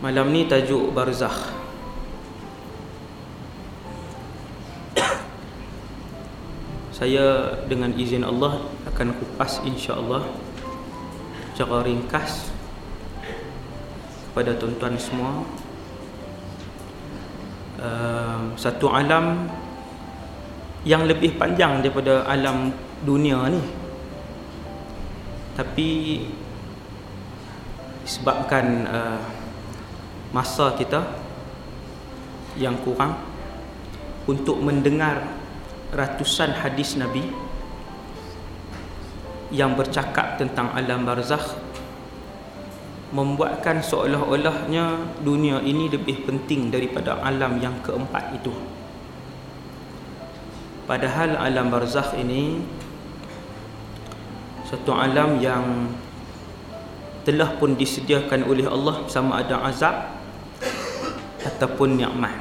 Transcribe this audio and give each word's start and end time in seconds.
Malam 0.00 0.32
ni 0.32 0.48
tajuk 0.48 0.96
barzakh. 0.96 1.52
Saya 6.88 7.52
dengan 7.68 7.92
izin 7.92 8.24
Allah 8.24 8.64
akan 8.88 9.12
kupas 9.12 9.60
insya-Allah 9.60 10.24
secara 11.52 11.84
ringkas 11.84 12.48
kepada 14.32 14.56
tuan-tuan 14.56 14.96
semua 14.96 15.44
uh, 17.76 18.56
satu 18.56 18.88
alam 18.88 19.52
yang 20.88 21.04
lebih 21.04 21.36
panjang 21.36 21.84
daripada 21.84 22.24
alam 22.24 22.72
dunia 23.04 23.52
ni 23.52 23.60
tapi 25.60 25.88
sebabkan 28.08 28.88
uh, 28.88 29.39
masa 30.30 30.74
kita 30.78 31.02
yang 32.54 32.78
kurang 32.86 33.18
untuk 34.30 34.62
mendengar 34.62 35.26
ratusan 35.90 36.54
hadis 36.54 36.94
Nabi 36.94 37.26
yang 39.50 39.74
bercakap 39.74 40.38
tentang 40.38 40.70
alam 40.70 41.02
barzakh 41.02 41.58
membuatkan 43.10 43.82
seolah-olahnya 43.82 45.18
dunia 45.26 45.58
ini 45.66 45.90
lebih 45.90 46.22
penting 46.22 46.70
daripada 46.70 47.18
alam 47.26 47.58
yang 47.58 47.74
keempat 47.82 48.38
itu. 48.38 48.54
Padahal 50.86 51.34
alam 51.34 51.74
barzakh 51.74 52.14
ini 52.14 52.62
satu 54.70 54.94
alam 54.94 55.42
yang 55.42 55.90
telah 57.26 57.58
pun 57.58 57.74
disediakan 57.74 58.46
oleh 58.46 58.70
Allah 58.70 59.02
sama 59.10 59.42
ada 59.42 59.58
azab 59.66 60.19
ataupun 61.60 62.00
nikmat. 62.00 62.32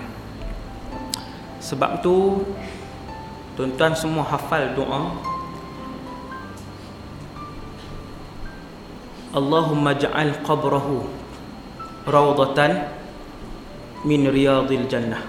Sebab 1.59 1.99
tu 1.99 2.47
tuan-tuan 3.59 3.91
semua 3.91 4.23
hafal 4.23 4.71
doa. 4.79 5.19
Allahumma 9.35 9.91
ja'al 9.91 10.39
qabrahu 10.39 11.03
rawdatan 12.07 12.87
min 14.07 14.23
riyadil 14.31 14.87
jannah. 14.87 15.19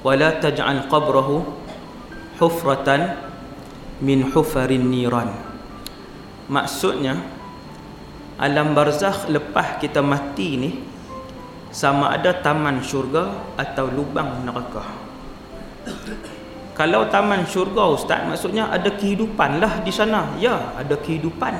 Wa 0.00 0.16
la 0.16 0.40
taj'al 0.40 0.88
qabrahu 0.88 1.44
hufratan 2.40 3.20
min 4.00 4.32
hufarin 4.32 4.88
niran. 4.88 5.36
Maksudnya 6.48 7.20
alam 8.40 8.72
barzakh 8.72 9.28
lepas 9.28 9.76
kita 9.76 10.00
mati 10.00 10.56
ni 10.56 10.87
sama 11.78 12.10
ada 12.10 12.34
taman 12.42 12.82
syurga 12.82 13.54
atau 13.54 13.86
lubang 13.86 14.42
neraka. 14.42 14.82
Kalau 16.74 17.06
taman 17.06 17.46
syurga 17.46 17.94
ustaz 17.94 18.26
maksudnya 18.26 18.66
ada 18.66 18.90
kehidupan 18.90 19.62
lah 19.62 19.78
di 19.86 19.94
sana. 19.94 20.34
Ya 20.42 20.74
ada 20.74 20.98
kehidupan. 20.98 21.54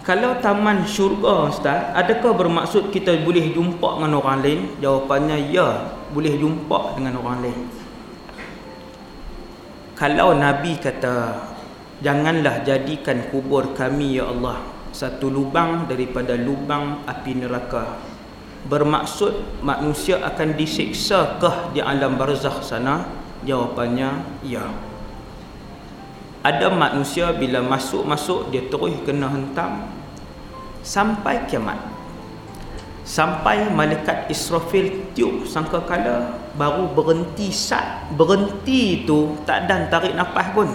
Kalau 0.00 0.40
taman 0.40 0.88
syurga 0.88 1.52
ustaz 1.52 1.92
adakah 1.92 2.32
bermaksud 2.32 2.88
kita 2.88 3.20
boleh 3.20 3.52
jumpa 3.52 4.00
dengan 4.00 4.16
orang 4.16 4.40
lain? 4.40 4.60
Jawapannya 4.80 5.52
ya 5.52 5.92
boleh 6.16 6.40
jumpa 6.40 6.96
dengan 6.96 7.20
orang 7.20 7.44
lain. 7.44 7.60
Kalau 9.92 10.32
nabi 10.32 10.80
kata 10.80 11.36
janganlah 12.00 12.64
jadikan 12.64 13.28
kubur 13.28 13.76
kami 13.76 14.16
ya 14.16 14.32
Allah 14.32 14.64
satu 14.88 15.28
lubang 15.28 15.84
daripada 15.84 16.32
lubang 16.32 17.04
api 17.04 17.44
neraka 17.44 18.07
bermaksud 18.68 19.64
manusia 19.64 20.20
akan 20.20 20.54
disiksa 20.54 21.40
kah 21.40 21.72
di 21.72 21.80
alam 21.80 22.20
barzakh 22.20 22.60
sana? 22.60 23.08
Jawapannya 23.42 24.44
ya. 24.44 24.68
Ada 26.44 26.70
manusia 26.70 27.32
bila 27.34 27.64
masuk-masuk 27.64 28.52
dia 28.52 28.68
terus 28.68 28.94
kena 29.08 29.32
hentam 29.32 29.88
sampai 30.84 31.48
kiamat. 31.48 31.80
Sampai 33.08 33.72
malaikat 33.72 34.28
Israfil 34.28 35.16
tiup 35.16 35.48
sangka 35.48 35.80
kala 35.88 36.36
baru 36.60 36.92
berhenti 36.92 37.48
sat 37.48 38.12
berhenti 38.12 39.08
tu 39.08 39.32
tak 39.48 39.64
dan 39.64 39.88
tarik 39.88 40.12
nafas 40.12 40.52
pun. 40.52 40.68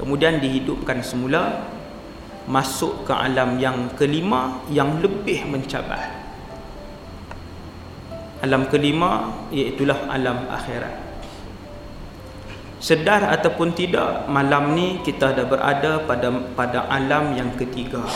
Kemudian 0.00 0.40
dihidupkan 0.40 1.04
semula 1.04 1.75
masuk 2.46 3.06
ke 3.06 3.12
alam 3.12 3.58
yang 3.58 3.90
kelima 3.98 4.62
yang 4.70 5.02
lebih 5.02 5.46
mencabar. 5.50 6.14
Alam 8.46 8.70
kelima 8.70 9.34
iaitulah 9.50 10.06
alam 10.06 10.46
akhirat. 10.46 10.94
Sedar 12.78 13.26
ataupun 13.34 13.74
tidak 13.74 14.30
malam 14.30 14.78
ni 14.78 15.02
kita 15.02 15.34
dah 15.34 15.46
berada 15.48 16.06
pada 16.06 16.30
pada 16.54 16.86
alam 16.86 17.34
yang 17.34 17.50
ketiga. 17.58 18.06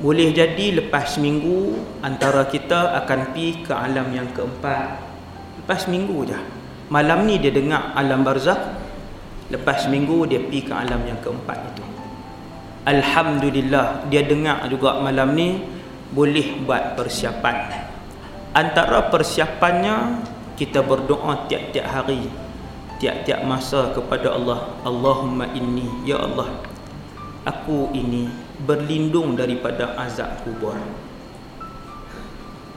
Boleh 0.00 0.32
jadi 0.32 0.80
lepas 0.80 1.16
seminggu 1.16 1.76
antara 2.04 2.48
kita 2.48 3.00
akan 3.04 3.32
pi 3.32 3.64
ke 3.64 3.72
alam 3.72 4.12
yang 4.12 4.28
keempat. 4.32 4.96
Lepas 5.64 5.88
seminggu 5.88 6.28
je. 6.28 6.40
Malam 6.90 7.24
ni 7.24 7.38
dia 7.38 7.54
dengar 7.54 7.94
alam 7.94 8.26
barzakh 8.26 8.58
lepas 9.50 9.86
seminggu 9.86 10.26
dia 10.26 10.42
pi 10.42 10.62
ke 10.62 10.74
alam 10.74 11.02
yang 11.06 11.18
keempat 11.22 11.58
itu 11.74 11.99
Alhamdulillah 12.90 14.10
dia 14.10 14.26
dengar 14.26 14.66
juga 14.66 14.98
malam 14.98 15.38
ni 15.38 15.62
boleh 16.10 16.58
buat 16.66 16.98
persiapan. 16.98 17.86
Antara 18.50 19.06
persiapannya 19.06 20.26
kita 20.58 20.82
berdoa 20.82 21.46
tiap-tiap 21.46 21.86
hari, 21.86 22.26
tiap-tiap 22.98 23.46
masa 23.46 23.94
kepada 23.94 24.34
Allah. 24.34 24.74
Allahumma 24.82 25.54
inni 25.54 25.86
ya 26.02 26.18
Allah. 26.18 26.50
Aku 27.46 27.94
ini 27.94 28.26
berlindung 28.66 29.38
daripada 29.38 29.94
azab 29.94 30.42
kubur. 30.42 30.74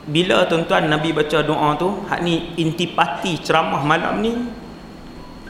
Bila 0.06 0.46
tuan-tuan 0.46 0.94
Nabi 0.94 1.10
baca 1.10 1.42
doa 1.42 1.74
tu, 1.74 1.90
hak 2.06 2.22
ni 2.22 2.54
intipati 2.62 3.42
ceramah 3.42 3.82
malam 3.82 4.22
ni 4.22 4.34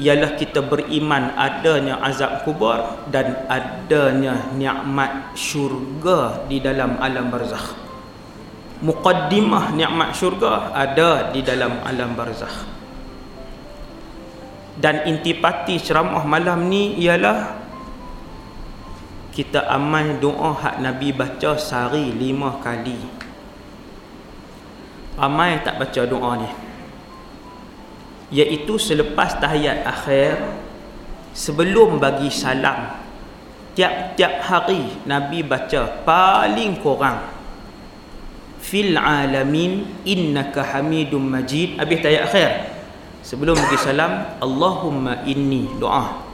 ialah 0.01 0.33
kita 0.33 0.65
beriman 0.65 1.37
adanya 1.37 2.01
azab 2.01 2.41
kubur 2.41 3.05
dan 3.13 3.45
adanya 3.45 4.49
nikmat 4.57 5.37
syurga 5.37 6.41
di 6.49 6.57
dalam 6.57 6.97
alam 6.97 7.29
barzakh. 7.29 7.77
Muqaddimah 8.81 9.69
nikmat 9.77 10.17
syurga 10.17 10.73
ada 10.73 11.29
di 11.29 11.45
dalam 11.45 11.77
alam 11.85 12.17
barzakh. 12.17 12.73
Dan 14.73 15.05
intipati 15.05 15.77
ceramah 15.77 16.25
malam 16.25 16.65
ni 16.65 16.97
ialah 16.97 17.61
kita 19.29 19.69
amal 19.69 20.17
doa 20.17 20.57
hak 20.57 20.81
Nabi 20.81 21.13
baca 21.13 21.53
sehari 21.53 22.09
lima 22.09 22.57
kali. 22.65 22.97
Ramai 25.13 25.61
tak 25.61 25.77
baca 25.77 26.01
doa 26.09 26.33
ni 26.41 26.62
iaitu 28.33 28.81
selepas 28.81 29.37
tahiyat 29.37 29.85
akhir 29.85 30.41
sebelum 31.37 32.01
bagi 32.01 32.33
salam 32.33 32.97
tiap-tiap 33.77 34.41
hari 34.41 34.89
Nabi 35.05 35.45
baca 35.45 36.01
paling 36.01 36.81
kurang 36.81 37.29
fil 38.57 38.97
alamin 38.97 39.85
innaka 40.01 40.65
hamidum 40.65 41.29
majid. 41.29 41.77
Habis 41.77 42.01
tahiyat 42.01 42.23
akhir 42.25 42.49
sebelum 43.21 43.53
bagi 43.53 43.77
salam 43.77 44.25
Allahumma 44.41 45.21
inni 45.29 45.69
doa 45.77 46.25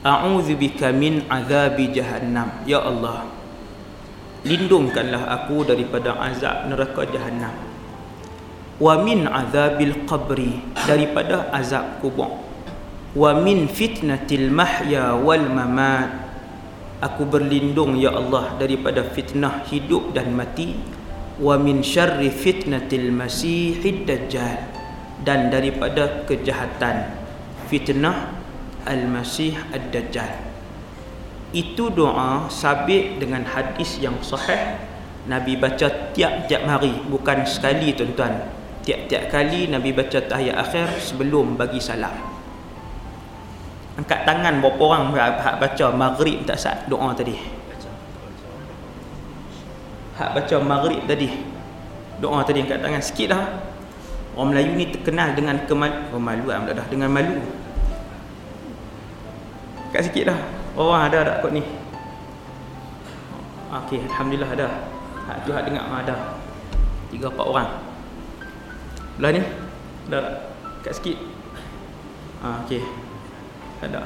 a'udzu 0.00 0.56
bika 0.56 0.92
min 0.96 1.28
azabi 1.28 1.92
jahannam. 1.92 2.64
Ya 2.64 2.80
Allah 2.80 3.28
lindungkanlah 4.44 5.24
aku 5.24 5.64
daripada 5.64 6.20
azab 6.20 6.68
neraka 6.68 7.08
jahannam 7.08 7.63
wa 8.82 8.98
min 8.98 9.30
azabil 9.30 10.06
qabri 10.06 10.58
daripada 10.86 11.46
azab 11.54 12.02
kubur. 12.02 12.42
Wa 13.14 13.30
min 13.38 13.70
fitnatil 13.70 14.50
mahya 14.50 15.14
wal 15.14 15.46
mamat. 15.46 16.26
Aku 16.98 17.28
berlindung 17.28 17.94
ya 18.00 18.10
Allah 18.16 18.56
daripada 18.58 19.06
fitnah 19.06 19.62
hidup 19.70 20.16
dan 20.16 20.34
mati. 20.34 20.74
Wa 21.38 21.58
min 21.58 21.82
syarri 21.82 22.30
fitnatil 22.30 23.10
masihid 23.10 24.06
dajjal 24.06 24.70
dan 25.22 25.50
daripada 25.50 26.26
kejahatan 26.26 27.10
fitnah 27.66 28.34
al-masih 28.86 29.56
ad-dajjal. 29.72 30.30
Itu 31.54 31.90
doa 31.90 32.50
sabit 32.50 33.22
dengan 33.22 33.46
hadis 33.46 33.98
yang 34.02 34.18
sahih. 34.22 34.78
Nabi 35.24 35.56
baca 35.56 36.12
tiap-tiap 36.12 36.62
hari 36.68 37.00
bukan 37.08 37.48
sekali 37.48 37.96
tuan-tuan 37.96 38.63
tiap-tiap 38.84 39.32
kali 39.32 39.72
Nabi 39.72 39.96
baca 39.96 40.20
tahiyat 40.20 40.56
akhir 40.60 41.00
sebelum 41.00 41.56
bagi 41.56 41.80
salam. 41.80 42.12
Angkat 43.94 44.28
tangan 44.28 44.60
berapa 44.60 44.82
orang 44.84 45.14
baca 45.58 45.86
maghrib 45.94 46.44
tak 46.44 46.60
sat 46.60 46.84
doa 46.86 47.16
tadi. 47.16 47.34
Hak 50.14 50.30
baca 50.36 50.56
maghrib 50.62 51.02
tadi. 51.08 51.30
Doa 52.20 52.44
tadi 52.46 52.62
angkat 52.62 52.78
tangan 52.84 53.02
sikit 53.02 53.34
dah 53.34 53.42
orang 54.34 54.50
Melayu 54.50 54.72
ni 54.74 54.86
terkenal 54.90 55.34
dengan 55.34 55.62
kemaluan 55.66 56.66
oh, 56.66 56.74
dah 56.74 56.86
dengan 56.90 57.10
malu. 57.10 57.38
Kat 59.94 60.10
sikit 60.10 60.34
dah 60.34 60.38
orang 60.74 61.10
ada 61.10 61.18
tak 61.22 61.36
kot 61.42 61.52
ni. 61.54 61.62
Okey, 63.74 64.06
alhamdulillah 64.06 64.50
ada. 64.54 64.68
Hak 65.26 65.36
tu 65.46 65.50
hak 65.50 65.66
dengar 65.66 65.86
ada. 65.86 66.38
Tiga 67.10 67.30
empat 67.30 67.46
orang. 67.46 67.70
Belah 69.18 69.30
ni. 69.34 69.42
Ada 70.10 70.20
kat 70.84 70.92
sikit. 70.98 71.18
Ah 72.42 72.62
okey. 72.66 72.82
Ada. 73.82 74.02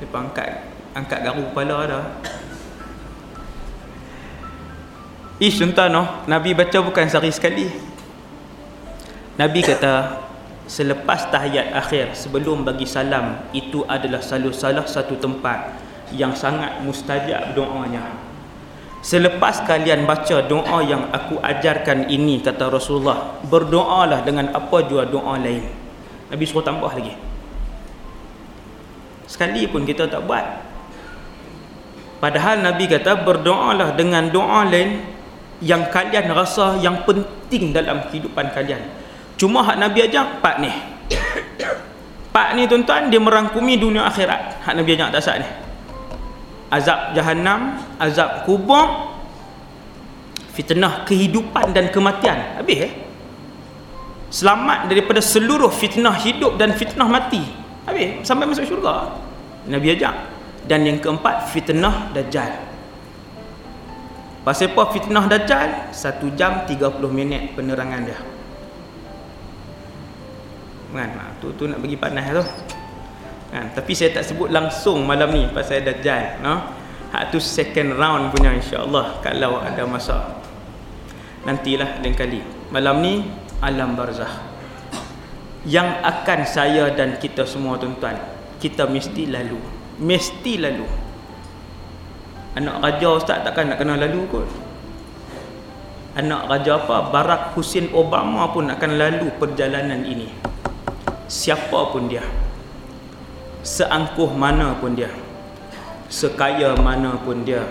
Depa 0.00 0.16
angkat 0.24 0.48
angkat 0.96 1.18
garu 1.22 1.42
kepala 1.52 1.76
ada. 1.86 2.00
Ish 5.40 5.56
tuan 5.72 5.88
no, 5.88 6.04
Nabi 6.28 6.52
baca 6.52 6.78
bukan 6.84 7.08
sehari 7.08 7.32
sekali. 7.32 7.64
Nabi 9.40 9.64
kata 9.64 10.20
selepas 10.68 11.32
tahiyat 11.32 11.72
akhir 11.72 12.12
sebelum 12.12 12.60
bagi 12.60 12.84
salam 12.84 13.48
itu 13.56 13.80
adalah 13.88 14.20
salah 14.20 14.84
satu 14.84 15.16
tempat 15.16 15.80
yang 16.12 16.36
sangat 16.36 16.84
mustajab 16.84 17.56
doanya. 17.56 18.29
Selepas 19.00 19.64
kalian 19.64 20.04
baca 20.04 20.44
doa 20.44 20.84
yang 20.84 21.08
aku 21.08 21.40
ajarkan 21.40 22.12
ini 22.12 22.44
kata 22.44 22.68
Rasulullah, 22.68 23.40
berdoalah 23.48 24.20
dengan 24.28 24.52
apa 24.52 24.84
jua 24.84 25.08
doa 25.08 25.40
lain. 25.40 25.64
Nabi 26.28 26.44
suruh 26.44 26.60
tambah 26.60 26.92
lagi. 26.92 27.16
Sekali 29.24 29.64
pun 29.72 29.88
kita 29.88 30.04
tak 30.04 30.20
buat. 30.28 30.44
Padahal 32.20 32.60
Nabi 32.60 32.92
kata 32.92 33.24
berdoalah 33.24 33.96
dengan 33.96 34.28
doa 34.28 34.68
lain 34.68 35.00
yang 35.64 35.88
kalian 35.88 36.28
rasa 36.36 36.76
yang 36.84 37.00
penting 37.08 37.72
dalam 37.72 38.04
kehidupan 38.04 38.52
kalian. 38.52 38.84
Cuma 39.40 39.64
hak 39.64 39.80
Nabi 39.80 40.04
ajar 40.04 40.44
pak 40.44 40.60
ni. 40.60 40.68
Pak 42.30 42.54
ni 42.54 42.62
tuan-tuan 42.70 43.10
dia 43.10 43.18
merangkumi 43.18 43.74
dunia 43.74 44.06
akhirat. 44.06 44.62
Hak 44.62 44.76
Nabi 44.76 44.94
ajar 44.94 45.10
tak 45.10 45.24
sat 45.24 45.42
ni 45.42 45.69
azab 46.70 47.12
jahanam, 47.18 47.82
azab 47.98 48.46
kubur, 48.46 49.18
fitnah 50.54 51.02
kehidupan 51.04 51.74
dan 51.74 51.90
kematian. 51.90 52.58
Habis 52.62 52.78
eh? 52.86 52.92
Selamat 54.30 54.86
daripada 54.86 55.18
seluruh 55.18 55.74
fitnah 55.74 56.14
hidup 56.14 56.54
dan 56.54 56.70
fitnah 56.70 57.10
mati. 57.10 57.42
Habis 57.84 58.22
sampai 58.22 58.46
masuk 58.46 58.62
syurga. 58.62 59.18
Nabi 59.66 59.98
ajak. 59.98 60.14
Dan 60.70 60.86
yang 60.86 61.02
keempat 61.02 61.50
fitnah 61.50 62.14
dajjal. 62.14 62.54
Pasal 64.46 64.70
apa 64.70 64.82
fitnah 64.94 65.26
dajjal? 65.26 65.90
1 65.90 66.38
jam 66.38 66.62
30 66.64 66.78
minit 67.10 67.58
penerangan 67.58 68.00
dia. 68.06 68.18
Kan? 70.94 71.10
Tu 71.42 71.48
tu 71.58 71.66
nak 71.66 71.78
bagi 71.82 71.98
panas 71.98 72.24
tu 72.30 72.44
kan? 73.50 73.66
tapi 73.74 73.92
saya 73.92 74.14
tak 74.14 74.24
sebut 74.26 74.48
langsung 74.48 75.02
malam 75.04 75.30
ni 75.34 75.46
pasal 75.50 75.82
Dajjal 75.82 76.40
no? 76.40 76.80
hak 77.10 77.34
tu 77.34 77.42
second 77.42 77.98
round 77.98 78.30
punya 78.30 78.54
insyaAllah 78.54 79.18
kalau 79.20 79.58
ada 79.58 79.82
masa. 79.84 80.38
Nantilah 81.42 82.04
lain 82.04 82.14
kali. 82.14 82.40
Malam 82.70 82.96
ni 83.02 83.14
alam 83.64 83.98
barzah. 83.98 84.30
Yang 85.66 85.88
akan 86.04 86.40
saya 86.46 86.84
dan 86.94 87.20
kita 87.20 87.44
semua 87.44 87.76
tuan-tuan 87.76 88.16
kita 88.60 88.86
mesti 88.86 89.26
lalu. 89.28 89.58
Mesti 90.00 90.52
lalu. 90.60 90.86
Anak 92.56 92.76
raja 92.82 93.08
ustaz 93.16 93.40
takkan 93.42 93.72
nak 93.72 93.80
kena 93.80 93.96
lalu 93.96 94.20
kot. 94.28 94.48
Anak 96.18 96.50
raja 96.50 96.76
apa? 96.76 97.08
Barack 97.08 97.42
Hussein 97.54 97.88
Obama 97.94 98.50
pun 98.50 98.68
akan 98.68 98.90
lalu 98.98 99.32
perjalanan 99.38 100.02
ini. 100.04 100.28
Siapa 101.30 101.94
pun 101.94 102.10
dia 102.10 102.24
seangkuh 103.60 104.32
mana 104.32 104.76
pun 104.80 104.96
dia 104.96 105.12
sekaya 106.10 106.74
mana 106.74 107.20
pun 107.22 107.46
dia 107.46 107.62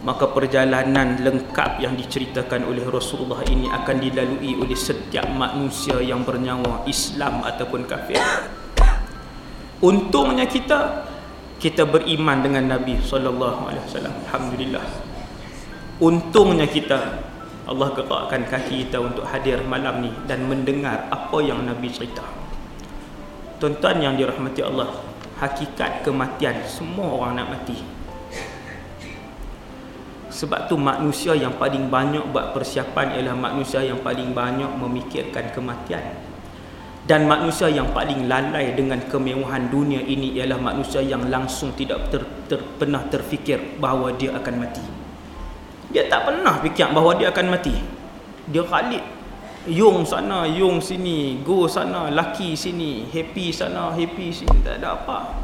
maka 0.00 0.32
perjalanan 0.32 1.20
lengkap 1.20 1.76
yang 1.84 1.92
diceritakan 1.92 2.64
oleh 2.64 2.88
Rasulullah 2.88 3.44
ini 3.44 3.68
akan 3.68 3.96
dilalui 4.00 4.56
oleh 4.56 4.72
setiap 4.72 5.28
manusia 5.28 6.00
yang 6.00 6.24
bernyawa 6.24 6.88
Islam 6.88 7.44
ataupun 7.44 7.84
kafir. 7.84 8.16
Untungnya 9.84 10.48
kita 10.48 11.04
kita 11.60 11.84
beriman 11.84 12.40
dengan 12.40 12.80
Nabi 12.80 12.96
sallallahu 12.96 13.68
alaihi 13.68 13.84
wasallam. 13.84 14.14
Alhamdulillah. 14.24 14.84
Untungnya 16.00 16.64
kita 16.64 17.20
Allah 17.68 17.92
gerakkan 17.92 18.48
kaki 18.48 18.88
kita 18.88 19.04
untuk 19.04 19.28
hadir 19.28 19.60
malam 19.68 20.00
ni 20.00 20.08
dan 20.24 20.48
mendengar 20.48 21.12
apa 21.12 21.44
yang 21.44 21.60
Nabi 21.68 21.92
cerita. 21.92 22.24
Tuan-tuan 23.60 24.00
yang 24.00 24.16
dirahmati 24.16 24.64
Allah 24.64 25.09
hakikat 25.40 26.04
kematian. 26.04 26.60
Semua 26.68 27.16
orang 27.16 27.40
nak 27.40 27.48
mati. 27.56 27.80
Sebab 30.30 30.70
tu 30.70 30.78
manusia 30.78 31.34
yang 31.34 31.58
paling 31.58 31.90
banyak 31.90 32.22
buat 32.30 32.54
persiapan 32.54 33.18
ialah 33.18 33.34
manusia 33.34 33.82
yang 33.82 33.98
paling 33.98 34.30
banyak 34.30 34.70
memikirkan 34.78 35.50
kematian. 35.50 36.04
Dan 37.02 37.26
manusia 37.26 37.66
yang 37.66 37.90
paling 37.90 38.30
lalai 38.30 38.70
dengan 38.76 39.02
kemewahan 39.02 39.66
dunia 39.66 39.98
ini 39.98 40.38
ialah 40.38 40.62
manusia 40.62 41.02
yang 41.02 41.26
langsung 41.26 41.74
tidak 41.74 42.06
ter, 42.12 42.22
ter, 42.46 42.62
pernah 42.78 43.02
terfikir 43.10 43.58
bahawa 43.82 44.14
dia 44.14 44.30
akan 44.38 44.54
mati. 44.62 44.84
Dia 45.90 46.06
tak 46.06 46.30
pernah 46.30 46.62
fikir 46.62 46.86
bahawa 46.94 47.18
dia 47.18 47.34
akan 47.34 47.46
mati. 47.50 47.74
Dia 48.46 48.62
khalid 48.62 49.19
Yung 49.68 50.08
sana, 50.08 50.48
yung 50.48 50.80
sini, 50.80 51.44
go 51.44 51.68
sana, 51.68 52.08
laki 52.08 52.56
sini, 52.56 53.04
happy 53.12 53.52
sana, 53.52 53.92
happy 53.92 54.32
sini, 54.32 54.56
tak 54.64 54.80
ada 54.80 54.96
apa. 54.96 55.36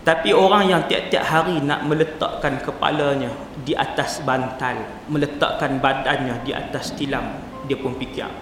Tapi 0.00 0.32
orang 0.32 0.72
yang 0.72 0.82
tiap-tiap 0.88 1.28
hari 1.28 1.60
nak 1.60 1.84
meletakkan 1.84 2.56
kepalanya 2.64 3.28
di 3.68 3.76
atas 3.76 4.24
bantal, 4.24 4.80
meletakkan 5.12 5.76
badannya 5.76 6.40
di 6.40 6.56
atas 6.56 6.96
tilam, 6.96 7.36
dia 7.68 7.76
pun 7.76 8.00
fikir, 8.00 8.32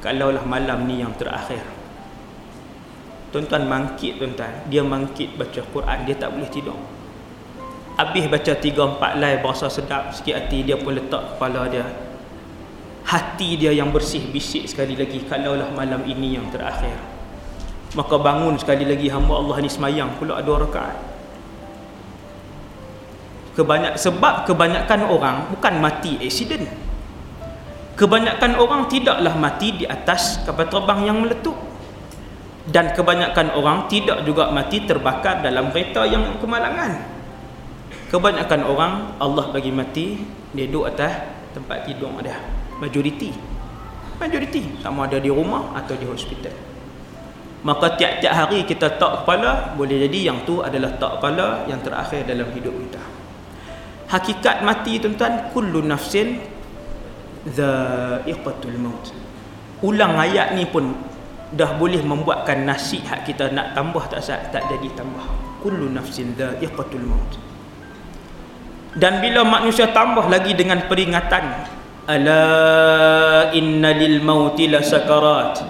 kalaulah 0.00 0.44
malam 0.48 0.88
ni 0.88 1.04
yang 1.04 1.12
terakhir. 1.20 1.60
Tuan-tuan 3.28 3.68
mangkit 3.68 4.16
tuan-tuan, 4.16 4.72
dia 4.72 4.80
mangkit 4.80 5.36
baca 5.36 5.60
Quran, 5.60 5.98
dia 6.08 6.16
tak 6.16 6.32
boleh 6.32 6.48
tidur. 6.48 6.80
Habis 8.00 8.24
baca 8.24 8.52
3 8.56 8.96
4 8.96 9.20
lai 9.20 9.36
berasa 9.44 9.68
sedap 9.68 10.16
sikit 10.16 10.32
hati 10.32 10.64
dia 10.64 10.80
pun 10.80 10.96
letak 10.96 11.36
kepala 11.36 11.68
dia 11.68 11.84
hati 13.04 13.56
dia 13.56 13.72
yang 13.72 13.90
bersih 13.90 14.22
bisik 14.28 14.68
sekali 14.68 14.94
lagi 14.94 15.24
kalaulah 15.24 15.72
malam 15.72 16.04
ini 16.04 16.36
yang 16.36 16.46
terakhir. 16.52 16.94
Maka 17.98 18.14
bangun 18.22 18.54
sekali 18.54 18.86
lagi 18.86 19.10
hamba 19.10 19.34
Allah 19.34 19.56
ni 19.58 19.70
semayang 19.70 20.14
pula 20.14 20.38
dua 20.44 20.62
rakaat. 20.62 20.98
Kebanyak 23.58 23.98
sebab 23.98 24.46
kebanyakan 24.46 25.10
orang 25.10 25.36
bukan 25.50 25.74
mati 25.82 26.14
accident. 26.22 26.70
Kebanyakan 27.98 28.56
orang 28.56 28.86
tidaklah 28.86 29.34
mati 29.36 29.74
di 29.74 29.84
atas 29.84 30.40
kapal 30.46 30.70
terbang 30.70 31.10
yang 31.10 31.18
meletup. 31.20 31.58
Dan 32.70 32.94
kebanyakan 32.94 33.58
orang 33.58 33.90
tidak 33.90 34.22
juga 34.22 34.54
mati 34.54 34.86
terbakar 34.86 35.42
dalam 35.42 35.74
kereta 35.74 36.06
yang 36.06 36.38
kemalangan. 36.38 37.02
Kebanyakan 38.14 38.60
orang 38.62 38.92
Allah 39.18 39.50
bagi 39.50 39.74
mati 39.74 40.22
dia 40.54 40.70
duduk 40.70 40.94
atas 40.94 41.26
tempat 41.50 41.82
tidur 41.86 42.14
dia 42.22 42.59
majoriti. 42.80 43.30
Majoriti. 44.16 44.80
Sama 44.80 45.06
ada 45.06 45.20
di 45.20 45.28
rumah 45.28 45.76
atau 45.76 45.94
di 45.94 46.08
hospital. 46.08 46.52
Maka 47.60 48.00
tiap-tiap 48.00 48.32
hari 48.32 48.64
kita 48.64 48.96
tak 48.96 49.22
kepala 49.22 49.76
boleh 49.76 50.08
jadi 50.08 50.32
yang 50.32 50.48
tu 50.48 50.64
adalah 50.64 50.96
tak 50.96 51.20
kepala 51.20 51.68
yang 51.68 51.84
terakhir 51.84 52.24
dalam 52.24 52.48
hidup 52.56 52.72
kita. 52.72 53.02
Hakikat 54.08 54.64
mati 54.64 54.96
tuan-tuan 54.96 55.52
kullu 55.52 55.84
nafsin 55.84 56.40
dha'iqatul 57.44 58.76
maut. 58.80 59.12
Ulang 59.84 60.16
ayat 60.16 60.56
ni 60.56 60.64
pun 60.64 60.96
dah 61.52 61.76
boleh 61.76 62.00
membuatkan 62.00 62.64
nasi 62.64 63.04
hak 63.04 63.28
kita 63.28 63.52
nak 63.52 63.76
tambah 63.76 64.08
tak 64.08 64.24
sah, 64.24 64.40
tak 64.48 64.64
jadi 64.72 64.88
tambah. 64.96 65.22
Kullu 65.60 65.92
nafsin 65.92 66.32
dha'iqatul 66.40 67.04
maut. 67.04 67.32
Dan 68.96 69.20
bila 69.20 69.44
manusia 69.44 69.92
tambah 69.92 70.26
lagi 70.32 70.56
dengan 70.56 70.80
peringatan 70.88 71.44
lil 73.90 74.16
mauti 74.24 74.70
la 74.70 74.80
sakarat. 74.80 75.60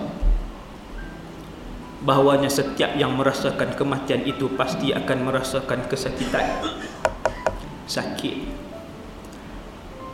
Bahawanya 2.01 2.49
setiap 2.49 2.97
yang 2.97 3.13
merasakan 3.13 3.77
kematian 3.77 4.25
itu 4.25 4.49
pasti 4.57 4.95
akan 4.95 5.19
merasakan 5.27 5.85
kesakitan. 5.85 6.65
Sakit. 7.85 8.37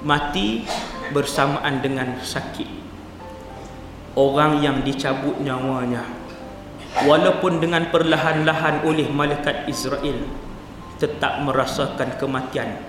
Mati 0.02 0.66
bersamaan 1.14 1.82
dengan 1.82 2.18
sakit. 2.22 2.66
Orang 4.16 4.64
yang 4.64 4.82
dicabut 4.82 5.38
nyawanya. 5.38 6.02
Walaupun 7.04 7.60
dengan 7.60 7.92
perlahan-lahan 7.92 8.82
oleh 8.88 9.06
malaikat 9.12 9.68
Israel 9.68 10.24
tetap 10.96 11.44
merasakan 11.44 12.16
kematian. 12.16 12.80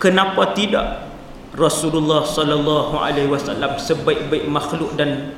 Kenapa 0.00 0.56
tidak 0.56 1.09
Rasulullah 1.50 2.22
sallallahu 2.22 2.94
alaihi 2.94 3.26
wasallam 3.26 3.74
sebaik-baik 3.74 4.46
makhluk 4.46 4.94
dan 4.94 5.34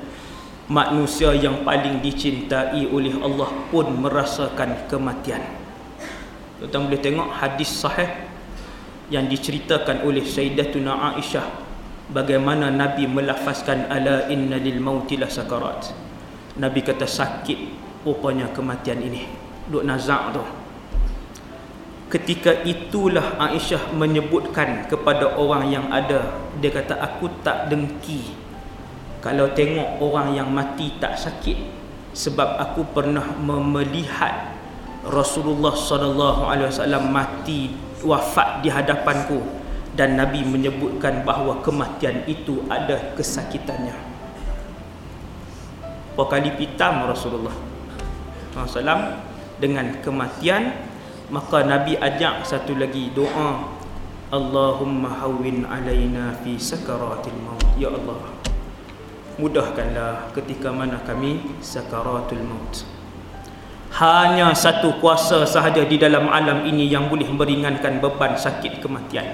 manusia 0.69 1.33
yang 1.33 1.65
paling 1.65 2.05
dicintai 2.05 2.85
oleh 2.89 3.17
Allah 3.21 3.49
pun 3.73 3.89
merasakan 3.97 4.89
kematian. 4.93 5.41
Kita 6.61 6.77
boleh 6.79 7.01
tengok 7.01 7.29
hadis 7.33 7.73
sahih 7.73 8.29
yang 9.09 9.27
diceritakan 9.27 10.05
oleh 10.05 10.23
Sayyidatuna 10.23 11.17
Aisyah 11.17 11.49
bagaimana 12.13 12.69
Nabi 12.69 13.09
melafazkan 13.09 13.89
ala 13.89 14.29
inna 14.29 14.61
lil 14.61 14.79
mauti 14.79 15.17
sakarat. 15.17 15.91
Nabi 16.61 16.85
kata 16.85 17.09
sakit 17.09 17.59
rupanya 18.05 18.53
kematian 18.53 19.01
ini. 19.01 19.25
Duk 19.73 19.83
nazak 19.83 20.37
tu. 20.37 20.45
Ketika 22.13 22.61
itulah 22.69 23.41
Aisyah 23.41 23.97
menyebutkan 23.97 24.85
kepada 24.85 25.33
orang 25.33 25.73
yang 25.73 25.89
ada 25.89 26.45
dia 26.61 26.69
kata 26.69 27.01
aku 27.01 27.25
tak 27.41 27.73
dengki 27.73 28.37
kalau 29.25 29.49
tengok 29.57 29.97
orang 29.97 30.37
yang 30.37 30.53
mati 30.53 30.93
tak 31.01 31.17
sakit 31.17 31.57
sebab 32.13 32.61
aku 32.61 32.85
pernah 32.93 33.25
melihat 33.41 34.53
Rasulullah 35.09 35.73
sallallahu 35.73 36.53
alaihi 36.53 36.69
wasallam 36.69 37.09
mati 37.09 37.73
wafat 38.05 38.61
di 38.61 38.69
hadapanku 38.69 39.41
dan 39.97 40.21
Nabi 40.21 40.45
menyebutkan 40.45 41.25
bahawa 41.25 41.65
kematian 41.65 42.29
itu 42.29 42.61
ada 42.69 43.17
kesakitannya. 43.17 43.97
Berapa 46.13 46.45
pitam 46.61 47.09
Rasulullah 47.09 47.57
SAW 48.53 49.17
dengan 49.57 49.97
kematian 50.05 50.92
maka 51.33 51.65
Nabi 51.65 51.97
ajak 51.97 52.45
satu 52.45 52.77
lagi 52.77 53.09
doa. 53.17 53.81
Allahumma 54.33 55.13
hawwin 55.13 55.65
alaina 55.65 56.37
fi 56.45 56.61
sakaratil 56.61 57.37
maut. 57.41 57.65
Ya 57.81 57.89
Allah 57.89 58.21
mudahkanlah 59.41 60.29
ketika 60.37 60.69
mana 60.69 61.01
kami 61.01 61.41
sakaratul 61.65 62.45
maut. 62.45 62.85
Hanya 63.97 64.53
satu 64.57 65.01
kuasa 65.01 65.45
sahaja 65.45 65.85
di 65.85 66.01
dalam 66.01 66.29
alam 66.29 66.65
ini 66.69 66.89
yang 66.89 67.09
boleh 67.09 67.29
meringankan 67.29 68.01
beban 68.01 68.37
sakit 68.37 68.85
kematian. 68.85 69.25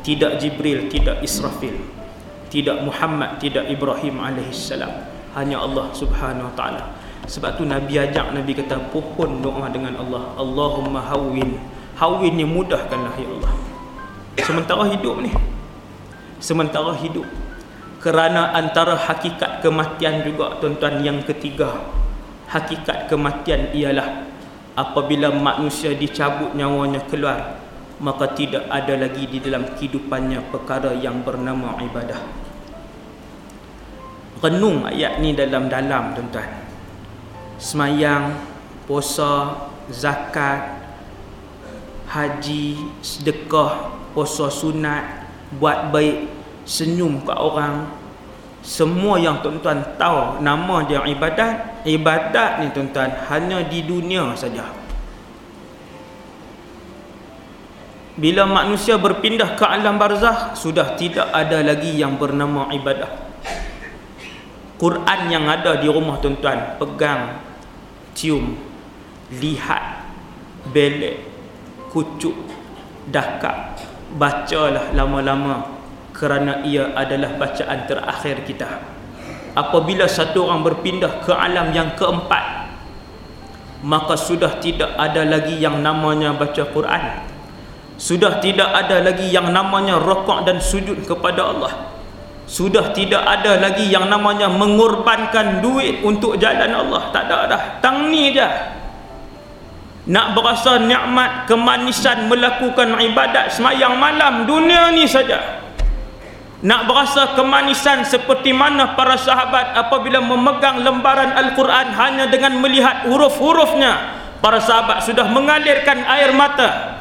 Tidak 0.00 0.40
Jibril 0.40 0.88
tidak 0.88 1.20
Israfil 1.20 1.76
tidak 2.50 2.82
Muhammad 2.82 3.38
tidak 3.38 3.68
Ibrahim 3.70 4.18
alaihissalam. 4.20 4.90
Hanya 5.38 5.62
Allah 5.62 5.86
subhanahu 5.94 6.50
wa 6.50 6.54
ta'ala 6.58 6.99
sebab 7.30 7.54
tu 7.54 7.62
Nabi 7.62 7.94
ajak 7.94 8.34
Nabi 8.34 8.58
kata 8.58 8.90
pohon 8.90 9.38
doa 9.38 9.70
dengan 9.70 9.94
Allah. 10.02 10.34
Allahumma 10.34 10.98
hawwin. 10.98 11.62
Hawwin 11.94 12.34
ni 12.34 12.42
mudahkanlah 12.42 13.14
ya 13.14 13.28
Allah. 13.38 13.52
Sementara 14.42 14.82
hidup 14.90 15.22
ni. 15.22 15.30
Sementara 16.42 16.90
hidup. 16.98 17.22
Kerana 18.02 18.50
antara 18.58 18.98
hakikat 18.98 19.62
kematian 19.62 20.26
juga 20.26 20.58
tuan-tuan 20.58 21.06
yang 21.06 21.22
ketiga. 21.22 21.78
Hakikat 22.50 23.06
kematian 23.06 23.70
ialah 23.70 24.26
apabila 24.74 25.30
manusia 25.30 25.94
dicabut 25.94 26.50
nyawanya 26.58 27.06
keluar 27.06 27.62
maka 28.00 28.32
tidak 28.32 28.64
ada 28.72 28.96
lagi 28.96 29.28
di 29.28 29.38
dalam 29.44 29.76
kehidupannya 29.76 30.48
perkara 30.48 30.96
yang 30.96 31.20
bernama 31.20 31.76
ibadah. 31.84 32.18
Renung 34.40 34.88
ayat 34.88 35.20
ni 35.20 35.36
dalam-dalam 35.36 36.16
tuan-tuan 36.16 36.59
semayang 37.60 38.40
puasa 38.88 39.68
zakat 39.92 40.80
haji 42.08 42.80
sedekah 43.04 43.92
puasa 44.16 44.48
sunat 44.50 45.28
buat 45.60 45.92
baik 45.94 46.26
senyum 46.64 47.22
kat 47.22 47.36
orang. 47.38 48.00
Semua 48.60 49.16
yang 49.16 49.40
tuan-tuan 49.40 49.80
tahu 49.96 50.44
nama 50.44 50.84
dia 50.84 51.00
ibadat 51.08 51.80
ibadat 51.88 52.60
ni 52.60 52.66
tuan-tuan 52.76 53.08
hanya 53.32 53.64
di 53.64 53.80
dunia 53.84 54.36
saja. 54.36 54.68
Bila 58.20 58.44
manusia 58.44 59.00
berpindah 59.00 59.56
ke 59.56 59.64
alam 59.64 59.96
barzah 59.96 60.52
sudah 60.52 60.92
tidak 61.00 61.32
ada 61.32 61.64
lagi 61.64 61.96
yang 61.96 62.20
bernama 62.20 62.68
ibadah. 62.68 63.32
Quran 64.76 65.20
yang 65.32 65.48
ada 65.48 65.80
di 65.80 65.88
rumah 65.88 66.20
tuan-tuan 66.20 66.76
pegang 66.76 67.49
cium 68.20 68.52
lihat 69.32 70.04
belek 70.76 71.24
kucuk 71.88 72.36
dakak 73.08 73.80
bacalah 74.20 74.92
lama-lama 74.92 75.80
kerana 76.12 76.60
ia 76.68 76.92
adalah 76.92 77.40
bacaan 77.40 77.88
terakhir 77.88 78.44
kita. 78.44 78.68
Apabila 79.56 80.04
satu 80.04 80.46
orang 80.52 80.60
berpindah 80.60 81.24
ke 81.24 81.32
alam 81.32 81.72
yang 81.72 81.96
keempat 81.96 82.68
maka 83.80 84.12
sudah 84.20 84.60
tidak 84.60 84.92
ada 85.00 85.24
lagi 85.24 85.56
yang 85.56 85.80
namanya 85.80 86.36
baca 86.36 86.68
Quran. 86.68 87.24
Sudah 87.96 88.36
tidak 88.44 88.68
ada 88.68 89.00
lagi 89.00 89.32
yang 89.32 89.48
namanya 89.48 89.96
rokok 89.96 90.44
dan 90.44 90.60
sujud 90.60 91.08
kepada 91.08 91.56
Allah 91.56 91.99
sudah 92.50 92.90
tidak 92.90 93.22
ada 93.22 93.62
lagi 93.62 93.86
yang 93.86 94.10
namanya 94.10 94.50
mengorbankan 94.50 95.62
duit 95.62 96.02
untuk 96.02 96.34
jalan 96.34 96.66
Allah. 96.74 97.14
Tak 97.14 97.30
ada 97.30 97.38
dah. 97.46 97.60
Tang 97.78 98.10
ni 98.10 98.34
je. 98.34 98.42
Nak 100.10 100.34
berasa 100.34 100.82
nikmat 100.82 101.46
kemanisan 101.46 102.26
melakukan 102.26 102.98
ibadat 102.98 103.54
semayang 103.54 103.94
malam 103.94 104.50
dunia 104.50 104.90
ni 104.90 105.06
saja. 105.06 105.62
Nak 106.66 106.90
berasa 106.90 107.38
kemanisan 107.38 108.02
seperti 108.02 108.50
mana 108.50 108.98
para 108.98 109.14
sahabat 109.14 109.78
apabila 109.78 110.18
memegang 110.18 110.82
lembaran 110.82 111.30
Al-Quran 111.30 111.94
hanya 111.94 112.26
dengan 112.26 112.58
melihat 112.58 113.06
huruf-hurufnya. 113.06 114.18
Para 114.42 114.58
sahabat 114.58 115.06
sudah 115.06 115.30
mengalirkan 115.30 116.02
air 116.02 116.34
mata 116.34 116.99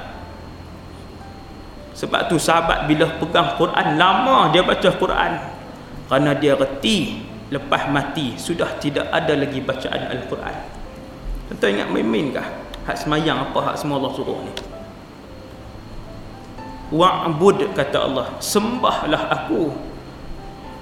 sebab 1.99 2.31
tu 2.31 2.39
sahabat 2.39 2.87
bila 2.87 3.11
pegang 3.19 3.59
Quran 3.59 3.99
lama 3.99 4.47
dia 4.55 4.63
baca 4.63 4.87
Quran. 4.87 5.33
Kerana 6.07 6.31
dia 6.31 6.55
reti 6.55 7.27
lepas 7.51 7.91
mati 7.91 8.39
sudah 8.39 8.79
tidak 8.79 9.11
ada 9.11 9.35
lagi 9.35 9.59
bacaan 9.59 10.07
Al-Quran. 10.15 10.55
Tentu 11.51 11.65
ingat 11.67 11.91
main-main 11.91 12.31
kah? 12.31 12.47
Hak 12.87 13.03
semayang 13.03 13.51
apa 13.51 13.59
hak 13.59 13.75
semua 13.75 13.99
Allah 13.99 14.15
suruh 14.15 14.39
ni? 14.47 14.53
Wa'bud 16.95 17.75
kata 17.75 18.07
Allah 18.07 18.31
sembahlah 18.39 19.29
aku. 19.29 19.69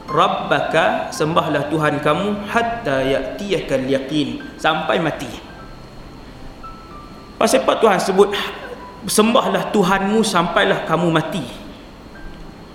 Rabbaka 0.07 1.11
sembahlah 1.11 1.67
Tuhan 1.67 1.99
kamu 1.99 2.47
hatta 2.47 3.03
ya'tiyakal 3.03 3.89
yaqin. 3.89 4.39
Sampai 4.55 5.03
mati. 5.03 5.27
Pasal 7.35 7.67
apa 7.67 7.75
Tuhan 7.83 7.99
sebut 7.99 8.31
sembahlah 9.05 9.69
Tuhanmu 9.69 10.25
sampailah 10.25 10.89
kamu 10.89 11.13
mati. 11.13 11.45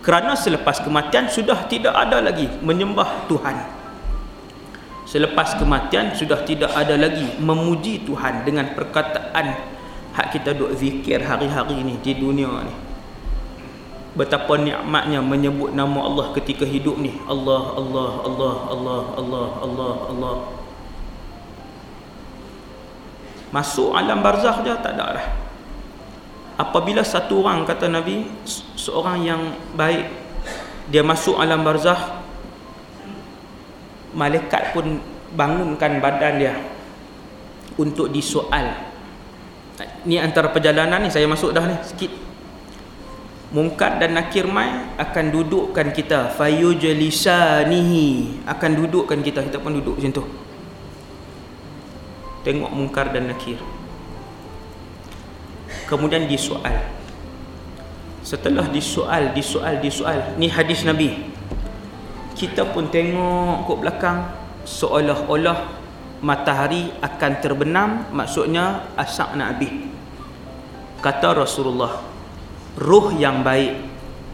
Kerana 0.03 0.35
selepas 0.35 0.83
kematian 0.83 1.31
sudah 1.31 1.67
tidak 1.67 1.95
ada 1.95 2.23
lagi 2.23 2.47
menyembah 2.63 3.27
Tuhan. 3.31 3.55
Selepas 5.07 5.59
kematian 5.59 6.15
sudah 6.15 6.43
tidak 6.43 6.71
ada 6.75 6.99
lagi 6.99 7.27
memuji 7.39 8.03
Tuhan 8.07 8.43
dengan 8.43 8.75
perkataan 8.75 9.47
hak 10.13 10.27
kita 10.35 10.59
duk 10.59 10.75
zikir 10.75 11.23
hari-hari 11.23 11.87
ni 11.87 11.99
di 12.03 12.19
dunia 12.19 12.51
ni. 12.67 12.75
Betapa 14.13 14.61
nikmatnya 14.61 15.25
menyebut 15.25 15.73
nama 15.73 16.05
Allah 16.05 16.27
ketika 16.37 16.67
hidup 16.67 16.99
ni. 16.99 17.15
Allah 17.25 17.79
Allah 17.79 18.11
Allah 18.27 18.55
Allah 18.69 19.03
Allah 19.17 19.47
Allah 19.63 19.95
Allah. 20.11 20.37
Masuk 23.55 23.95
alam 23.95 24.19
barzakh 24.25 24.65
je 24.65 24.73
tak 24.81 24.97
ada 24.97 25.21
dah 25.21 25.42
apabila 26.61 27.01
satu 27.01 27.41
orang 27.45 27.65
kata 27.65 27.89
Nabi 27.89 28.29
seorang 28.77 29.25
yang 29.25 29.43
baik 29.77 30.09
dia 30.93 31.01
masuk 31.01 31.39
alam 31.39 31.65
barzakh 31.65 32.23
malaikat 34.13 34.77
pun 34.77 35.01
bangunkan 35.33 36.01
badan 36.05 36.35
dia 36.37 36.55
untuk 37.81 38.13
disoal. 38.13 38.93
Ni 40.05 40.21
antara 40.21 40.53
perjalanan 40.53 41.01
ni 41.01 41.09
saya 41.09 41.25
masuk 41.25 41.57
dah 41.57 41.65
ni 41.65 41.77
sikit. 41.81 42.13
Mungkar 43.53 44.01
dan 44.01 44.17
nakir 44.17 44.49
mai 44.49 44.97
akan 44.97 45.29
dudukkan 45.29 45.93
kita. 45.93 46.33
Fayujlisanihi 46.37 48.09
akan 48.49 48.71
dudukkan 48.85 49.21
kita. 49.21 49.45
Kita 49.49 49.61
pun 49.61 49.77
duduk 49.77 50.01
macam 50.01 50.13
tu. 50.13 50.25
Tengok 52.45 52.73
mungkar 52.73 53.13
dan 53.13 53.29
nakir 53.33 53.61
kemudian 55.93 56.25
disoal. 56.25 56.73
Setelah 58.25 58.65
disoal 58.73 59.37
disoal 59.37 59.77
disoal 59.85 60.33
ni 60.41 60.49
hadis 60.49 60.89
nabi. 60.89 61.29
Kita 62.33 62.65
pun 62.73 62.89
tengok 62.89 63.69
ke 63.69 63.73
belakang 63.77 64.25
seolah-olah 64.65 65.69
matahari 66.25 66.89
akan 67.05 67.33
terbenam 67.45 68.09
maksudnya 68.09 68.89
asak 68.97 69.37
nak 69.37 69.61
habis. 69.61 69.73
Kata 71.05 71.45
Rasulullah 71.45 72.01
ruh 72.81 73.13
yang 73.21 73.45
baik 73.45 73.77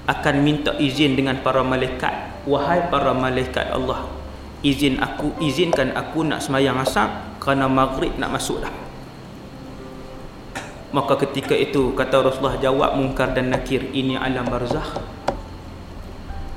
akan 0.06 0.34
minta 0.46 0.78
izin 0.78 1.18
dengan 1.18 1.42
para 1.42 1.66
malaikat. 1.66 2.46
Wahai 2.46 2.86
para 2.86 3.10
malaikat 3.10 3.74
Allah 3.74 4.06
izin 4.62 4.98
aku 4.98 5.38
izinkan 5.38 5.94
aku 5.94 6.26
nak 6.26 6.42
semayang 6.42 6.78
asar 6.82 7.38
kerana 7.38 7.70
maghrib 7.70 8.14
nak 8.18 8.34
masuk 8.34 8.58
dah 8.58 8.87
maka 10.88 11.20
ketika 11.20 11.52
itu 11.52 11.92
kata 11.92 12.24
Rasulullah 12.24 12.56
jawab 12.56 12.96
mungkar 12.96 13.36
dan 13.36 13.52
nakir 13.52 13.92
ini 13.92 14.16
alam 14.16 14.48
barzakh. 14.48 14.96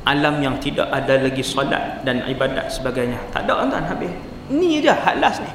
Alam 0.07 0.41
yang 0.41 0.55
tidak 0.57 0.87
ada 0.89 1.19
lagi 1.19 1.43
solat 1.43 2.01
dan 2.07 2.25
ibadat 2.25 2.71
sebagainya. 2.71 3.21
Tak 3.35 3.45
ada 3.45 3.67
tuan 3.69 3.85
habis. 3.85 4.11
Ni 4.49 4.81
je 4.81 4.89
hak 4.89 5.15
last 5.21 5.43
ni. 5.43 5.51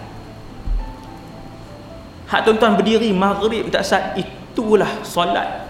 Hak 2.30 2.46
tuan-tuan 2.46 2.78
berdiri 2.78 3.10
maghrib 3.10 3.66
tak 3.72 3.82
saat 3.82 4.14
itulah 4.14 5.02
solat. 5.02 5.66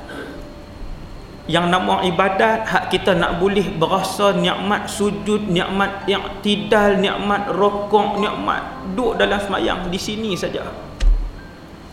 Yang 1.46 1.66
nama 1.70 2.02
ibadat 2.02 2.66
hak 2.66 2.90
kita 2.90 3.14
nak 3.14 3.38
boleh 3.38 3.70
berasa 3.78 4.34
nikmat 4.34 4.90
sujud 4.90 5.46
nikmat 5.46 6.02
yang 6.10 6.26
tidal 6.42 6.98
nikmat 6.98 7.46
rokok 7.54 8.18
nikmat 8.18 8.66
duduk 8.98 9.14
dalam 9.14 9.38
semayang 9.38 9.86
di 9.86 9.94
sini 9.94 10.34
saja 10.34 10.66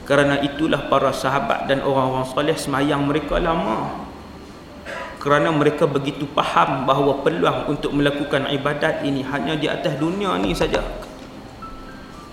kerana 0.03 0.43
itulah 0.43 0.91
para 0.91 1.15
sahabat 1.15 1.71
dan 1.71 1.79
orang-orang 1.79 2.27
soleh 2.27 2.57
semayang 2.59 3.07
mereka 3.07 3.39
lama. 3.39 4.03
Kerana 5.23 5.55
mereka 5.55 5.87
begitu 5.87 6.27
faham 6.35 6.83
bahawa 6.83 7.23
peluang 7.23 7.71
untuk 7.71 7.95
melakukan 7.95 8.51
ibadat 8.51 9.07
ini 9.07 9.23
hanya 9.23 9.55
di 9.55 9.71
atas 9.71 9.95
dunia 9.95 10.35
ni 10.35 10.51
saja. 10.51 10.83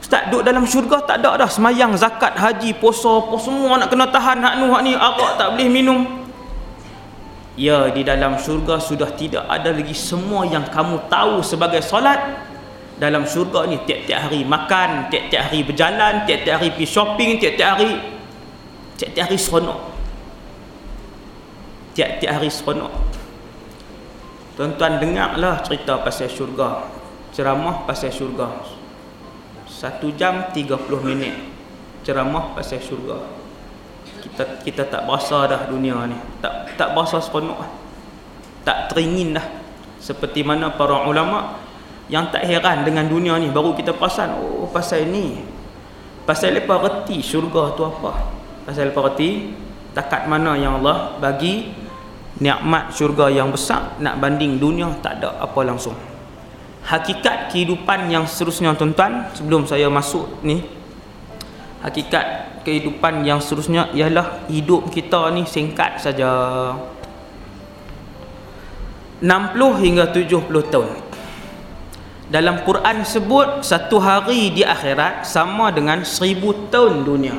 Ustaz 0.02 0.26
duduk 0.26 0.42
dalam 0.42 0.66
syurga 0.66 0.98
tak 1.06 1.22
ada 1.22 1.38
dah 1.38 1.46
semayang 1.46 1.94
zakat 1.94 2.34
haji 2.34 2.74
puasa 2.74 3.22
apa 3.22 3.36
semua 3.38 3.78
nak 3.78 3.94
kena 3.94 4.10
tahan 4.10 4.42
hak 4.42 4.54
nu 4.58 4.74
hak 4.74 4.82
ni 4.82 4.98
arak 4.98 5.38
tak 5.38 5.54
boleh 5.54 5.70
minum. 5.70 6.26
Ya 7.54 7.86
di 7.94 8.02
dalam 8.02 8.34
syurga 8.42 8.82
sudah 8.82 9.14
tidak 9.14 9.46
ada 9.46 9.70
lagi 9.70 9.94
semua 9.94 10.42
yang 10.50 10.66
kamu 10.66 11.06
tahu 11.06 11.46
sebagai 11.46 11.78
solat 11.86 12.18
Dalam 13.00 13.24
syurga 13.24 13.64
ni 13.64 13.80
tiap-tiap 13.88 14.28
hari 14.28 14.44
makan, 14.44 15.08
tiap-tiap 15.08 15.48
hari 15.48 15.64
berjalan, 15.64 16.28
tiap-tiap 16.28 16.60
hari 16.60 16.68
pergi 16.76 16.88
shopping, 16.92 17.30
tiap-tiap 17.40 17.80
hari 17.80 17.92
Tiap-tiap 19.00 19.32
hari 19.32 19.40
seronok. 19.40 19.80
Tiap-tiap 21.96 22.32
hari 22.36 22.52
seronok. 22.52 22.92
Tuan-tuan 24.60 25.00
dengarlah 25.00 25.64
cerita 25.64 26.04
pasal 26.04 26.28
syurga 26.28 26.84
Ceramah 27.32 27.88
pasal 27.88 28.12
syurga. 28.12 28.60
Satu 29.64 30.12
jam 30.12 30.52
tiga 30.52 30.76
puluh 30.76 31.00
minit 31.00 31.32
Ceramah 32.04 32.52
pasal 32.52 32.84
syurga. 32.84 33.24
Kita 34.20 34.60
kita 34.60 34.84
tak 34.92 35.08
berasa 35.08 35.48
dah 35.48 35.64
dunia 35.72 36.04
ni. 36.04 36.20
Tak 36.44 36.76
tak 36.76 36.92
berasa 36.92 37.24
seronok. 37.24 37.64
Tak 38.68 38.92
teringin 38.92 39.32
dah. 39.32 39.48
Seperti 39.96 40.44
mana 40.44 40.76
para 40.76 41.08
ulama 41.08 41.56
yang 42.10 42.26
tak 42.34 42.42
heran 42.42 42.82
dengan 42.82 43.06
dunia 43.06 43.38
ni 43.38 43.54
baru 43.54 43.72
kita 43.72 43.94
perasan 43.94 44.34
oh 44.34 44.66
pasal 44.66 45.06
ni. 45.06 45.46
Pasal 46.26 46.58
lepas 46.58 46.82
reti 46.82 47.22
syurga 47.22 47.72
tu 47.78 47.86
apa? 47.86 48.34
Pasal 48.66 48.90
lepas 48.90 49.14
reti 49.14 49.54
takat 49.94 50.26
mana 50.26 50.58
yang 50.58 50.82
Allah 50.82 51.16
bagi 51.22 51.70
nikmat 52.42 52.90
syurga 52.90 53.30
yang 53.30 53.54
besar 53.54 53.94
nak 54.02 54.18
banding 54.18 54.58
dunia 54.58 54.90
tak 54.98 55.22
ada 55.22 55.38
apa 55.38 55.60
langsung. 55.62 55.94
Hakikat 56.82 57.54
kehidupan 57.54 58.10
yang 58.10 58.26
seterusnya 58.26 58.74
tuan-tuan 58.74 59.30
sebelum 59.30 59.62
saya 59.70 59.86
masuk 59.86 60.42
ni 60.42 60.66
hakikat 61.80 62.60
kehidupan 62.66 63.22
yang 63.22 63.38
seterusnya 63.38 63.88
ialah 63.94 64.44
hidup 64.50 64.90
kita 64.90 65.30
ni 65.30 65.46
singkat 65.46 66.02
saja. 66.02 66.26
60 69.20 69.84
hingga 69.84 70.08
70 70.10 70.48
tahun 70.72 71.09
dalam 72.30 72.62
Quran 72.62 73.02
sebut 73.02 73.66
satu 73.66 73.98
hari 73.98 74.54
di 74.54 74.62
akhirat 74.62 75.26
sama 75.26 75.74
dengan 75.74 76.06
seribu 76.06 76.70
tahun 76.70 77.02
dunia 77.02 77.34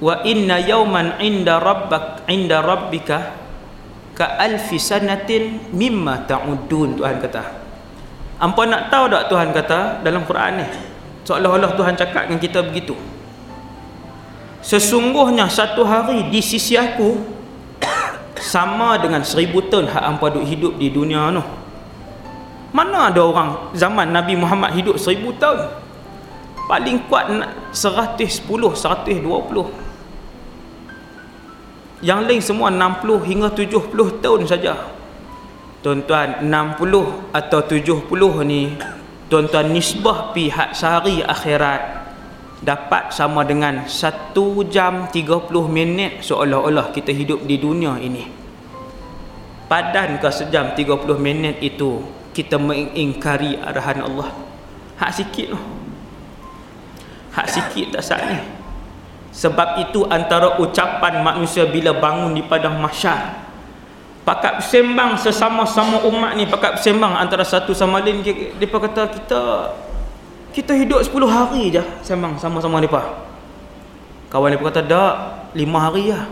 wa 0.00 0.24
inna 0.24 0.56
yawman 0.56 1.20
inda 1.20 1.60
rabbak 1.60 2.24
inda 2.32 2.64
rabbika 2.64 3.36
ka 4.16 4.40
alfi 4.40 4.80
sanatin 4.80 5.68
mimma 5.76 6.24
ta'udun 6.24 6.96
Tuhan 6.96 7.20
kata 7.20 7.68
Ampa 8.38 8.62
nak 8.70 8.86
tahu 8.86 9.10
tak 9.10 9.26
Tuhan 9.26 9.50
kata 9.50 9.98
dalam 10.06 10.22
Quran 10.22 10.62
ni? 10.62 10.66
Seolah-olah 11.26 11.74
Tuhan 11.74 11.98
cakap 11.98 12.30
dengan 12.30 12.38
kita 12.38 12.62
begitu. 12.62 12.94
Sesungguhnya 14.62 15.50
satu 15.50 15.82
hari 15.82 16.30
di 16.30 16.38
sisi 16.38 16.78
aku 16.78 17.37
sama 18.40 18.98
dengan 18.98 19.22
seribu 19.26 19.62
tahun 19.66 19.90
hak 19.90 20.04
ampa 20.04 20.32
duk 20.32 20.46
hidup 20.46 20.74
di 20.78 20.88
dunia 20.88 21.30
tu. 21.34 21.42
Mana 22.72 23.08
ada 23.08 23.24
orang 23.24 23.72
zaman 23.72 24.12
Nabi 24.12 24.36
Muhammad 24.36 24.76
hidup 24.76 25.00
seribu 25.00 25.34
tahun? 25.36 25.68
Paling 26.68 27.08
kuat 27.08 27.32
seratus 27.72 28.38
sepuluh, 28.38 28.76
seratus 28.76 29.16
dua 29.18 29.40
puluh. 29.40 29.72
Yang 32.04 32.20
lain 32.28 32.42
semua 32.44 32.68
enam 32.70 33.00
puluh 33.00 33.18
hingga 33.24 33.50
tujuh 33.50 33.90
puluh 33.90 34.20
tahun 34.20 34.46
saja 34.46 34.98
tuan-tuan 35.78 36.42
60 36.42 37.30
atau 37.30 37.60
70 37.62 38.10
ni 38.42 38.74
tuan-tuan 39.30 39.70
nisbah 39.70 40.34
pihak 40.34 40.74
sehari 40.74 41.22
akhirat 41.22 41.97
dapat 42.58 43.14
sama 43.14 43.46
dengan 43.46 43.86
1 43.86 44.34
jam 44.72 45.06
30 45.10 45.48
minit 45.70 46.24
seolah-olah 46.26 46.90
kita 46.90 47.14
hidup 47.14 47.46
di 47.46 47.56
dunia 47.58 47.98
ini. 47.98 48.26
Padan 49.68 50.16
ke 50.18 50.28
sejam 50.32 50.72
30 50.72 51.04
minit 51.20 51.60
itu 51.60 52.02
kita 52.32 52.56
mengingkari 52.56 53.60
arahan 53.60 54.04
Allah. 54.04 54.30
Hak 54.98 55.12
sikit 55.14 55.54
tu 55.54 55.60
hak 57.38 57.46
sikit 57.46 57.86
tak 57.94 58.02
sah 58.02 58.20
ni 58.26 58.38
sebab 59.30 59.78
itu 59.86 60.02
antara 60.10 60.58
ucapan 60.58 61.22
manusia 61.22 61.70
bila 61.70 61.94
bangun 61.94 62.34
di 62.34 62.42
padang 62.42 62.82
mahsyar 62.82 63.46
pakat 64.26 64.58
bersembang 64.58 65.14
sesama-sama 65.14 66.02
umat 66.10 66.34
ni 66.34 66.50
pakat 66.50 66.80
bersembang 66.80 67.14
antara 67.14 67.46
satu 67.46 67.70
sama 67.70 68.02
lain 68.02 68.26
depa 68.58 68.82
kata 68.82 69.06
kita 69.14 69.40
kita 70.52 70.72
hidup 70.76 71.00
10 71.04 71.28
hari 71.28 71.72
je. 71.72 71.82
Sembang 72.04 72.36
sama-sama 72.40 72.80
depa 72.82 73.26
kawan 74.28 74.52
depa 74.52 74.68
kata 74.68 74.82
dak 74.84 75.14
5 75.56 75.64
hari 75.84 76.12
lah. 76.12 76.26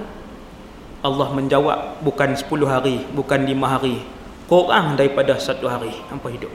Allah 1.05 1.29
menjawab 1.33 2.03
bukan 2.03 2.35
10 2.35 2.45
hari 2.69 3.05
bukan 3.13 3.41
5 3.45 3.73
hari. 3.73 4.03
Kurang 4.47 4.95
daripada 4.95 5.35
satu 5.37 5.67
hari 5.67 5.91
hampa 6.09 6.31
hidup. 6.31 6.53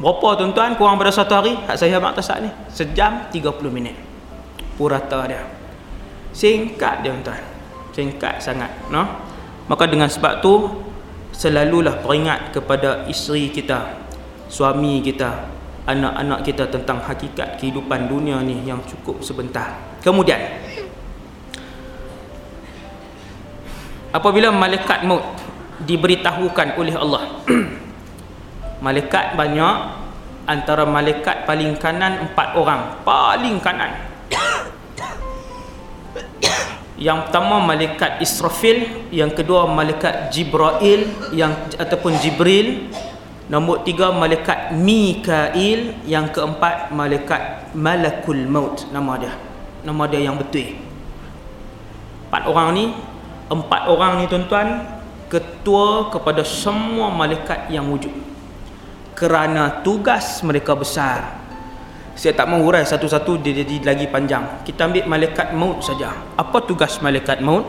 Berapa 0.00 0.40
tuan-tuan? 0.40 0.74
Kurang 0.74 0.96
pada 0.96 1.12
satu 1.12 1.38
hari? 1.38 1.54
Hak 1.68 1.76
saya 1.76 2.00
mak 2.00 2.16
tasak 2.18 2.42
ni. 2.42 2.50
Sejam 2.72 3.28
30 3.30 3.44
minit. 3.70 3.94
Purata 4.74 5.28
dia. 5.28 5.44
Singkat 6.34 7.06
dia 7.06 7.14
tuan 7.22 7.54
singkat 7.94 8.42
sangat 8.42 8.68
no? 8.90 9.06
maka 9.70 9.86
dengan 9.86 10.10
sebab 10.10 10.42
tu 10.42 10.66
selalulah 11.30 12.02
peringat 12.02 12.50
kepada 12.50 13.06
isteri 13.06 13.54
kita 13.54 14.02
suami 14.50 14.98
kita 15.00 15.53
anak-anak 15.84 16.40
kita 16.48 16.64
tentang 16.72 17.00
hakikat 17.04 17.60
kehidupan 17.60 18.08
dunia 18.08 18.40
ni 18.40 18.64
yang 18.64 18.80
cukup 18.88 19.20
sebentar. 19.20 19.76
Kemudian 20.00 20.40
apabila 24.12 24.48
malaikat 24.48 25.04
maut 25.04 25.24
diberitahukan 25.84 26.80
oleh 26.80 26.94
Allah 26.96 27.24
malaikat 28.84 29.36
banyak 29.36 29.74
antara 30.48 30.88
malaikat 30.88 31.44
paling 31.44 31.76
kanan 31.76 32.30
empat 32.30 32.56
orang 32.56 33.04
paling 33.04 33.60
kanan. 33.60 33.92
Yang 36.94 37.26
pertama 37.26 37.58
malaikat 37.58 38.22
Israfil 38.22 39.10
yang 39.10 39.34
kedua 39.34 39.66
malaikat 39.66 40.30
Jibril 40.30 41.10
yang 41.34 41.50
ataupun 41.74 42.14
Jibril 42.22 42.86
nombor 43.48 43.84
tiga 43.84 44.10
malaikat 44.14 44.72
Mikail. 44.76 46.04
Yang 46.08 46.26
keempat 46.38 46.92
malaikat 46.94 47.72
Malakul 47.76 48.44
Maut. 48.48 48.88
Nama 48.88 49.12
dia. 49.20 49.34
Nama 49.84 50.02
dia 50.08 50.20
yang 50.24 50.36
betul. 50.40 50.78
Empat 52.30 52.42
orang 52.50 52.68
ni 52.74 52.84
empat 53.44 53.82
orang 53.86 54.12
ni 54.18 54.24
tuan-tuan 54.26 54.82
ketua 55.28 56.08
kepada 56.10 56.42
semua 56.42 57.12
malaikat 57.12 57.68
yang 57.68 57.84
wujud. 57.90 58.10
Kerana 59.14 59.84
tugas 59.86 60.42
mereka 60.42 60.74
besar. 60.74 61.44
Saya 62.14 62.30
tak 62.34 62.46
mau 62.46 62.62
hurai 62.62 62.86
satu-satu 62.86 63.42
dia 63.42 63.62
jadi 63.62 63.82
lagi 63.82 64.06
panjang. 64.06 64.62
Kita 64.62 64.86
ambil 64.86 65.04
malaikat 65.06 65.50
maut 65.54 65.82
saja. 65.82 66.14
Apa 66.38 66.62
tugas 66.62 67.02
malaikat 67.02 67.42
maut? 67.42 67.66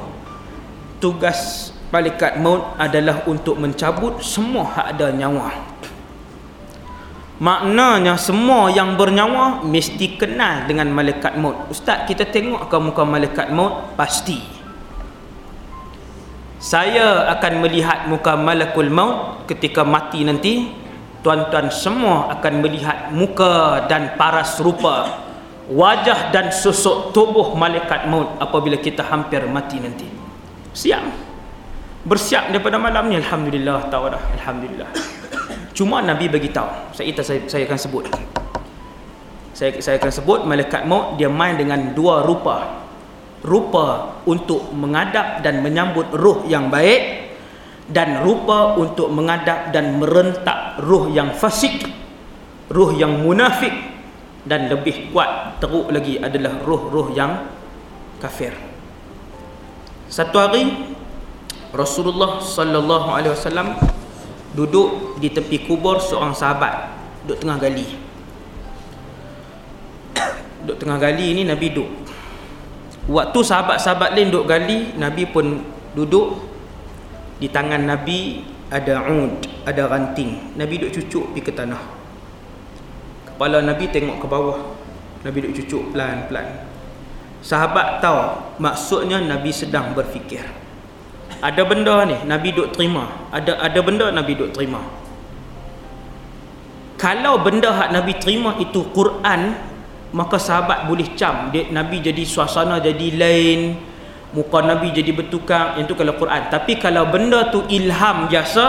Tugas 1.02 1.70
malaikat 1.96 2.44
maut 2.44 2.76
adalah 2.76 3.24
untuk 3.24 3.56
mencabut 3.56 4.20
semua 4.20 4.68
hak 4.68 5.00
ada 5.00 5.16
nyawa 5.16 5.76
Maknanya 7.36 8.16
semua 8.16 8.72
yang 8.72 8.96
bernyawa 8.96 9.60
mesti 9.60 10.16
kenal 10.16 10.72
dengan 10.72 10.88
malaikat 10.88 11.36
maut. 11.36 11.68
Ustaz, 11.68 12.08
kita 12.08 12.24
tengok 12.32 12.72
ke 12.72 12.78
muka 12.80 13.04
malaikat 13.04 13.52
maut? 13.52 13.92
Pasti. 14.00 14.40
Saya 16.56 17.28
akan 17.36 17.60
melihat 17.60 18.08
muka 18.08 18.40
malakul 18.40 18.88
maut 18.88 19.44
ketika 19.52 19.84
mati 19.84 20.24
nanti. 20.24 20.72
Tuan-tuan 21.20 21.68
semua 21.76 22.32
akan 22.40 22.54
melihat 22.64 23.12
muka 23.12 23.84
dan 23.92 24.16
paras 24.16 24.56
rupa 24.64 25.26
wajah 25.68 26.30
dan 26.30 26.54
susuk 26.54 27.12
tubuh 27.12 27.58
malaikat 27.58 28.06
maut 28.06 28.38
apabila 28.40 28.78
kita 28.80 29.04
hampir 29.04 29.44
mati 29.50 29.82
nanti. 29.82 30.08
Siap. 30.72 31.35
Bersiap 32.06 32.54
daripada 32.54 32.78
malam 32.78 33.10
ni 33.10 33.18
alhamdulillah 33.18 33.90
tahu 33.90 34.14
dah 34.14 34.22
alhamdulillah. 34.38 34.90
Cuma 35.74 36.06
Nabi 36.06 36.30
bagi 36.30 36.54
tahu. 36.54 36.94
Saya, 36.94 37.10
saya 37.26 37.42
saya 37.50 37.64
akan 37.66 37.80
sebut. 37.82 38.06
Saya 39.58 39.74
saya 39.82 39.98
akan 39.98 40.12
sebut 40.14 40.40
malaikat 40.46 40.86
maut 40.86 41.18
dia 41.18 41.34
main 41.34 41.58
dengan 41.58 41.98
dua 41.98 42.22
rupa. 42.22 42.86
Rupa 43.42 44.22
untuk 44.30 44.70
mengadap 44.74 45.42
dan 45.42 45.66
menyambut 45.66 46.14
ruh 46.14 46.46
yang 46.46 46.70
baik 46.70 47.34
dan 47.90 48.22
rupa 48.22 48.78
untuk 48.78 49.10
mengadap 49.10 49.70
dan 49.70 49.98
merentak 50.02 50.82
ruh 50.82 51.10
yang 51.10 51.34
fasik, 51.34 51.90
ruh 52.70 52.94
yang 52.98 53.22
munafik 53.22 53.74
dan 54.46 54.70
lebih 54.70 55.10
kuat 55.10 55.58
teruk 55.58 55.90
lagi 55.90 56.22
adalah 56.22 56.62
ruh-ruh 56.62 57.14
yang 57.18 57.50
kafir. 58.22 58.54
Satu 60.06 60.38
hari 60.38 60.95
Rasulullah 61.76 62.40
sallallahu 62.40 63.12
alaihi 63.12 63.36
wasallam 63.36 63.76
duduk 64.56 65.20
di 65.20 65.28
tepi 65.28 65.68
kubur 65.68 66.00
seorang 66.00 66.32
sahabat 66.32 66.96
duduk 67.28 67.44
tengah 67.44 67.60
gali. 67.60 67.88
Duduk 70.64 70.78
tengah 70.82 70.98
gali 70.98 71.36
ni 71.36 71.44
Nabi 71.44 71.76
duduk. 71.76 71.92
Waktu 73.06 73.38
sahabat-sahabat 73.38 74.18
lain 74.18 74.34
duduk 74.34 74.50
gali 74.50 74.96
Nabi 74.98 75.30
pun 75.30 75.62
duduk 75.94 76.42
di 77.38 77.52
tangan 77.52 77.84
Nabi 77.84 78.42
ada 78.72 79.06
ud 79.12 79.46
ada 79.68 79.84
ranting. 79.92 80.56
Nabi 80.56 80.80
duduk 80.80 81.04
cucuk 81.04 81.36
pergi 81.36 81.42
ke 81.44 81.52
tanah. 81.54 81.84
Kepala 83.30 83.62
Nabi 83.62 83.92
tengok 83.92 84.24
ke 84.24 84.28
bawah. 84.32 84.58
Nabi 85.28 85.38
duduk 85.44 85.60
cucuk 85.62 85.84
pelan-pelan. 85.92 86.66
Sahabat 87.46 88.00
tahu 88.02 88.58
maksudnya 88.64 89.22
Nabi 89.22 89.54
sedang 89.54 89.94
berfikir 89.94 90.65
ada 91.46 91.62
benda 91.62 92.02
ni 92.10 92.18
Nabi 92.26 92.50
duk 92.58 92.74
terima. 92.74 93.30
Ada 93.30 93.62
ada 93.62 93.80
benda 93.86 94.10
Nabi 94.10 94.34
duk 94.34 94.50
terima. 94.50 94.82
Kalau 96.98 97.38
benda 97.38 97.70
hak 97.70 97.94
Nabi 97.94 98.18
terima 98.18 98.58
itu 98.58 98.82
Quran 98.90 99.54
maka 100.16 100.42
sahabat 100.42 100.90
boleh 100.90 101.14
cam. 101.14 101.54
Dia, 101.54 101.70
Nabi 101.70 102.02
jadi 102.02 102.24
suasana 102.26 102.82
jadi 102.82 103.14
lain 103.14 103.78
muka 104.34 104.66
Nabi 104.66 104.90
jadi 104.90 105.14
bertukar 105.14 105.78
itu 105.78 105.94
kalau 105.94 106.18
Quran. 106.18 106.50
Tapi 106.50 106.82
kalau 106.82 107.06
benda 107.14 107.54
tu 107.54 107.62
ilham 107.70 108.26
biasa 108.26 108.66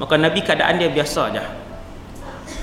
maka 0.00 0.14
Nabi 0.16 0.40
keadaan 0.40 0.80
dia 0.80 0.88
biasa 0.88 1.20
aja. 1.28 1.44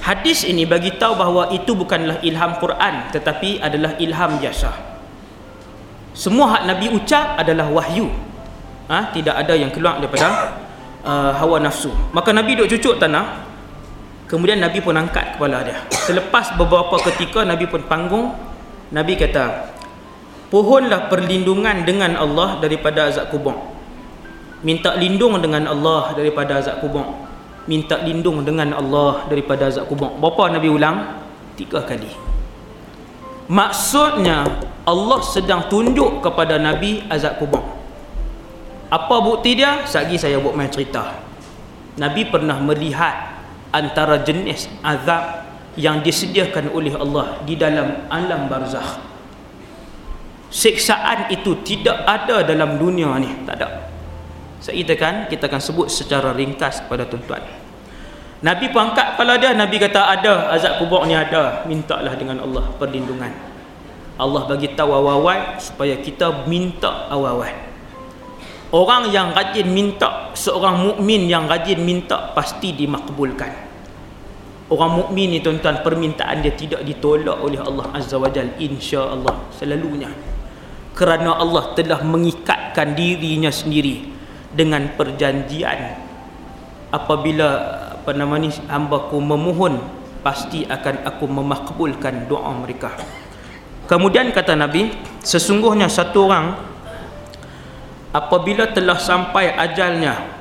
Hadis 0.02 0.48
ini 0.50 0.66
bagi 0.66 0.98
tahu 0.98 1.14
bahawa 1.20 1.54
itu 1.54 1.78
bukanlah 1.78 2.24
ilham 2.26 2.58
Quran 2.58 3.14
tetapi 3.14 3.62
adalah 3.62 3.94
ilham 4.02 4.42
biasa. 4.42 4.72
Semua 6.18 6.58
hak 6.58 6.64
Nabi 6.66 6.90
ucap 6.90 7.38
adalah 7.38 7.70
wahyu 7.70 8.10
ha, 8.88 9.12
tidak 9.12 9.36
ada 9.36 9.54
yang 9.54 9.70
keluar 9.70 10.00
daripada 10.00 10.58
uh, 11.04 11.32
hawa 11.36 11.62
nafsu. 11.62 11.92
Maka 12.16 12.32
Nabi 12.32 12.58
duduk 12.58 12.80
cucuk 12.80 12.96
tanah 13.00 13.48
kemudian 14.28 14.60
Nabi 14.60 14.84
pun 14.84 14.96
angkat 14.96 15.38
kepala 15.38 15.64
dia. 15.64 15.80
Selepas 15.92 16.56
beberapa 16.56 17.00
ketika 17.12 17.44
Nabi 17.44 17.68
pun 17.68 17.84
panggung. 17.86 18.34
Nabi 18.88 19.20
kata 19.20 19.76
pohonlah 20.48 21.12
perlindungan 21.12 21.84
dengan 21.84 22.16
Allah 22.16 22.64
daripada 22.64 23.12
azab 23.12 23.28
kubur. 23.32 23.56
Minta 24.64 24.96
lindung 24.96 25.38
dengan 25.44 25.68
Allah 25.68 26.16
daripada 26.16 26.58
azab 26.58 26.80
kubur. 26.80 27.04
Minta 27.68 28.00
lindung 28.00 28.48
dengan 28.48 28.72
Allah 28.72 29.28
daripada 29.28 29.68
azab 29.68 29.92
kubur. 29.92 30.16
Berapa 30.18 30.56
Nabi 30.56 30.72
ulang 30.72 31.20
tiga 31.60 31.84
kali. 31.84 32.08
Maksudnya 33.52 34.48
Allah 34.88 35.20
sedang 35.24 35.68
tunjuk 35.68 36.24
kepada 36.24 36.56
Nabi 36.56 37.04
azab 37.12 37.44
kubur 37.44 37.77
apa 38.88 39.16
bukti 39.20 39.60
dia? 39.60 39.84
Sagi 39.84 40.16
saya 40.16 40.40
buat 40.40 40.56
main 40.56 40.72
cerita. 40.72 41.20
Nabi 42.00 42.30
pernah 42.30 42.56
melihat 42.64 43.44
antara 43.76 44.24
jenis 44.24 44.72
azab 44.80 45.44
yang 45.76 46.00
disediakan 46.00 46.72
oleh 46.72 46.96
Allah 46.96 47.44
di 47.44 47.60
dalam 47.60 48.08
alam 48.08 48.48
barzakh. 48.48 49.04
Siksaan 50.48 51.28
itu 51.28 51.60
tidak 51.68 52.08
ada 52.08 52.48
dalam 52.48 52.80
dunia 52.80 53.12
ni, 53.20 53.28
tak 53.44 53.60
ada. 53.60 53.92
Saya 54.64 54.82
kan 54.96 55.28
kita 55.28 55.52
akan 55.52 55.62
sebut 55.62 55.88
secara 55.92 56.32
ringkas 56.32 56.88
kepada 56.88 57.04
tuan-tuan. 57.06 57.44
Nabi 58.40 58.70
pun 58.70 58.90
angkat 58.90 59.18
kepala 59.18 59.36
dia, 59.36 59.52
Nabi 59.52 59.76
kata 59.82 60.02
ada 60.18 60.54
azab 60.54 60.80
kubur 60.80 61.04
ni 61.10 61.18
ada, 61.18 61.66
mintalah 61.66 62.14
dengan 62.16 62.40
Allah 62.40 62.70
perlindungan. 62.78 63.34
Allah 64.18 64.42
bagi 64.50 64.74
tahu 64.74 64.96
awal-awal 64.96 65.60
supaya 65.62 66.00
kita 66.00 66.48
minta 66.50 67.06
awal-awal. 67.12 67.67
Orang 68.68 69.16
yang 69.16 69.32
rajin 69.32 69.72
minta, 69.72 70.36
seorang 70.36 70.84
mukmin 70.84 71.32
yang 71.32 71.48
rajin 71.48 71.80
minta 71.80 72.36
pasti 72.36 72.76
dimakbulkan. 72.76 73.68
Orang 74.68 75.00
mukmin 75.00 75.32
ni 75.32 75.40
tuan-tuan 75.40 75.80
permintaan 75.80 76.44
dia 76.44 76.52
tidak 76.52 76.84
ditolak 76.84 77.40
oleh 77.40 77.56
Allah 77.64 77.88
Azza 77.96 78.20
wa 78.20 78.28
Jal 78.28 78.60
insya-Allah 78.60 79.48
selalunya. 79.56 80.12
Kerana 80.92 81.40
Allah 81.40 81.72
telah 81.72 82.04
mengikatkan 82.04 82.92
dirinya 82.92 83.48
sendiri 83.48 84.12
dengan 84.52 84.92
perjanjian 85.00 86.04
apabila 86.92 87.48
apa 88.04 88.12
nama 88.12 88.36
ni 88.36 88.52
hamba 88.68 89.08
ku 89.08 89.24
memohon 89.24 89.80
pasti 90.20 90.68
akan 90.68 91.08
aku 91.08 91.24
memakbulkan 91.32 92.28
doa 92.28 92.52
mereka. 92.52 92.92
Kemudian 93.88 94.36
kata 94.36 94.60
Nabi, 94.60 94.92
sesungguhnya 95.24 95.88
satu 95.88 96.28
orang 96.28 96.60
apabila 98.12 98.70
telah 98.72 99.00
sampai 99.00 99.52
ajalnya. 99.56 100.38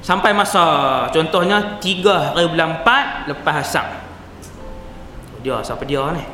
Sampai 0.00 0.32
masa 0.32 0.64
contohnya 1.12 1.76
3 1.76 2.32
hari 2.32 2.48
bulan 2.48 2.80
4 2.80 3.28
lepas 3.28 3.54
asam. 3.60 3.84
Dia 5.44 5.60
siapa 5.60 5.84
dia 5.84 6.00
ni? 6.12 6.24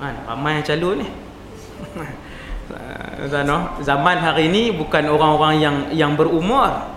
Kan 0.00 0.16
ramai 0.24 0.64
calon 0.64 1.04
ni. 1.04 1.08
Zaman 3.84 4.16
hari 4.18 4.48
ini 4.48 4.72
bukan 4.72 5.04
orang-orang 5.08 5.56
yang 5.60 5.76
yang 5.92 6.12
berumur. 6.16 6.96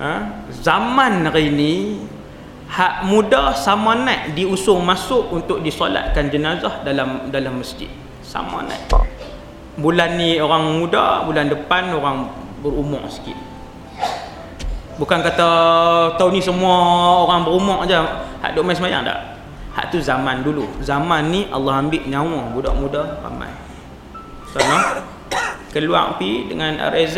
Ha? 0.00 0.12
zaman 0.64 1.28
hari 1.28 1.52
ini 1.52 2.00
hak 2.72 3.04
muda 3.04 3.52
sama 3.52 3.92
naik 3.92 4.32
diusung 4.32 4.80
masuk 4.80 5.28
untuk 5.28 5.60
disolatkan 5.60 6.32
jenazah 6.32 6.80
dalam 6.80 7.28
dalam 7.28 7.60
masjid. 7.60 7.92
Sama 8.24 8.64
naik 8.64 9.09
bulan 9.80 10.20
ni 10.20 10.36
orang 10.36 10.76
muda 10.78 11.24
bulan 11.24 11.48
depan 11.48 11.90
orang 11.96 12.28
berumur 12.60 13.08
sikit. 13.08 13.36
Bukan 15.00 15.24
kata 15.24 15.50
tahun 16.20 16.36
ni 16.36 16.40
semua 16.44 16.76
orang 17.24 17.48
berumur 17.48 17.80
aja 17.80 18.28
hak 18.44 18.52
duk 18.52 18.68
main 18.68 18.76
semayang 18.76 19.00
tak? 19.00 19.16
Hak 19.72 19.88
tu 19.88 19.96
zaman 19.96 20.44
dulu. 20.44 20.68
Zaman 20.84 21.32
ni 21.32 21.48
Allah 21.48 21.80
ambil 21.80 22.04
nyawa 22.04 22.52
budak 22.52 22.74
muda 22.76 23.02
ramai. 23.24 23.48
Sana 24.52 25.00
keluar 25.72 26.20
pi 26.20 26.52
dengan 26.52 26.76
RZ 26.76 27.16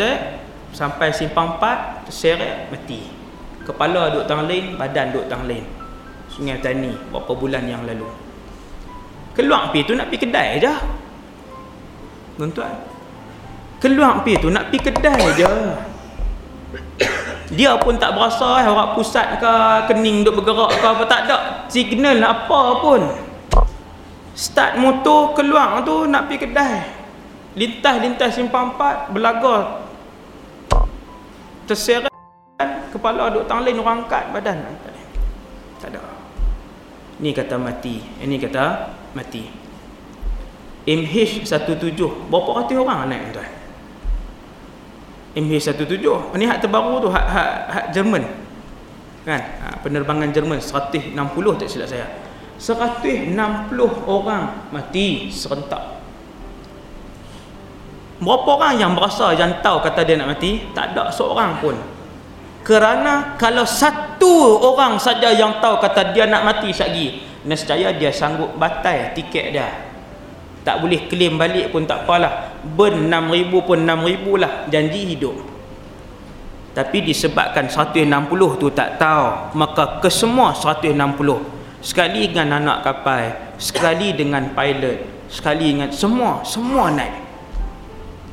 sampai 0.71 1.11
simpang 1.11 1.59
4 1.59 2.07
terseret 2.07 2.71
mati. 2.71 3.03
Kepala 3.67 4.15
duk 4.15 4.31
tang 4.31 4.47
lain 4.47 4.79
badan 4.79 5.11
duk 5.11 5.27
tang 5.27 5.43
lain. 5.43 5.67
Sungai 6.31 6.63
tani 6.63 6.95
berapa 7.11 7.35
bulan 7.35 7.67
yang 7.67 7.83
lalu. 7.83 8.07
Keluar 9.35 9.75
pi 9.75 9.83
tu 9.83 9.91
nak 9.97 10.07
pi 10.07 10.15
kedai 10.15 10.61
aja 10.61 11.02
tuan-tuan. 12.37 12.73
Keluar 13.83 14.23
pi 14.23 14.39
tu 14.39 14.47
nak 14.47 14.71
pi 14.71 14.79
kedai 14.79 15.21
je. 15.35 15.51
Dia 17.53 17.77
pun 17.77 17.99
tak 17.99 18.15
berasa 18.15 18.63
eh 18.63 18.67
orang 18.71 18.95
pusat 18.95 19.37
ke 19.37 19.53
kening 19.91 20.25
duk 20.25 20.41
bergerak 20.41 20.71
ke 20.79 20.87
apa 20.87 21.03
tak 21.05 21.21
ada. 21.27 21.37
Signal 21.67 22.23
apa 22.23 22.61
pun. 22.79 23.01
Start 24.33 24.79
motor 24.79 25.35
keluar 25.37 25.83
tu 25.85 26.07
nak 26.07 26.31
pi 26.31 26.39
kedai. 26.39 26.81
Lintas-lintas 27.53 28.33
simpang 28.33 28.73
empat 28.73 29.13
belaga 29.13 29.85
terseret 31.69 32.09
kepala 32.89 33.29
duk 33.29 33.45
tang 33.45 33.61
lain 33.61 33.77
orang 33.77 34.07
angkat 34.07 34.23
badan. 34.33 34.57
Tak 35.77 35.91
ada. 35.91 36.01
Ni 37.21 37.29
kata 37.35 37.59
mati. 37.59 38.01
Ini 38.23 38.35
kata 38.41 38.63
mati 39.13 39.62
MH17 40.83 41.99
berapa 42.27 42.49
ratus 42.59 42.75
orang 42.75 43.07
naik 43.07 43.31
tuan? 43.31 43.49
MH17 45.33 46.05
ni 46.37 46.45
hak 46.45 46.59
terbaru 46.61 47.01
tu 47.01 47.09
hak 47.09 47.25
hak 47.25 47.49
hak 47.71 47.85
Jerman. 47.95 48.23
Kan? 49.23 49.39
Ha, 49.39 49.65
penerbangan 49.79 50.29
Jerman 50.35 50.59
160 50.59 51.15
tak 51.57 51.67
silap 51.71 51.87
saya. 51.87 52.07
160 52.59 53.33
orang 54.05 54.69
mati 54.69 55.31
serentak. 55.31 56.03
Berapa 58.19 58.49
orang 58.55 58.75
yang 58.77 58.91
berasa 58.93 59.31
yang 59.35 59.63
tahu 59.63 59.81
kata 59.83 60.03
dia 60.03 60.15
nak 60.19 60.35
mati? 60.35 60.67
Tak 60.75 60.93
ada 60.93 61.09
seorang 61.09 61.59
pun. 61.63 61.75
Kerana 62.63 63.35
kalau 63.35 63.67
satu 63.67 64.59
orang 64.63 64.95
saja 64.99 65.31
yang 65.31 65.59
tahu 65.59 65.79
kata 65.79 66.15
dia 66.15 66.27
nak 66.27 66.47
mati 66.47 66.71
lagi 66.71 67.23
nescaya 67.43 67.91
dia 67.91 68.07
sanggup 68.07 68.55
batal 68.55 69.11
tiket 69.11 69.51
dia 69.51 69.92
tak 70.63 70.79
boleh 70.79 71.05
claim 71.11 71.35
balik 71.35 71.75
pun 71.75 71.83
tak 71.83 72.07
apalah. 72.07 72.55
Ben 72.63 73.11
6000 73.11 73.67
pun 73.67 73.79
6000 73.79 74.43
lah. 74.43 74.53
Janji 74.71 75.15
hidup. 75.15 75.35
Tapi 76.73 77.05
disebabkan 77.05 77.69
160 77.69 78.09
tu 78.57 78.67
tak 78.71 78.97
tahu. 78.97 79.53
Maka 79.59 79.99
kesemua 79.99 80.55
160 80.55 80.95
sekali 81.83 82.31
dengan 82.31 82.63
anak 82.63 82.79
kapal 82.87 83.35
sekali 83.59 84.15
dengan 84.15 84.55
pilot 84.55 85.27
sekali 85.27 85.75
dengan 85.75 85.91
semua 85.91 86.39
semua 86.47 86.87
naik. 86.95 87.11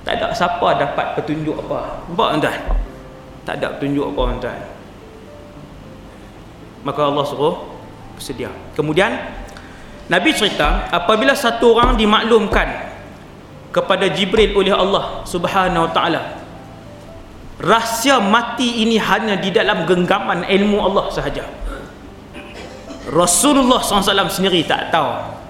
Tak 0.07 0.17
ada 0.17 0.31
siapa 0.33 0.79
dapat 0.79 1.19
petunjuk 1.19 1.59
apa. 1.67 2.07
Nampak 2.09 2.29
tuan 2.39 2.59
tak 3.43 3.55
ada 3.59 3.75
petunjuk 3.75 4.07
apa 4.15 4.23
tuan 4.39 4.61
maka 6.85 7.01
Allah 7.05 7.25
suruh 7.29 7.57
bersedia. 8.17 8.49
Kemudian 8.73 9.13
Nabi 10.11 10.35
cerita 10.35 10.91
apabila 10.91 11.39
satu 11.39 11.79
orang 11.79 11.95
dimaklumkan 11.95 12.91
kepada 13.71 14.11
Jibril 14.11 14.59
oleh 14.59 14.75
Allah 14.75 15.23
Subhanahu 15.23 15.87
wa 15.87 15.93
taala 15.95 16.23
rahsia 17.63 18.19
mati 18.19 18.83
ini 18.83 18.99
hanya 18.99 19.39
di 19.39 19.55
dalam 19.55 19.87
genggaman 19.87 20.43
ilmu 20.51 20.83
Allah 20.83 21.07
sahaja 21.15 21.47
Rasulullah 23.11 23.79
SAW 23.83 24.31
sendiri 24.31 24.67
tak 24.67 24.91
tahu 24.91 25.41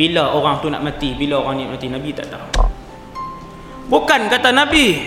bila 0.00 0.32
orang 0.32 0.62
tu 0.62 0.70
nak 0.70 0.80
mati, 0.80 1.12
bila 1.12 1.42
orang 1.42 1.60
ni 1.60 1.64
mati. 1.66 1.90
Nabi 1.90 2.14
tak 2.14 2.30
tahu. 2.30 2.64
Bukan 3.90 4.30
kata 4.30 4.54
Nabi, 4.54 5.02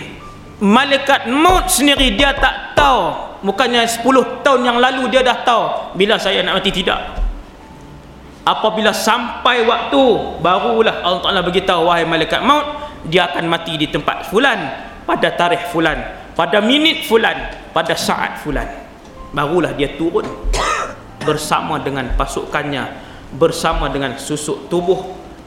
malaikat 0.59 1.31
maut 1.31 1.71
sendiri 1.71 2.13
dia 2.13 2.35
tak 2.35 2.75
tahu. 2.75 3.31
Bukannya 3.43 3.83
10 3.87 4.43
tahun 4.45 4.61
yang 4.63 4.77
lalu 4.79 5.09
dia 5.11 5.25
dah 5.25 5.43
tahu 5.43 5.95
bila 5.97 6.19
saya 6.19 6.43
nak 6.43 6.61
mati 6.61 6.71
tidak. 6.71 7.22
Apabila 8.43 8.91
sampai 8.91 9.63
waktu 9.63 10.03
barulah 10.43 10.99
Allah 10.99 11.21
Taala 11.23 11.41
beritahu 11.47 11.87
wahai 11.87 12.03
malaikat 12.03 12.43
maut 12.43 12.67
dia 13.07 13.31
akan 13.31 13.47
mati 13.47 13.79
di 13.79 13.87
tempat 13.87 14.27
fulan 14.27 14.59
pada 15.07 15.31
tarikh 15.31 15.71
fulan 15.71 15.95
pada 16.35 16.59
minit 16.59 17.07
fulan 17.07 17.55
pada 17.71 17.95
saat 17.95 18.43
fulan. 18.43 18.67
Barulah 19.31 19.71
dia 19.73 19.95
turun 19.95 20.27
bersama 21.27 21.79
dengan 21.79 22.11
pasukannya 22.19 23.13
bersama 23.33 23.89
dengan 23.89 24.13
susuk 24.19 24.69
tubuh 24.69 24.99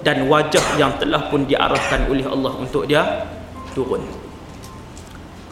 dan 0.03 0.27
wajah 0.27 0.81
yang 0.81 0.97
telah 0.99 1.31
pun 1.31 1.47
diarahkan 1.47 2.11
oleh 2.11 2.27
Allah 2.27 2.53
untuk 2.59 2.87
dia 2.89 3.29
turun 3.75 4.26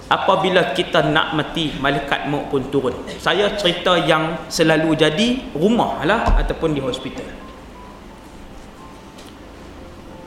apabila 0.09 0.77
kita 0.77 1.01
nak 1.09 1.33
mati 1.33 1.73
malaikat 1.81 2.29
maut 2.29 2.53
pun 2.53 2.69
turun. 2.69 2.93
Saya 3.17 3.57
cerita 3.57 3.97
yang 3.97 4.49
selalu 4.53 4.93
jadi 4.99 5.57
rumah 5.57 6.05
lah 6.05 6.37
ataupun 6.37 6.77
di 6.77 6.81
hospital. 6.85 7.25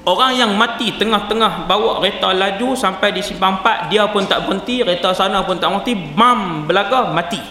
Orang 0.08 0.40
yang 0.40 0.56
mati 0.56 0.96
tengah-tengah 0.96 1.68
bawa 1.68 2.00
kereta 2.00 2.32
laju 2.32 2.72
sampai 2.80 3.12
di 3.12 3.20
simpang 3.20 3.60
4 3.60 3.92
dia 3.92 4.08
pun 4.08 4.24
tak 4.24 4.48
berhenti 4.48 4.80
kereta 4.80 5.12
sana 5.12 5.44
pun 5.44 5.60
tak 5.60 5.68
berhenti 5.68 5.94
bam 6.16 6.64
belaga 6.64 7.12
mati. 7.12 7.44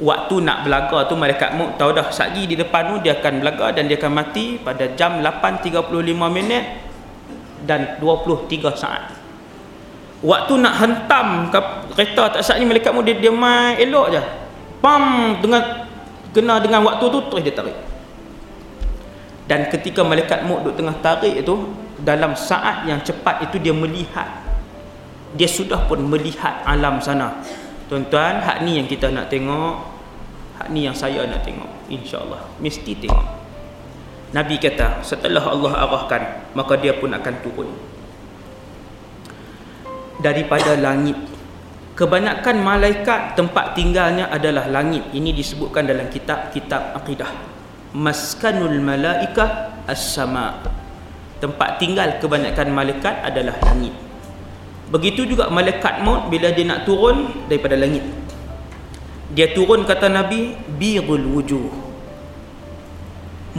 Waktu 0.00 0.34
nak 0.40 0.64
belaga 0.64 1.04
tu 1.06 1.14
malaikat 1.14 1.52
maut 1.54 1.76
tahu 1.76 1.92
dah 1.92 2.08
sagi 2.08 2.48
di 2.48 2.56
depan 2.56 2.88
tu 2.88 3.04
dia 3.04 3.20
akan 3.20 3.44
belaga 3.44 3.76
dan 3.76 3.84
dia 3.84 4.00
akan 4.00 4.12
mati 4.16 4.56
pada 4.56 4.88
jam 4.96 5.20
8.35 5.20 5.92
minit 6.32 6.64
dan 7.68 8.00
23 8.00 8.72
saat 8.72 9.21
waktu 10.22 10.54
nak 10.62 10.74
hentam 10.78 11.50
ke 11.50 11.58
kereta 11.92 12.38
tak 12.38 12.42
saat 12.46 12.62
ni 12.62 12.66
malaikat 12.66 12.94
maut 12.94 13.04
dia, 13.04 13.18
dia 13.18 13.34
main 13.34 13.76
elok 13.76 14.06
je. 14.14 14.22
Pam 14.78 15.36
dengan 15.38 15.62
kena 16.32 16.58
dengan 16.62 16.82
waktu 16.86 17.04
tu 17.10 17.18
terus 17.28 17.42
dia 17.42 17.54
tarik. 17.54 17.76
Dan 19.50 19.68
ketika 19.68 20.06
malaikat 20.06 20.46
maut 20.46 20.62
duduk 20.62 20.78
tengah 20.78 20.96
tarik 21.02 21.34
itu 21.42 21.54
dalam 22.00 22.32
saat 22.38 22.86
yang 22.86 23.02
cepat 23.02 23.50
itu 23.50 23.58
dia 23.58 23.74
melihat. 23.74 24.30
Dia 25.34 25.48
sudah 25.48 25.84
pun 25.90 26.00
melihat 26.06 26.62
alam 26.64 27.02
sana. 27.02 27.42
Tuan-tuan 27.90 28.40
hak 28.40 28.64
ni 28.64 28.80
yang 28.80 28.88
kita 28.88 29.12
nak 29.12 29.28
tengok. 29.28 29.90
Hak 30.60 30.68
ni 30.70 30.86
yang 30.86 30.96
saya 30.96 31.24
nak 31.26 31.42
tengok 31.44 31.68
InsyaAllah. 31.88 32.40
Mesti 32.60 32.92
tengok. 33.00 33.42
Nabi 34.32 34.56
kata 34.56 35.04
Setelah 35.04 35.44
Allah 35.44 35.72
arahkan 35.76 36.22
Maka 36.56 36.80
dia 36.80 36.96
pun 36.96 37.12
akan 37.12 37.34
turun 37.44 37.68
Daripada 40.22 40.78
langit. 40.78 41.18
Kebanyakan 41.98 42.56
malaikat 42.62 43.34
Tempat 43.34 43.74
tinggalnya 43.74 44.30
adalah 44.30 44.70
langit. 44.70 45.02
Ini 45.10 45.34
disebutkan 45.34 45.84
dalam 45.84 46.06
kitab-kitab 46.08 46.94
akidah. 46.94 47.28
Maskanul 47.92 48.78
malaikah 48.78 49.82
As-sama. 49.84 50.62
Tempat 51.42 51.82
tinggal 51.82 52.22
kebanyakan 52.22 52.70
malaikat 52.70 53.18
adalah 53.26 53.58
langit. 53.66 53.92
Begitu 54.94 55.24
juga 55.26 55.50
malaikat 55.50 56.04
maut 56.04 56.30
Bila 56.30 56.54
dia 56.54 56.64
nak 56.70 56.86
turun 56.86 57.26
Daripada 57.50 57.74
langit. 57.74 58.06
Dia 59.32 59.50
turun 59.50 59.82
kata 59.88 60.06
Nabi 60.06 60.54
birul 60.78 61.24
wujuh. 61.34 61.66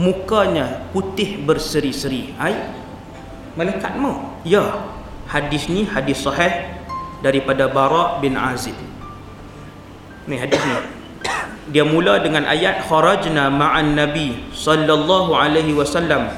Mukanya 0.00 0.90
putih 0.90 1.38
berseri-seri. 1.42 2.34
Ai 2.40 2.56
malaikat 3.54 3.94
mau 3.98 4.42
ya 4.42 4.93
hadis 5.34 5.66
ni 5.66 5.82
hadis 5.82 6.22
sahih 6.22 6.70
daripada 7.18 7.66
Bara 7.66 8.22
bin 8.22 8.38
Azib. 8.38 8.78
Ni 10.30 10.38
hadis 10.38 10.62
ni. 10.62 10.74
Dia 11.74 11.82
mula 11.82 12.22
dengan 12.22 12.46
ayat 12.46 12.86
kharajna 12.86 13.50
ma'an 13.50 13.98
nabi 13.98 14.38
sallallahu 14.54 15.34
alaihi 15.34 15.74
wasallam 15.74 16.30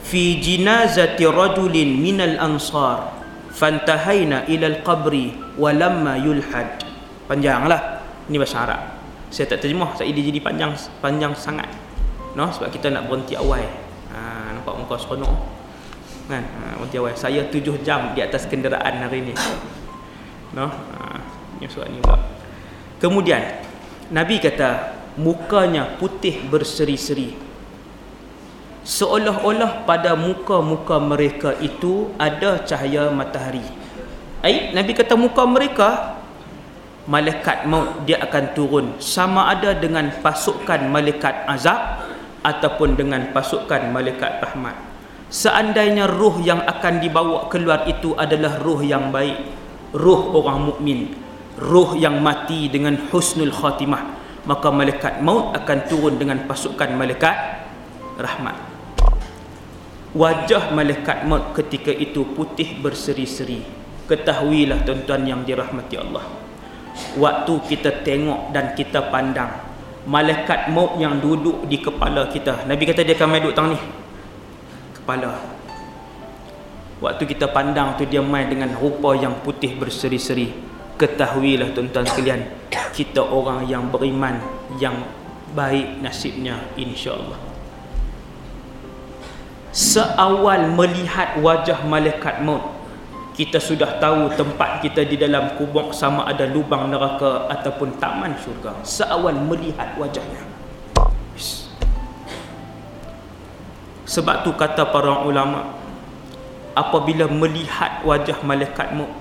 fi 0.00 0.40
jinazati 0.40 1.28
rajulin 1.28 1.98
minal 1.98 2.40
ansar 2.40 3.12
fantahaina 3.52 4.48
ila 4.48 4.66
al-qabri 4.72 5.36
wa 5.60 5.68
lamma 5.74 6.16
yulhad. 6.16 6.88
Panjanglah 7.28 8.00
ini 8.32 8.40
bahasa 8.40 8.64
Arab. 8.64 8.82
Saya 9.28 9.44
tak 9.50 9.66
terjemah 9.66 9.92
saya 9.98 10.08
dia 10.08 10.24
jadi 10.24 10.40
panjang 10.40 10.72
panjang 11.04 11.36
sangat. 11.36 11.68
No 12.32 12.48
sebab 12.48 12.72
kita 12.72 12.88
nak 12.88 13.10
berhenti 13.10 13.36
awal. 13.36 13.60
Ha, 14.14 14.56
nampak 14.56 14.72
muka 14.78 14.96
seronok 14.96 15.57
kan? 16.28 16.44
Ha, 16.44 16.76
berhenti 16.76 16.96
awal. 17.00 17.16
Saya 17.16 17.48
tujuh 17.48 17.80
jam 17.80 18.12
di 18.12 18.20
atas 18.20 18.44
kenderaan 18.44 19.00
hari 19.02 19.24
ini 19.24 19.34
no? 20.56 20.68
Ha, 20.68 21.20
surat 21.68 21.90
ni 21.90 22.00
pula 22.00 22.18
kemudian 23.02 23.42
Nabi 24.08 24.40
kata 24.40 24.96
mukanya 25.20 25.98
putih 26.00 26.48
berseri-seri. 26.48 27.36
Seolah-olah 28.88 29.84
pada 29.84 30.16
muka-muka 30.16 30.96
mereka 30.96 31.52
itu 31.60 32.08
ada 32.16 32.64
cahaya 32.64 33.12
matahari. 33.12 33.60
Ai 34.40 34.72
Nabi 34.72 34.96
kata 34.96 35.12
muka 35.12 35.44
mereka 35.44 36.16
malaikat 37.04 37.68
maut 37.68 38.08
dia 38.08 38.16
akan 38.24 38.44
turun. 38.56 38.86
Sama 38.96 39.52
ada 39.52 39.76
dengan 39.76 40.08
pasukan 40.24 40.88
malaikat 40.88 41.44
azab 41.44 42.08
ataupun 42.40 42.96
dengan 42.96 43.28
pasukan 43.36 43.92
malaikat 43.92 44.40
rahmat 44.40 44.87
seandainya 45.28 46.08
ruh 46.08 46.40
yang 46.40 46.64
akan 46.64 47.00
dibawa 47.00 47.48
keluar 47.52 47.84
itu 47.88 48.16
adalah 48.16 48.60
ruh 48.60 48.80
yang 48.84 49.12
baik 49.12 49.36
ruh 49.92 50.34
orang 50.36 50.72
mukmin 50.72 51.12
ruh 51.60 51.96
yang 51.96 52.20
mati 52.20 52.68
dengan 52.68 52.96
husnul 53.08 53.52
khatimah 53.52 54.18
maka 54.48 54.68
malaikat 54.72 55.20
maut 55.20 55.52
akan 55.52 55.78
turun 55.84 56.16
dengan 56.16 56.48
pasukan 56.48 56.96
malaikat 56.96 57.36
rahmat. 58.16 58.56
Wajah 60.16 60.72
malaikat 60.72 61.28
maut 61.28 61.52
ketika 61.52 61.92
itu 61.92 62.24
putih 62.32 62.80
berseri-seri. 62.80 63.60
Ketahuilah 64.08 64.88
tuan-tuan 64.88 65.28
yang 65.28 65.44
dirahmati 65.44 66.00
Allah 66.00 66.24
waktu 67.18 67.54
kita 67.68 68.02
tengok 68.02 68.50
dan 68.50 68.74
kita 68.74 69.10
pandang 69.10 69.50
malaikat 70.08 70.72
maut 70.72 70.96
yang 70.98 71.20
duduk 71.20 71.68
di 71.68 71.78
kepala 71.78 72.26
kita 72.32 72.64
Nabi 72.64 72.82
kata 72.88 73.04
dia 73.04 73.14
akan 73.14 73.28
main 73.28 73.42
duduk 73.44 73.56
tangan 73.56 73.76
ni 73.76 73.80
kepala. 75.08 75.40
Waktu 77.00 77.24
kita 77.24 77.48
pandang 77.48 77.96
tu 77.96 78.04
dia 78.04 78.20
main 78.20 78.44
dengan 78.44 78.76
rupa 78.76 79.16
yang 79.16 79.40
putih 79.40 79.72
berseri-seri. 79.80 80.52
Ketahuilah 81.00 81.72
tuan-tuan 81.72 82.04
sekalian 82.04 82.44
kita 82.92 83.24
orang 83.24 83.64
yang 83.64 83.88
beriman 83.88 84.36
yang 84.76 85.00
baik 85.56 86.04
nasibnya 86.04 86.60
insya-Allah. 86.76 87.40
Seawal 89.72 90.76
melihat 90.76 91.40
wajah 91.40 91.88
malaikat 91.88 92.44
maut 92.44 92.76
kita 93.32 93.62
sudah 93.62 93.96
tahu 94.02 94.34
tempat 94.36 94.84
kita 94.84 95.08
di 95.08 95.16
dalam 95.16 95.56
kubur 95.56 95.94
sama 95.94 96.28
ada 96.28 96.44
lubang 96.44 96.90
neraka 96.92 97.48
ataupun 97.48 97.96
taman 97.96 98.36
syurga. 98.42 98.76
Seawal 98.84 99.40
melihat 99.40 99.96
wajahnya 99.96 100.57
sebab 104.08 104.40
tu 104.40 104.56
kata 104.56 104.88
para 104.88 105.20
ulama 105.28 105.76
apabila 106.72 107.28
melihat 107.28 108.00
wajah 108.08 108.40
malaikat 108.40 108.96
maut 108.96 109.12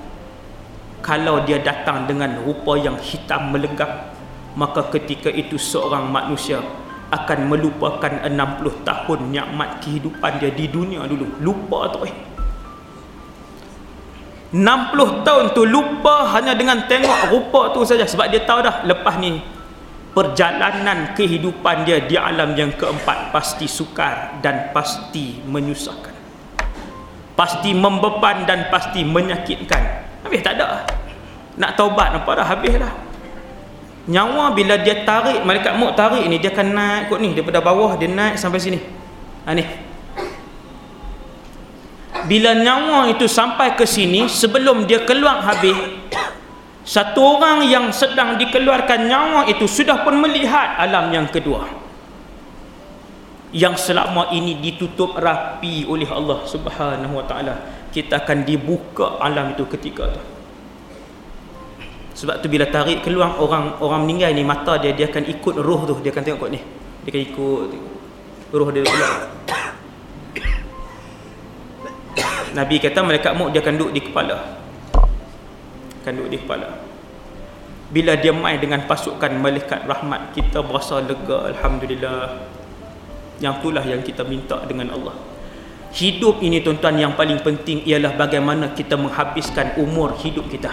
kalau 1.03 1.43
dia 1.43 1.59
datang 1.59 2.07
dengan 2.07 2.39
rupa 2.39 2.79
yang 2.79 2.95
hitam 2.97 3.51
melegap 3.51 4.15
maka 4.57 4.89
ketika 4.89 5.29
itu 5.29 5.59
seorang 5.59 6.09
manusia 6.09 6.63
akan 7.07 7.39
melupakan 7.47 8.11
60 8.27 8.83
tahun 8.83 9.19
nikmat 9.31 9.79
kehidupan 9.79 10.43
dia 10.43 10.51
di 10.51 10.67
dunia 10.67 11.07
dulu. 11.07 11.39
Lupa 11.39 11.87
tu 11.93 12.03
eh. 12.03 12.15
60 14.51 15.23
tahun 15.27 15.45
tu 15.55 15.63
lupa 15.67 16.27
hanya 16.35 16.55
dengan 16.55 16.83
tengok 16.89 17.31
rupa 17.31 17.71
tu 17.71 17.87
saja. 17.87 18.03
Sebab 18.03 18.27
dia 18.27 18.43
tahu 18.43 18.59
dah 18.59 18.83
lepas 18.83 19.15
ni 19.23 19.39
perjalanan 20.17 21.13
kehidupan 21.13 21.85
dia 21.85 22.01
di 22.01 22.17
alam 22.17 22.57
yang 22.57 22.73
keempat 22.73 23.29
pasti 23.29 23.69
sukar 23.69 24.41
dan 24.41 24.73
pasti 24.73 25.37
menyusahkan. 25.45 26.17
Pasti 27.37 27.69
membeban 27.77 28.49
dan 28.49 28.65
pasti 28.73 29.05
menyakitkan. 29.05 29.83
Habis 30.25 30.41
tak 30.41 30.57
ada 30.57 30.89
nak 31.61 31.77
taubat 31.77 32.17
apa 32.17 32.31
dah 32.33 32.47
habis 32.49 32.81
dah. 32.81 32.89
Nyawa 34.09 34.57
bila 34.57 34.81
dia 34.81 35.05
tarik 35.05 35.45
malaikat 35.45 35.77
maut 35.77 35.93
tarik 35.93 36.25
ni 36.25 36.41
dia 36.41 36.49
akan 36.49 36.67
naik 36.73 37.13
kot 37.13 37.21
ni. 37.21 37.37
Daripada 37.37 37.61
bawah 37.61 37.93
dia 37.93 38.09
naik 38.09 38.41
sampai 38.41 38.57
sini. 38.57 38.81
Ha 39.45 39.53
ni. 39.53 39.61
Bila 42.25 42.57
nyawa 42.57 43.13
itu 43.13 43.29
sampai 43.29 43.77
ke 43.77 43.85
sini 43.85 44.25
sebelum 44.25 44.89
dia 44.89 45.05
keluar 45.05 45.45
habis 45.45 45.77
satu 46.87 47.19
orang 47.19 47.67
yang 47.67 47.91
sedang 47.91 48.39
dikeluarkan 48.39 49.11
nyawa 49.11 49.43
itu 49.51 49.67
sudah 49.67 50.07
pun 50.07 50.23
melihat 50.23 50.79
alam 50.79 51.11
yang 51.11 51.27
kedua. 51.27 51.67
Yang 53.51 53.91
selama 53.91 54.31
ini 54.31 54.55
ditutup 54.63 55.19
rapi 55.19 55.83
oleh 55.83 56.07
Allah 56.07 56.47
Subhanahu 56.47 57.19
wa 57.19 57.27
taala 57.27 57.59
kita 57.91 58.23
akan 58.23 58.47
dibuka 58.47 59.19
alam 59.19 59.51
itu 59.51 59.67
ketika 59.67 60.15
tu. 60.15 60.23
Sebab 62.23 62.39
tu 62.39 62.47
bila 62.47 62.63
tarik 62.71 63.03
keluar 63.03 63.35
orang 63.35 63.83
orang 63.83 64.07
meninggal 64.07 64.31
ni 64.31 64.47
mata 64.47 64.79
dia 64.79 64.95
dia 64.95 65.11
akan 65.11 65.27
ikut 65.27 65.55
roh 65.59 65.83
tu. 65.91 65.99
Dia 65.99 66.15
akan 66.15 66.23
tengok 66.23 66.39
kot 66.39 66.51
ni. 66.55 66.63
Dia 67.03 67.09
akan 67.11 67.21
ikut 67.35 67.67
roh 68.55 68.69
dia 68.71 68.87
keluar. 68.87 69.27
Nabi 72.55 72.79
kata 72.79 73.03
malaikat 73.03 73.35
maut 73.35 73.51
dia 73.51 73.59
akan 73.59 73.75
duduk 73.75 73.91
di 73.91 74.01
kepala 74.07 74.66
akan 76.07 76.23
duduk 76.23 76.31
di 76.31 76.39
kepala. 76.39 76.71
Bila 77.91 78.15
dia 78.15 78.31
main 78.31 78.55
dengan 78.63 78.87
pasukan 78.87 79.27
malaikat 79.43 79.83
rahmat 79.83 80.31
kita 80.31 80.63
berasa 80.63 81.03
lega 81.03 81.51
Alhamdulillah. 81.51 82.47
Yang 83.43 83.53
itulah 83.59 83.83
yang 83.83 83.99
kita 83.99 84.23
minta 84.23 84.63
dengan 84.63 84.95
Allah. 84.95 85.19
Hidup 85.91 86.39
ini 86.39 86.63
tuan-tuan 86.63 86.95
yang 86.95 87.13
paling 87.19 87.43
penting 87.43 87.83
ialah 87.83 88.15
bagaimana 88.15 88.71
kita 88.71 88.95
menghabiskan 88.95 89.75
umur 89.83 90.15
hidup 90.23 90.47
kita. 90.47 90.71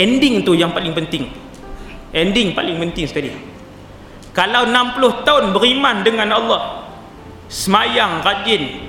Ending 0.00 0.40
tu 0.40 0.56
yang 0.56 0.72
paling 0.72 0.96
penting. 0.96 1.28
Ending 2.16 2.56
paling 2.56 2.80
penting 2.80 3.04
sekali. 3.04 3.28
Kalau 4.32 4.64
60 4.64 5.28
tahun 5.28 5.44
beriman 5.52 6.00
dengan 6.00 6.32
Allah 6.32 6.88
semayang 7.52 8.24
rajin 8.24 8.80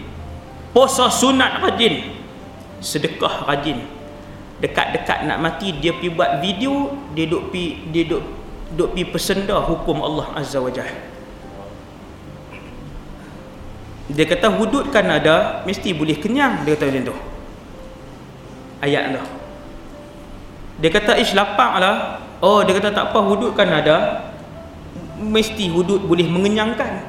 puasa 0.71 1.11
sunat 1.11 1.59
rajin 1.59 2.15
sedekah 2.79 3.43
rajin 3.43 3.83
dekat-dekat 4.63 5.27
nak 5.27 5.43
mati 5.43 5.75
dia 5.75 5.91
pi 5.91 6.07
buat 6.07 6.39
video 6.39 6.95
dia 7.11 7.27
duk 7.27 7.51
pi 7.51 7.83
dia 7.91 8.07
duk 8.07 8.23
duk 8.79 8.95
pi 8.95 9.03
pesenda 9.03 9.59
hukum 9.59 9.99
Allah 9.99 10.31
azza 10.39 10.63
wajalla 10.63 11.11
dia 14.13 14.29
kata 14.29 14.51
hudud 14.51 14.91
kan 14.91 15.09
ada 15.09 15.63
mesti 15.63 15.95
boleh 15.95 16.19
kenyang 16.19 16.67
dia 16.67 16.75
kata 16.75 16.91
macam 16.91 17.03
tu. 17.07 17.15
Ayat 18.83 19.15
tu 19.15 19.23
dia 20.83 20.89
kata 20.91 21.15
ish 21.17 21.31
lapang 21.33 21.79
lah. 21.79 22.19
Oh 22.43 22.61
dia 22.61 22.75
kata 22.75 22.91
tak 22.91 23.05
apa 23.09 23.19
hudud 23.23 23.55
kan 23.55 23.71
ada 23.71 24.27
mesti 25.17 25.71
hudud 25.71 26.03
boleh 26.03 26.27
mengenyangkan. 26.27 26.99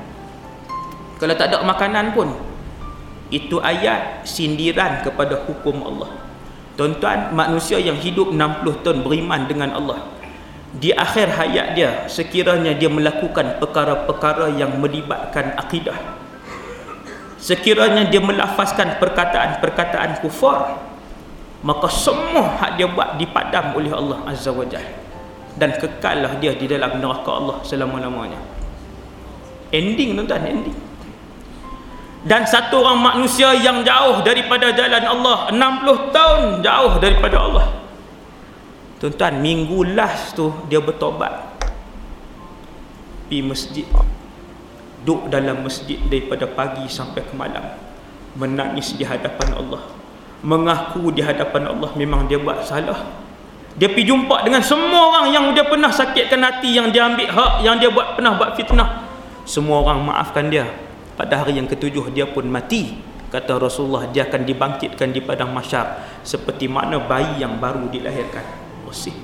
Kalau 1.18 1.34
tak 1.34 1.50
ada 1.50 1.66
makanan 1.66 2.14
pun 2.14 2.30
itu 3.34 3.58
ayat 3.58 4.22
sindiran 4.22 5.02
kepada 5.02 5.42
hukum 5.44 5.82
Allah 5.82 6.10
tuan-tuan 6.74 7.30
manusia 7.34 7.78
yang 7.78 7.98
hidup 7.98 8.30
60 8.34 8.82
tahun 8.82 8.98
beriman 9.06 9.46
dengan 9.46 9.74
Allah 9.74 10.10
di 10.74 10.90
akhir 10.90 11.30
hayat 11.38 11.78
dia 11.78 11.90
sekiranya 12.10 12.74
dia 12.74 12.90
melakukan 12.90 13.62
perkara-perkara 13.62 14.50
yang 14.58 14.74
melibatkan 14.82 15.54
akidah 15.54 15.96
sekiranya 17.38 18.10
dia 18.10 18.18
melafazkan 18.18 18.98
perkataan-perkataan 18.98 20.18
kufar 20.18 20.82
maka 21.64 21.88
semua 21.88 22.60
hak 22.60 22.76
dia 22.76 22.90
buat 22.90 23.16
dipadam 23.16 23.72
oleh 23.72 23.88
Allah 23.94 24.20
Azza 24.28 24.52
wa 24.52 24.68
Jalla 24.68 25.04
dan 25.54 25.78
kekallah 25.78 26.42
dia 26.42 26.52
di 26.54 26.66
dalam 26.66 26.98
neraka 26.98 27.30
Allah 27.30 27.62
selama-lamanya. 27.62 28.38
Ending 29.70 30.18
tuan-tuan 30.18 30.44
ending 30.44 30.78
dan 32.24 32.48
satu 32.48 32.80
orang 32.80 33.04
manusia 33.04 33.52
yang 33.52 33.84
jauh 33.84 34.24
daripada 34.24 34.72
jalan 34.72 35.04
Allah 35.04 35.52
60 35.52 36.08
tahun 36.08 36.42
jauh 36.64 36.92
daripada 36.96 37.36
Allah. 37.36 37.66
Tuan-tuan 38.96 39.44
minggu 39.44 39.92
last 39.92 40.32
tu 40.32 40.48
dia 40.72 40.80
bertobat. 40.80 41.52
Pergi 43.28 43.44
masjid. 43.44 43.84
Duduk 45.04 45.28
dalam 45.28 45.68
masjid 45.68 46.00
daripada 46.08 46.48
pagi 46.48 46.88
sampai 46.88 47.20
ke 47.28 47.36
malam. 47.36 47.76
Menangis 48.40 48.96
di 48.96 49.04
hadapan 49.04 49.60
Allah. 49.60 49.84
Mengaku 50.40 51.12
di 51.12 51.20
hadapan 51.20 51.76
Allah 51.76 51.92
memang 51.92 52.24
dia 52.24 52.40
buat 52.40 52.64
salah. 52.64 53.04
Dia 53.76 53.92
pergi 53.92 54.08
jumpa 54.08 54.48
dengan 54.48 54.64
semua 54.64 55.12
orang 55.12 55.26
yang 55.28 55.44
dia 55.52 55.68
pernah 55.68 55.92
sakitkan 55.92 56.40
hati 56.40 56.72
yang 56.72 56.88
dia 56.88 57.04
ambil 57.04 57.28
hak 57.28 57.52
yang 57.60 57.76
dia 57.76 57.92
buat 57.92 58.16
pernah 58.16 58.32
buat 58.40 58.56
fitnah. 58.56 59.04
Semua 59.44 59.84
orang 59.84 60.08
maafkan 60.08 60.48
dia 60.48 60.64
pada 61.14 61.42
hari 61.42 61.58
yang 61.58 61.70
ketujuh 61.70 62.10
dia 62.10 62.26
pun 62.26 62.46
mati. 62.46 62.98
Kata 63.30 63.58
Rasulullah 63.58 64.06
dia 64.14 64.30
akan 64.30 64.46
dibangkitkan 64.46 65.10
di 65.10 65.18
padang 65.18 65.50
mahsyar 65.50 66.22
seperti 66.22 66.70
mana 66.70 67.02
bayi 67.02 67.42
yang 67.42 67.58
baru 67.58 67.90
dilahirkan. 67.90 68.46
Bersih. 68.86 69.14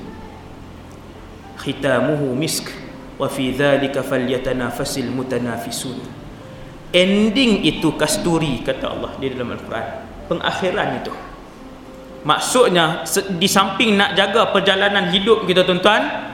Khitamuhu 1.63 2.35
misk. 2.35 2.71
Wa 3.21 3.29
fi 3.29 3.53
dhalika 3.55 4.03
falyatanafasil 4.03 5.07
mutanafisun. 5.13 6.01
Ending 6.91 7.63
itu 7.63 7.95
kasturi 7.95 8.67
kata 8.67 8.91
Allah 8.91 9.15
di 9.21 9.31
dalam 9.31 9.55
al-Quran. 9.55 9.87
Pengakhiran 10.27 10.89
itu. 11.05 11.15
Maksudnya 12.27 13.07
di 13.37 13.49
samping 13.49 13.95
nak 13.95 14.19
jaga 14.19 14.51
perjalanan 14.51 15.09
hidup 15.15 15.47
kita 15.47 15.65
tuan-tuan 15.65 16.33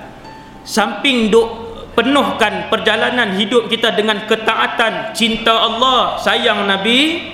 samping 0.66 1.30
duk 1.30 1.65
penuhkan 1.96 2.68
perjalanan 2.68 3.34
hidup 3.34 3.72
kita 3.72 3.96
dengan 3.96 4.28
ketaatan 4.28 5.16
cinta 5.16 5.56
Allah 5.56 6.20
sayang 6.20 6.68
Nabi 6.68 7.32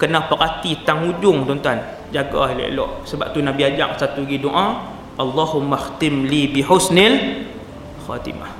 kena 0.00 0.26
perhati 0.26 0.82
tang 0.82 1.04
hujung 1.06 1.44
tuan-tuan. 1.44 1.78
Jaga 2.10 2.50
elok-elok 2.54 3.04
sebab 3.04 3.36
tu 3.36 3.44
Nabi 3.44 3.62
ajak 3.74 3.98
satu 3.98 4.22
lagi 4.22 4.38
doa 4.38 4.86
Allahumma 5.18 5.78
khtim 5.78 6.26
li 6.26 6.50
bi 6.50 6.64
husnil 6.64 7.44
khatimah. 8.08 8.50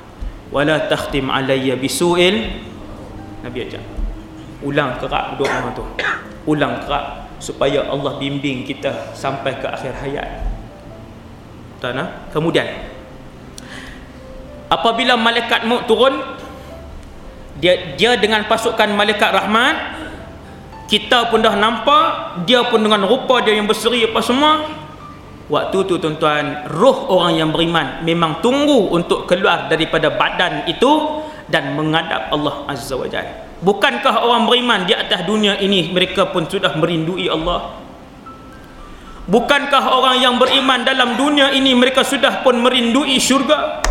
Wala 0.53 0.87
takhtim 0.87 1.27
alayya 1.27 1.75
bisu'il 1.75 2.61
Nabi 3.43 3.57
ajak. 3.67 3.83
Ulang 4.63 5.01
kerap 5.01 5.35
doa 5.41 5.73
tu. 5.75 5.83
Ulang 6.45 6.85
kerap 6.85 7.33
supaya 7.41 7.83
Allah 7.89 8.15
bimbing 8.21 8.63
kita 8.63 9.11
sampai 9.11 9.57
ke 9.59 9.67
akhir 9.67 9.93
hayat. 9.99 10.47
Tuan 11.83 11.99
kemudian 12.31 12.94
apabila 14.75 15.15
malaikat 15.15 15.63
maut 15.63 15.87
turun 15.87 16.19
dia 17.55 17.95
dia 17.95 18.19
dengan 18.19 18.43
pasukan 18.43 18.91
malaikat 18.91 19.31
rahmat 19.31 19.75
kita 20.85 21.33
pun 21.33 21.41
dah 21.41 21.57
nampak 21.57 22.37
dia 22.45 22.61
pun 22.69 22.77
dengan 22.77 23.09
rupa 23.09 23.41
dia 23.41 23.57
yang 23.57 23.65
berseri 23.65 24.05
apa 24.05 24.21
semua. 24.21 24.61
Waktu 25.45 25.77
tu 25.85 26.01
tuan-tuan 26.01 26.65
roh 26.73 27.05
orang 27.13 27.37
yang 27.37 27.49
beriman 27.53 28.01
memang 28.01 28.41
tunggu 28.41 28.89
untuk 28.89 29.29
keluar 29.29 29.69
daripada 29.69 30.09
badan 30.09 30.65
itu 30.65 31.21
dan 31.45 31.77
menghadap 31.77 32.33
Allah 32.33 32.65
Azza 32.65 32.97
wa 32.97 33.05
Jalla. 33.05 33.45
Bukankah 33.61 34.25
orang 34.25 34.49
beriman 34.49 34.89
di 34.89 34.97
atas 34.97 35.21
dunia 35.25 35.61
ini 35.61 35.93
mereka 35.93 36.33
pun 36.33 36.49
sudah 36.49 36.73
merindui 36.77 37.29
Allah? 37.29 37.77
Bukankah 39.25 39.85
orang 39.89 40.21
yang 40.21 40.37
beriman 40.37 40.81
dalam 40.85 41.17
dunia 41.17 41.53
ini 41.53 41.73
mereka 41.77 42.01
sudah 42.05 42.41
pun 42.41 42.61
merindui 42.61 43.17
syurga 43.21 43.85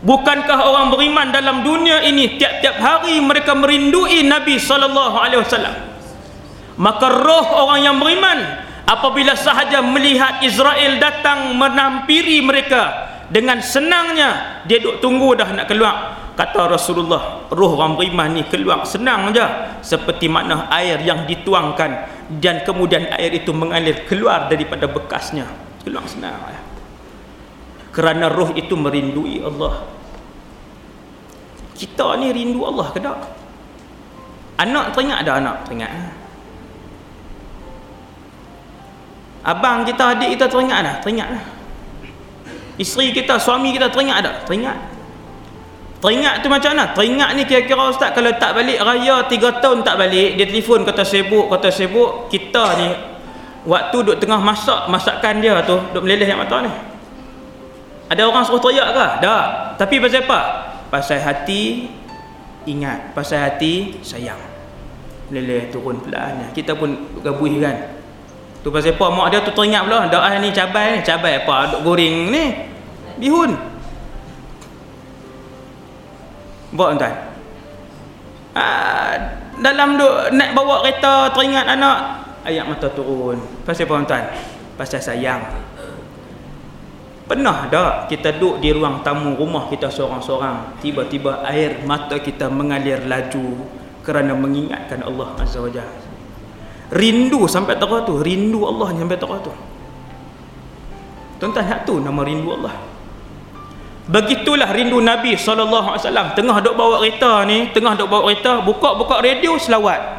Bukankah 0.00 0.58
orang 0.64 0.96
beriman 0.96 1.28
dalam 1.28 1.60
dunia 1.60 2.00
ini 2.08 2.40
tiap-tiap 2.40 2.80
hari 2.80 3.20
mereka 3.20 3.52
merindui 3.52 4.24
Nabi 4.24 4.56
sallallahu 4.56 5.16
alaihi 5.20 5.44
wasallam? 5.44 5.76
Maka 6.80 7.06
roh 7.20 7.46
orang 7.68 7.80
yang 7.84 7.96
beriman 8.00 8.64
apabila 8.88 9.36
sahaja 9.36 9.84
melihat 9.84 10.40
Israel 10.40 10.96
datang 10.96 11.52
menampiri 11.52 12.40
mereka 12.40 13.12
dengan 13.28 13.60
senangnya 13.60 14.64
dia 14.64 14.80
duk 14.80 15.04
tunggu 15.04 15.36
dah 15.36 15.52
nak 15.52 15.68
keluar 15.68 16.16
kata 16.34 16.72
Rasulullah 16.72 17.46
roh 17.52 17.76
orang 17.76 18.00
beriman 18.00 18.32
ni 18.34 18.42
keluar 18.48 18.88
senang 18.88 19.30
je 19.30 19.44
seperti 19.84 20.26
mana 20.26 20.66
air 20.72 20.98
yang 21.04 21.28
dituangkan 21.28 22.08
dan 22.40 22.64
kemudian 22.64 23.06
air 23.14 23.30
itu 23.36 23.52
mengalir 23.52 24.08
keluar 24.08 24.48
daripada 24.48 24.88
bekasnya 24.88 25.44
keluar 25.84 26.02
senang 26.08 26.40
ya. 26.48 26.69
Kerana 27.90 28.30
roh 28.30 28.54
itu 28.54 28.74
merindui 28.78 29.42
Allah 29.42 29.86
kita 31.74 32.18
ni 32.20 32.30
rindu 32.30 32.66
Allah 32.66 32.88
ke 32.92 32.98
tak 33.02 33.18
anak 34.60 34.92
teringat 34.94 35.18
ada 35.24 35.32
anak 35.40 35.56
teringat 35.66 35.90
abang 39.46 39.82
kita 39.88 40.14
adik 40.14 40.36
kita 40.36 40.46
teringat 40.46 40.80
dah 40.84 40.96
teringat 41.00 41.28
dah 41.32 41.44
Isteri 42.80 43.12
kita, 43.12 43.36
suami 43.36 43.76
kita 43.76 43.92
teringat 43.92 44.24
tak? 44.24 44.34
Teringat. 44.48 44.78
Teringat 46.00 46.40
tu 46.40 46.48
macam 46.48 46.72
mana? 46.72 46.96
Teringat 46.96 47.36
ni 47.36 47.44
kira-kira 47.44 47.92
ustaz 47.92 48.16
kalau 48.16 48.32
tak 48.40 48.56
balik 48.56 48.80
raya 48.80 49.20
3 49.28 49.60
tahun 49.60 49.84
tak 49.84 50.00
balik, 50.00 50.40
dia 50.40 50.48
telefon 50.48 50.88
kata 50.88 51.04
sibuk, 51.04 51.52
kata 51.52 51.68
sibuk, 51.68 52.32
kita 52.32 52.64
ni 52.80 52.88
waktu 53.68 53.96
duk 54.00 54.16
tengah 54.16 54.40
masak 54.40 54.88
masakan 54.88 55.44
dia 55.44 55.60
tu, 55.68 55.76
duk 55.92 56.00
meleleh 56.00 56.24
yang 56.24 56.40
mata 56.40 56.64
ni. 56.64 56.72
Ada 58.10 58.26
orang 58.26 58.42
suruh 58.42 58.58
teriak 58.58 58.90
ke? 58.90 59.06
Tak. 59.22 59.44
Tapi 59.78 59.94
pasal 60.02 60.26
apa? 60.26 60.40
Pasal 60.90 61.22
hati 61.22 61.86
ingat, 62.66 63.14
pasal 63.14 63.38
hati 63.38 64.02
sayang. 64.02 64.42
Meleleh 65.30 65.70
turun 65.70 66.02
pelan. 66.02 66.50
Kita 66.50 66.74
pun 66.74 67.22
gabuih 67.22 67.62
kan. 67.62 67.76
Tu 68.60 68.68
pasal 68.68 68.98
apa 68.98 69.06
mak 69.08 69.26
dia 69.30 69.40
tu 69.40 69.54
teringat 69.54 69.86
pula, 69.86 70.10
dak 70.10 70.26
ni 70.42 70.50
cabai 70.52 70.98
ni, 70.98 71.06
cabai 71.06 71.40
apa 71.40 71.72
duk 71.72 71.80
goreng 71.80 72.28
ni 72.28 72.44
bihun 73.16 73.52
buat 76.76 76.96
tuan 76.96 77.14
ah, 78.56 79.12
dalam 79.60 79.96
duk 80.00 80.32
nak 80.36 80.52
bawa 80.56 80.84
kereta 80.84 81.32
teringat 81.34 81.66
anak 81.66 81.98
ayat 82.46 82.64
mata 82.64 82.88
turun 82.92 83.40
pasal 83.64 83.84
apa 83.88 83.94
tuan 84.06 84.24
pasal 84.76 85.00
sayang 85.00 85.40
pernah 87.30 87.70
tak 87.70 88.10
kita 88.10 88.34
duduk 88.34 88.58
di 88.58 88.74
ruang 88.74 89.06
tamu 89.06 89.38
rumah 89.38 89.70
kita 89.70 89.86
seorang-seorang? 89.86 90.82
Tiba-tiba 90.82 91.46
air 91.46 91.78
mata 91.86 92.18
kita 92.18 92.50
mengalir 92.50 93.06
laju 93.06 93.70
kerana 94.02 94.34
mengingatkan 94.34 95.06
Allah 95.06 95.38
Azza 95.38 95.62
wa 95.62 95.70
Jalla. 95.70 96.10
Rindu 96.90 97.46
sampai 97.46 97.78
terah 97.78 98.02
tu. 98.02 98.18
Rindu 98.18 98.66
Allah 98.66 98.90
sampai 98.98 99.14
terah 99.14 99.38
tu. 99.46 99.54
Tuan-tuan 101.38 101.86
tu 101.86 102.02
nama 102.02 102.18
rindu 102.26 102.50
Allah. 102.58 102.74
Begitulah 104.10 104.74
rindu 104.74 104.98
Nabi 104.98 105.38
SAW 105.38 106.34
Tengah 106.34 106.58
duk 106.66 106.74
bawa 106.74 106.98
kereta 106.98 107.46
ni 107.46 107.70
Tengah 107.70 107.94
duk 107.94 108.10
bawa 108.10 108.26
kereta 108.26 108.58
Buka-buka 108.58 109.22
radio 109.22 109.54
selawat. 109.54 110.18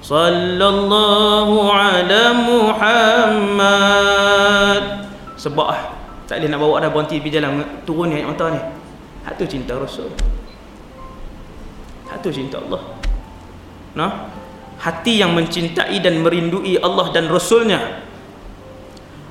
Sallallahu 0.00 1.68
ala 1.68 2.32
Muhammad 2.32 3.66
Sebab 5.36 5.66
ah, 5.68 5.82
Tak 6.26 6.42
boleh 6.42 6.50
nak 6.50 6.58
bawa 6.58 6.74
dah 6.82 6.90
berhenti 6.90 7.22
pergi 7.22 7.38
jalan. 7.38 7.62
Turun 7.86 8.10
ni 8.10 8.18
ayat 8.18 8.28
mata 8.34 8.50
ni. 8.50 8.60
Hak 9.22 9.34
tu 9.38 9.46
cinta 9.46 9.78
Rasul. 9.78 10.10
Hak 12.10 12.18
tu 12.18 12.34
cinta 12.34 12.58
Allah. 12.58 12.82
Nah, 13.94 14.12
Hati 14.76 15.24
yang 15.24 15.32
mencintai 15.32 16.04
dan 16.04 16.20
merindui 16.20 16.76
Allah 16.76 17.08
dan 17.08 17.32
Rasulnya 17.32 18.04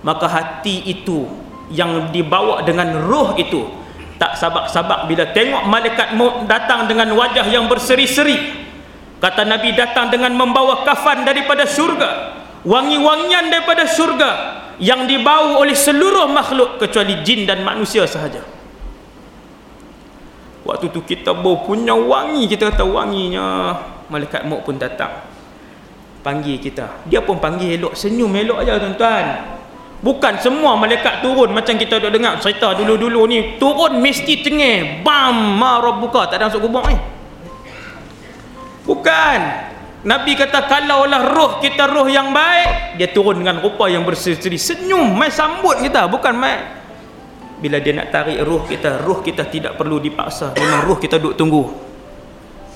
Maka 0.01 0.26
hati 0.26 0.82
itu 0.89 1.30
yang 1.70 2.10
dibawa 2.10 2.66
dengan 2.66 3.10
roh 3.10 3.38
itu 3.38 3.66
tak 4.22 4.38
sabak-sabak 4.38 5.10
bila 5.10 5.26
tengok 5.34 5.66
malaikat 5.66 6.14
maut 6.14 6.45
datang 6.45 6.86
dengan 6.86 7.10
wajah 7.18 7.45
yang 7.49 7.66
berseri-seri. 7.66 8.38
Kata 9.18 9.43
Nabi 9.43 9.74
datang 9.74 10.14
dengan 10.14 10.34
membawa 10.38 10.86
kafan 10.86 11.26
daripada 11.26 11.66
syurga 11.66 12.38
wangi-wangian 12.66 13.53
daripada 13.53 13.86
syurga 13.89 14.32
yang 14.82 15.07
dibawa 15.07 15.59
oleh 15.61 15.76
seluruh 15.76 16.28
makhluk 16.28 16.82
kecuali 16.82 17.21
jin 17.23 17.47
dan 17.47 17.63
manusia 17.63 18.03
sahaja 18.03 18.43
waktu 20.65 20.89
tu 20.91 21.03
kita 21.05 21.32
bau 21.32 21.63
punya 21.63 21.93
wangi 21.93 22.49
kita 22.49 22.73
kata 22.73 22.84
wanginya 22.84 23.78
malaikat 24.11 24.43
maut 24.43 24.65
pun 24.65 24.76
datang 24.76 25.23
panggil 26.26 26.57
kita 26.57 27.05
dia 27.05 27.21
pun 27.21 27.38
panggil 27.38 27.78
elok 27.78 27.93
senyum 27.93 28.34
elok 28.34 28.61
aja 28.65 28.82
tuan-tuan 28.82 29.55
Bukan 30.05 30.38
semua 30.38 30.78
malaikat 30.78 31.26
turun 31.26 31.49
macam 31.49 31.73
kita 31.82 31.97
dah 31.97 32.13
dengar 32.13 32.38
cerita 32.38 32.78
dulu-dulu 32.78 33.26
ni. 33.26 33.57
Turun 33.57 33.97
mesti 33.97 34.43
tengah. 34.45 35.01
Bam! 35.01 35.57
Ma 35.57 35.82
buka 35.82 36.30
Tak 36.30 36.38
ada 36.38 36.45
masuk 36.45 36.67
kubur 36.67 36.86
ni. 36.86 36.97
Bukan. 38.86 39.39
Nabi 40.06 40.38
kata 40.38 40.70
kalaulah 40.70 41.34
roh 41.34 41.58
kita 41.58 41.89
roh 41.89 42.06
yang 42.06 42.30
baik. 42.30 43.01
Dia 43.01 43.10
turun 43.10 43.41
dengan 43.41 43.58
rupa 43.58 43.89
yang 43.89 44.06
berseri-seri. 44.06 44.62
Senyum. 44.62 45.18
Mai 45.18 45.34
sambut 45.34 45.82
kita. 45.82 46.06
Bukan 46.06 46.34
mai. 46.38 46.62
Bila 47.58 47.82
dia 47.82 47.97
nak 47.97 48.14
tarik 48.14 48.38
roh 48.45 48.70
kita. 48.70 49.01
Roh 49.01 49.26
kita 49.26 49.49
tidak 49.49 49.74
perlu 49.82 49.97
dipaksa. 49.97 50.53
Memang 50.62 50.86
roh 50.86 50.97
kita 51.01 51.18
duduk 51.18 51.34
tunggu. 51.34 51.64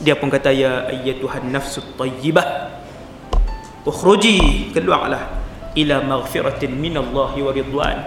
Dia 0.02 0.18
pun 0.18 0.34
kata 0.34 0.50
ya 0.50 0.90
ayyatuhan 0.90 1.54
nafsut 1.54 1.94
tayyibah. 1.94 2.82
Ukhruji. 3.86 4.74
Keluarlah 4.74 5.40
ila 5.78 5.96
maghfiratin 6.02 6.74
minallahi 6.74 7.40
wa 7.46 7.52
ridwan 7.54 7.98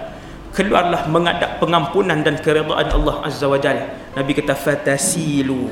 keluarlah 0.52 1.08
mengadap 1.08 1.62
pengampunan 1.62 2.20
dan 2.20 2.36
keredaan 2.36 2.88
Allah 2.92 3.24
azza 3.24 3.48
wa 3.48 3.56
jalla 3.56 3.88
nabi 4.12 4.36
kata 4.36 4.52
fatasilu 4.52 5.70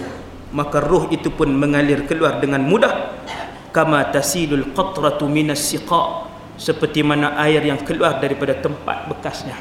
maka 0.51 0.83
roh 0.83 1.07
itu 1.11 1.31
pun 1.31 1.51
mengalir 1.51 2.07
keluar 2.07 2.43
dengan 2.43 2.63
mudah 2.63 3.23
kama 3.71 4.11
tasilul 4.11 4.75
qatratu 4.75 5.31
minas 5.31 5.63
siqa 5.63 6.27
seperti 6.59 7.07
mana 7.07 7.39
air 7.39 7.63
yang 7.63 7.81
keluar 7.87 8.19
daripada 8.19 8.59
tempat 8.59 9.07
bekasnya 9.07 9.57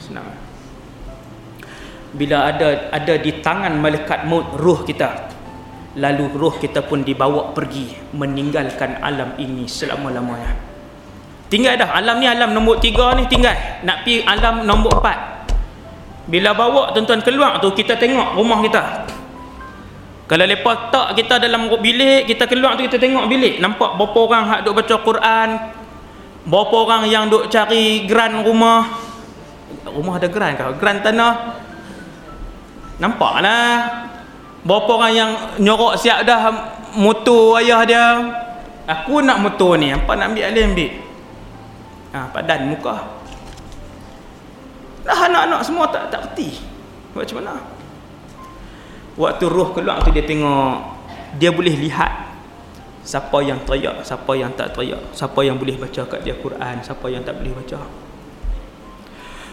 senang 0.00 0.26
bila 2.10 2.50
ada 2.50 2.90
ada 2.90 3.14
di 3.20 3.38
tangan 3.38 3.76
malaikat 3.78 4.26
maut 4.26 4.56
roh 4.58 4.82
kita 4.82 5.30
lalu 6.00 6.26
roh 6.34 6.54
kita 6.58 6.82
pun 6.82 7.04
dibawa 7.04 7.54
pergi 7.54 8.14
meninggalkan 8.16 8.98
alam 8.98 9.38
ini 9.38 9.68
selama-lamanya 9.70 10.70
Tinggal 11.50 11.74
dah 11.74 11.98
alam 11.98 12.22
ni 12.22 12.30
alam 12.30 12.54
nombor 12.54 12.78
tiga 12.78 13.10
ni 13.18 13.26
tinggal. 13.26 13.82
Nak 13.82 14.06
pi 14.06 14.22
alam 14.22 14.62
nombor 14.62 15.02
empat. 15.02 15.50
Bila 16.30 16.54
bawa 16.54 16.94
tuan-tuan 16.94 17.18
keluar 17.26 17.58
tu 17.58 17.74
kita 17.74 17.98
tengok 17.98 18.38
rumah 18.38 18.62
kita. 18.62 18.82
Kalau 20.30 20.46
lepas 20.46 20.94
tak 20.94 21.18
kita 21.18 21.42
dalam 21.42 21.66
bilik, 21.66 22.30
kita 22.30 22.46
keluar 22.46 22.78
tu 22.78 22.86
kita 22.86 23.02
tengok 23.02 23.26
bilik. 23.26 23.58
Nampak 23.58 23.98
berapa 23.98 24.18
orang 24.30 24.44
hak 24.46 24.60
duk 24.62 24.78
baca 24.78 24.94
Quran. 25.02 25.48
Berapa 26.46 26.74
orang 26.86 27.02
yang 27.10 27.26
duk 27.26 27.50
cari 27.50 28.06
geran 28.06 28.46
rumah. 28.46 28.86
Rumah 29.90 30.14
ada 30.22 30.30
geran 30.30 30.54
kau? 30.54 30.70
Geran 30.78 31.02
tanah. 31.02 31.34
Nampak 33.02 33.42
lah. 33.42 33.74
Berapa 34.62 34.90
orang 34.94 35.12
yang 35.18 35.30
nyorok 35.58 35.98
siap 35.98 36.22
dah 36.22 36.54
motor 36.94 37.58
ayah 37.58 37.82
dia. 37.82 38.06
Aku 38.86 39.18
nak 39.18 39.42
motor 39.42 39.74
ni. 39.74 39.90
Apa 39.90 40.14
nak 40.14 40.30
ambil 40.30 40.46
alih 40.46 40.64
ambil 40.70 41.10
ha, 42.14 42.26
padan 42.30 42.70
muka 42.70 43.06
dah 45.06 45.18
anak-anak 45.30 45.60
semua 45.64 45.88
tak 45.88 46.12
tak 46.12 46.20
peti 46.30 46.60
macam 47.16 47.40
mana 47.40 47.54
waktu 49.20 49.44
roh 49.52 49.76
keluar 49.76 50.00
tu 50.00 50.08
dia 50.08 50.24
tengok 50.24 50.96
dia 51.36 51.52
boleh 51.52 51.76
lihat 51.76 52.32
siapa 53.04 53.44
yang 53.44 53.60
teriak 53.68 54.00
siapa 54.00 54.32
yang 54.32 54.52
tak 54.56 54.72
teriak 54.72 55.12
siapa 55.12 55.40
yang 55.44 55.60
boleh 55.60 55.76
baca 55.76 56.02
kat 56.08 56.20
dia 56.24 56.36
Quran 56.40 56.80
siapa 56.80 57.06
yang 57.12 57.20
tak 57.20 57.36
boleh 57.44 57.52
baca. 57.52 57.80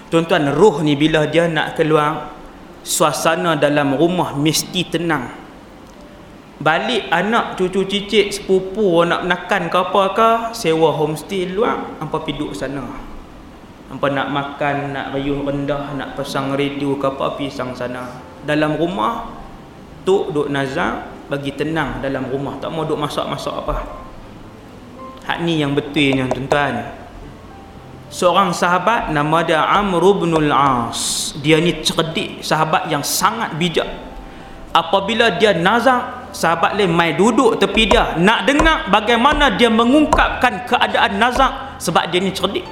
Tuan-tuan 0.08 0.56
roh 0.56 0.80
ni 0.88 0.96
bila 0.96 1.28
dia 1.28 1.52
nak 1.52 1.76
keluar 1.76 2.32
suasana 2.80 3.60
dalam 3.60 4.00
rumah 4.00 4.32
mesti 4.40 4.88
tenang. 4.88 5.28
Balik 6.58 7.12
anak 7.12 7.60
cucu 7.60 7.86
cicit 7.86 8.34
sepupu 8.34 9.04
nak 9.04 9.28
menakan 9.28 9.70
ke 9.70 9.78
apa 9.78 10.04
ke 10.16 10.30
sewa 10.58 10.90
homestay 10.96 11.52
luar 11.52 12.00
hampa 12.00 12.24
piduk 12.24 12.56
sana. 12.56 12.88
Hampa 13.92 14.08
nak 14.10 14.32
makan 14.32 14.96
nak 14.96 15.12
rayuh 15.14 15.44
rendah 15.44 15.94
nak 15.94 16.16
pasang 16.16 16.56
radio 16.56 16.96
ke 16.98 17.06
apa 17.12 17.36
pisang 17.36 17.76
sana. 17.76 18.10
Dalam 18.48 18.80
rumah 18.80 19.37
tu 20.08 20.32
duk 20.32 20.48
nazar 20.48 21.12
bagi 21.28 21.52
tenang 21.52 22.00
dalam 22.00 22.32
rumah. 22.32 22.56
Tak 22.64 22.72
mau 22.72 22.88
duk 22.88 22.96
masak-masak 22.96 23.52
apa. 23.52 23.76
Hak 25.28 25.44
ni 25.44 25.60
yang 25.60 25.76
betulnya 25.76 26.32
tuan-tuan. 26.32 26.96
Seorang 28.08 28.56
sahabat 28.56 29.12
nama 29.12 29.44
dia 29.44 29.60
Amr 29.60 30.00
bin 30.16 30.32
Al-As. 30.32 31.36
Dia 31.44 31.60
ni 31.60 31.84
cerdik 31.84 32.40
sahabat 32.40 32.88
yang 32.88 33.04
sangat 33.04 33.60
bijak. 33.60 33.92
Apabila 34.72 35.36
dia 35.36 35.52
nazar 35.52 36.32
sahabat 36.32 36.80
lain 36.80 36.96
mai 36.96 37.12
duduk 37.12 37.60
tepi 37.60 37.92
dia. 37.92 38.16
Nak 38.16 38.48
dengar 38.48 38.88
bagaimana 38.88 39.52
dia 39.60 39.68
mengungkapkan 39.68 40.64
keadaan 40.64 41.20
nazak 41.20 41.76
sebab 41.84 42.08
dia 42.08 42.24
ni 42.24 42.32
cerdik 42.32 42.64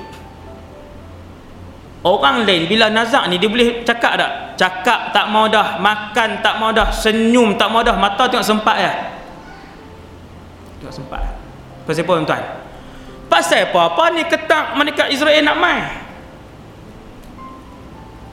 orang 2.05 2.45
lain 2.45 2.69
bila 2.69 2.93
nazak 2.93 3.25
ni 3.27 3.41
dia 3.41 3.49
boleh 3.49 3.81
cakap 3.81 4.13
tak? 4.15 4.31
Cakap 4.55 5.11
tak 5.11 5.25
mau 5.33 5.49
dah 5.49 5.81
makan 5.81 6.39
tak 6.39 6.61
mau 6.61 6.69
dah 6.69 6.93
senyum 6.93 7.57
tak 7.57 7.67
mau 7.73 7.81
dah 7.81 7.97
mata 7.97 8.29
tengok 8.29 8.45
sempat 8.45 8.77
ya? 8.77 8.93
Tengok 10.79 10.93
sempat. 10.93 11.21
Pasal 11.89 12.05
apa 12.05 12.13
tuan? 12.21 12.43
Pasal 13.25 13.61
apa? 13.67 13.79
Apa 13.89 14.03
ni 14.13 14.21
ketak 14.29 14.77
malaikat 14.77 15.09
Israel 15.09 15.41
nak 15.41 15.57
mai? 15.57 15.81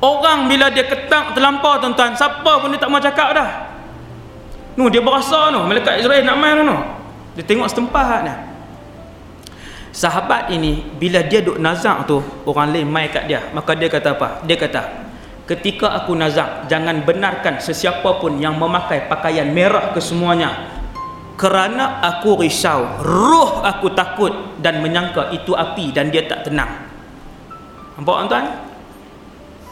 Orang 0.02 0.50
bila 0.50 0.68
dia 0.68 0.84
ketak 0.84 1.32
terlampau 1.32 1.78
tuan-tuan 1.80 2.12
siapa 2.12 2.52
pun 2.60 2.68
dia 2.74 2.78
tak 2.78 2.90
mau 2.92 3.00
cakap 3.00 3.32
dah. 3.32 3.50
Nu 4.76 4.92
dia 4.92 5.00
berasa 5.00 5.48
tu 5.48 5.60
malaikat 5.64 6.04
Israel 6.04 6.22
nak 6.28 6.36
main 6.36 6.60
tu. 6.60 6.78
Dia 7.40 7.42
tengok 7.48 7.68
setempat 7.72 8.18
ni. 8.28 8.51
Sahabat 9.93 10.49
ini 10.49 10.80
bila 10.97 11.20
dia 11.20 11.45
duk 11.45 11.61
nazak 11.61 12.09
tu 12.09 12.18
orang 12.49 12.72
lain 12.72 12.88
mai 12.88 13.12
kat 13.12 13.28
dia. 13.28 13.45
Maka 13.53 13.76
dia 13.76 13.93
kata 13.93 14.16
apa? 14.16 14.28
Dia 14.49 14.57
kata 14.57 15.12
ketika 15.53 15.93
aku 15.99 16.14
nazak 16.14 16.70
jangan 16.70 17.03
benarkan 17.03 17.59
sesiapa 17.59 18.22
pun 18.22 18.38
yang 18.38 18.57
memakai 18.57 19.11
pakaian 19.11 19.51
merah 19.51 19.90
ke 19.90 19.99
semuanya 19.99 20.70
kerana 21.34 21.99
aku 22.01 22.38
risau 22.40 23.03
roh 23.03 23.61
aku 23.61 23.90
takut 23.93 24.30
dan 24.62 24.78
menyangka 24.78 25.34
itu 25.34 25.53
api 25.53 25.90
dan 25.90 26.09
dia 26.09 26.24
tak 26.24 26.47
tenang. 26.47 26.88
Nampak 27.99 28.16
tuan? 28.30 28.47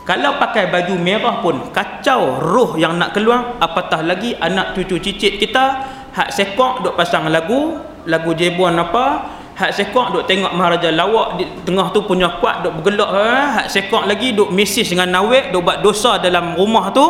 Kalau 0.04 0.42
pakai 0.42 0.68
baju 0.74 0.94
merah 0.98 1.38
pun 1.38 1.70
kacau 1.70 2.42
roh 2.42 2.74
yang 2.74 2.98
nak 2.98 3.14
keluar 3.14 3.56
apatah 3.62 4.02
lagi 4.02 4.34
anak 4.34 4.74
cucu 4.74 4.98
cicit 4.98 5.38
kita 5.38 5.86
hak 6.10 6.34
sekok 6.34 6.82
duk 6.82 6.94
pasang 6.98 7.30
lagu 7.30 7.78
lagu 8.10 8.34
jebuan 8.34 8.74
apa 8.74 9.38
hak 9.60 9.76
sekok 9.76 10.16
duk 10.16 10.24
tengok 10.24 10.56
maharaja 10.56 10.88
lawak 10.88 11.36
di 11.36 11.44
tengah 11.68 11.92
tu 11.92 12.00
punya 12.08 12.40
kuat 12.40 12.64
duk 12.64 12.80
bergelak 12.80 13.12
ha? 13.12 13.60
hak 13.60 13.66
sekok 13.68 14.08
lagi 14.08 14.32
duk 14.32 14.48
mesej 14.48 14.88
dengan 14.88 15.20
nawek 15.20 15.52
duk 15.52 15.60
buat 15.60 15.84
dosa 15.84 16.16
dalam 16.16 16.56
rumah 16.56 16.88
tu 16.96 17.04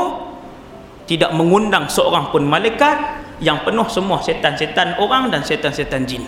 tidak 1.06 1.30
mengundang 1.30 1.86
seorang 1.86 2.34
pun 2.34 2.42
malaikat 2.42 3.22
yang 3.38 3.62
penuh 3.62 3.86
semua 3.86 4.18
setan-setan 4.18 4.98
orang 4.98 5.32
dan 5.32 5.40
setan-setan 5.46 6.04
jin. 6.04 6.26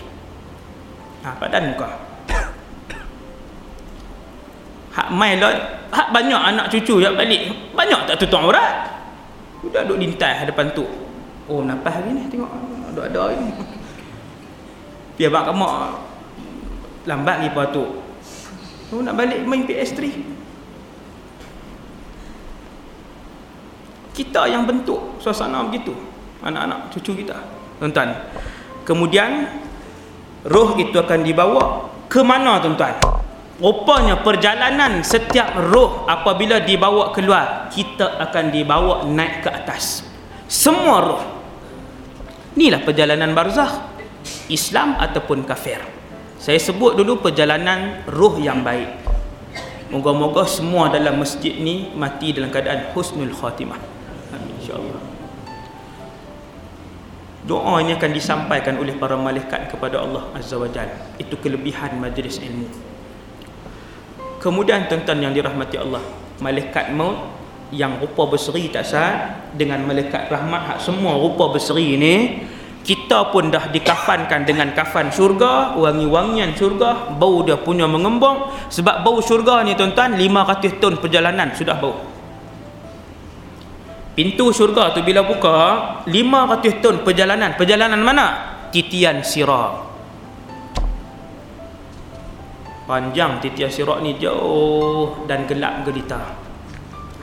Ha, 1.23 1.39
badan 1.39 1.71
muka 1.71 2.13
hak 4.93 5.09
main 5.09 5.41
lah 5.41 5.53
hak 5.89 6.09
banyak 6.13 6.41
anak 6.41 6.67
cucu 6.69 7.01
yang 7.01 7.17
balik. 7.17 7.49
Banyak 7.73 8.09
tak 8.09 8.17
tutup 8.21 8.45
aurat? 8.45 8.93
Sudah 9.65 9.83
duduk 9.89 10.05
lintas 10.05 10.45
depan 10.45 10.69
tu. 10.77 10.85
Oh 11.49 11.65
napas 11.65 12.01
hari 12.01 12.13
ni 12.13 12.29
tengok. 12.29 12.49
Ada 12.93 13.01
ada 13.09 13.23
ni. 13.41 13.51
Biar 15.17 15.31
bak 15.33 15.53
lambat 17.09 17.43
lagi 17.43 17.51
pada 17.55 17.85
tu 18.91 18.97
nak 19.01 19.15
balik 19.17 19.43
main 19.49 19.65
PS3 19.65 20.01
kita 24.13 24.43
yang 24.47 24.69
bentuk 24.69 25.19
suasana 25.19 25.65
begitu 25.67 25.97
anak-anak 26.45 26.93
cucu 26.93 27.25
kita 27.25 27.41
tuan-tuan 27.81 28.13
kemudian 28.85 29.49
roh 30.47 30.77
itu 30.77 30.95
akan 30.99 31.21
dibawa 31.25 31.89
ke 32.07 32.21
mana 32.21 32.61
tuan-tuan 32.61 33.23
Rupanya 33.63 34.19
perjalanan 34.19 35.07
setiap 35.07 35.55
roh 35.71 36.03
apabila 36.11 36.67
dibawa 36.67 37.15
keluar, 37.15 37.71
kita 37.71 38.19
akan 38.19 38.51
dibawa 38.51 39.07
naik 39.07 39.47
ke 39.47 39.51
atas. 39.55 40.03
Semua 40.51 40.99
roh. 40.99 41.23
Inilah 42.59 42.83
perjalanan 42.83 43.31
barzakh. 43.31 43.95
Islam 44.51 44.99
ataupun 44.99 45.47
kafir. 45.47 45.92
Saya 46.43 46.59
sebut 46.59 46.99
dulu 46.99 47.23
perjalanan 47.23 48.03
roh 48.11 48.35
yang 48.43 48.67
baik. 48.67 48.91
Moga-moga 49.95 50.43
semua 50.43 50.91
dalam 50.91 51.23
masjid 51.23 51.55
ni 51.55 51.95
mati 51.95 52.35
dalam 52.35 52.51
keadaan 52.51 52.91
husnul 52.91 53.31
khatimah. 53.31 53.79
Amin 54.35 54.51
insya-Allah. 54.59 54.99
Doa 57.47 57.79
ini 57.79 57.95
akan 57.95 58.11
disampaikan 58.11 58.75
oleh 58.83 58.99
para 58.99 59.15
malaikat 59.15 59.71
kepada 59.71 60.03
Allah 60.03 60.35
Azza 60.35 60.59
wa 60.59 60.67
Jalla. 60.67 61.15
Itu 61.15 61.39
kelebihan 61.39 62.03
majlis 62.03 62.43
ilmu. 62.43 62.67
Kemudian 64.43 64.91
tuan-tuan 64.91 65.23
yang 65.23 65.31
dirahmati 65.31 65.79
Allah, 65.79 66.03
malaikat 66.43 66.91
maut 66.91 67.39
yang 67.71 68.03
rupa 68.03 68.27
berseri 68.35 68.67
tak 68.67 68.83
sah 68.83 69.47
dengan 69.55 69.87
malaikat 69.87 70.27
rahmat 70.27 70.75
hak 70.75 70.79
semua 70.83 71.15
rupa 71.15 71.55
berseri 71.55 71.95
ni 71.95 72.15
kita 72.83 73.31
pun 73.31 73.55
dah 73.55 73.71
dikafankan 73.71 74.43
dengan 74.43 74.75
kafan 74.75 75.15
syurga 75.15 75.79
wangi-wangian 75.79 76.51
syurga 76.59 77.15
bau 77.15 77.47
dia 77.47 77.55
punya 77.55 77.87
mengembang 77.87 78.51
sebab 78.75 79.07
bau 79.07 79.23
syurga 79.23 79.63
ni 79.63 79.79
tuan-tuan 79.79 80.19
500 80.19 80.83
ton 80.83 80.99
perjalanan 80.99 81.55
sudah 81.55 81.79
bau. 81.79 81.95
Pintu 84.13 84.53
syurga 84.53 84.93
tu 84.93 85.01
bila 85.01 85.25
buka 85.25 85.57
500 86.05 86.85
ton 86.85 87.01
perjalanan. 87.01 87.57
Perjalanan 87.57 88.03
mana? 88.03 88.27
Titian 88.69 89.25
sirah. 89.25 89.89
Panjang 92.83 93.41
titian 93.41 93.73
sirat 93.73 94.05
ni 94.05 94.21
jauh 94.21 95.25
dan 95.25 95.49
gelap 95.49 95.87
gelita. 95.87 96.35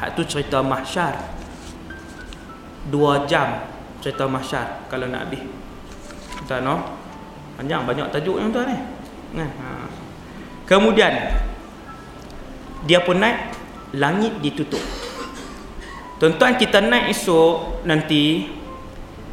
Hak 0.01 0.17
tu 0.17 0.25
cerita 0.25 0.65
mahsyar. 0.65 1.13
Dua 2.89 3.27
jam 3.29 3.68
cerita 3.99 4.25
mahsyar 4.25 4.87
kalau 4.87 5.07
nak 5.07 5.27
habis. 5.27 5.43
Tuan 6.47 6.63
no 6.63 6.75
panjang 7.59 7.83
banyak 7.83 8.07
tajuk 8.11 8.39
yang 8.39 8.49
tuan 8.49 8.71
ni. 8.71 8.77
Kan? 9.29 9.45
Ha. 9.45 9.67
kemudian 10.65 11.13
dia 12.87 12.99
pun 13.03 13.19
naik 13.19 13.53
langit 13.93 14.39
ditutup. 14.39 14.81
Tuan-tuan 16.19 16.59
kita 16.59 16.83
naik 16.83 17.15
esok 17.15 17.83
nanti 17.87 18.47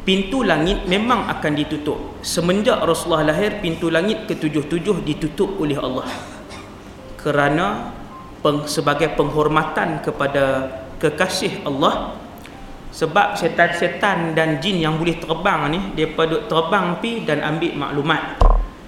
pintu 0.07 0.43
langit 0.43 0.87
memang 0.87 1.27
akan 1.27 1.51
ditutup. 1.51 2.23
Semenjak 2.23 2.79
Rasulullah 2.79 3.27
lahir 3.27 3.59
pintu 3.59 3.91
langit 3.91 4.23
ketujuh-tujuh 4.23 5.03
ditutup 5.03 5.59
oleh 5.59 5.75
Allah. 5.75 6.07
Kerana 7.19 7.91
peng, 8.39 8.63
sebagai 8.63 9.11
penghormatan 9.19 9.99
kepada 9.99 10.71
kekasih 11.03 11.67
Allah 11.67 12.15
sebab 12.97 13.37
setan-setan 13.37 14.33
dan 14.33 14.57
jin 14.57 14.81
yang 14.81 14.97
boleh 14.97 15.21
terbang 15.21 15.69
ni 15.69 15.79
dia 15.93 16.09
pada 16.09 16.41
terbang 16.49 16.97
pi 16.97 17.21
dan 17.21 17.45
ambil 17.45 17.77
maklumat 17.77 18.41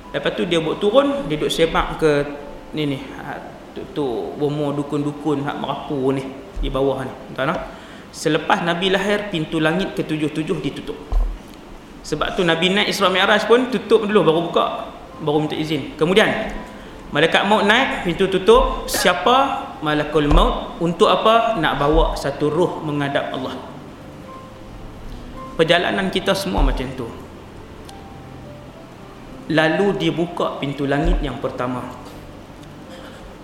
lepas 0.10 0.34
tu 0.34 0.50
dia 0.50 0.58
buat 0.58 0.82
turun 0.82 1.30
dia 1.30 1.38
duduk 1.38 1.54
sebab 1.54 2.02
ke 2.02 2.12
ni 2.74 2.90
ni 2.90 2.98
ha, 3.22 3.38
tu, 3.78 3.86
tu 3.94 4.06
bomo 4.42 4.74
dukun-dukun 4.74 5.46
hak 5.46 5.62
merapu 5.62 6.10
ni 6.10 6.26
di 6.58 6.74
bawah 6.74 7.06
ni 7.06 7.14
tuan 7.38 7.54
Selepas 8.10 8.66
Nabi 8.66 8.90
lahir 8.90 9.30
pintu 9.30 9.62
langit 9.62 9.94
ketujuh-tujuh 9.94 10.58
ditutup. 10.66 10.98
Sebab 12.02 12.34
tu 12.34 12.42
Nabi 12.42 12.74
naik 12.74 12.90
Isra 12.90 13.06
Mi'raj 13.14 13.46
pun 13.46 13.70
tutup 13.70 14.02
dulu 14.02 14.26
baru 14.26 14.40
buka, 14.50 14.66
baru 15.22 15.46
minta 15.46 15.54
izin. 15.54 15.94
Kemudian 15.94 16.50
malaikat 17.14 17.46
maut 17.46 17.70
naik, 17.70 18.10
pintu 18.10 18.26
tutup. 18.26 18.90
Siapa? 18.90 19.70
Malakul 19.86 20.26
maut 20.26 20.82
untuk 20.82 21.06
apa? 21.06 21.62
Nak 21.62 21.74
bawa 21.78 22.18
satu 22.18 22.50
ruh 22.50 22.82
menghadap 22.82 23.30
Allah. 23.30 23.69
Perjalanan 25.60 26.08
kita 26.08 26.32
semua 26.32 26.64
macam 26.64 26.88
tu. 26.96 27.04
Lalu 29.52 30.00
dibuka 30.00 30.56
pintu 30.56 30.88
langit 30.88 31.20
yang 31.20 31.44
pertama. 31.44 31.84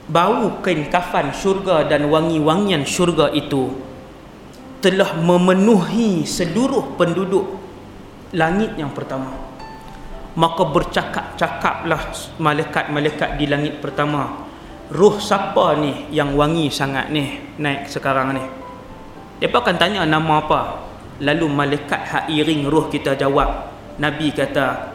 Bau 0.08 0.64
kain 0.64 0.88
kafan 0.88 1.36
syurga 1.36 1.84
dan 1.84 2.08
wangi-wangian 2.08 2.88
syurga 2.88 3.28
itu 3.36 3.74
telah 4.86 5.18
memenuhi 5.18 6.24
seluruh 6.30 6.94
penduduk 6.94 7.58
langit 8.38 8.78
yang 8.78 8.94
pertama 8.94 9.34
maka 10.38 10.62
bercakap-cakaplah 10.62 12.14
malaikat-malaikat 12.38 13.40
di 13.42 13.50
langit 13.50 13.82
pertama 13.82 14.46
ruh 14.94 15.18
siapa 15.18 15.74
ni 15.82 16.06
yang 16.14 16.38
wangi 16.38 16.70
sangat 16.70 17.10
ni 17.10 17.42
naik 17.58 17.90
sekarang 17.90 18.38
ni 18.38 18.44
mereka 19.42 19.58
akan 19.66 19.76
tanya 19.82 20.06
nama 20.06 20.46
apa 20.46 20.62
lalu 21.24 21.48
malaikat 21.48 22.02
hak 22.02 22.26
iring 22.28 22.68
ruh 22.68 22.92
kita 22.92 23.16
jawab 23.16 23.72
Nabi 23.96 24.36
kata 24.36 24.92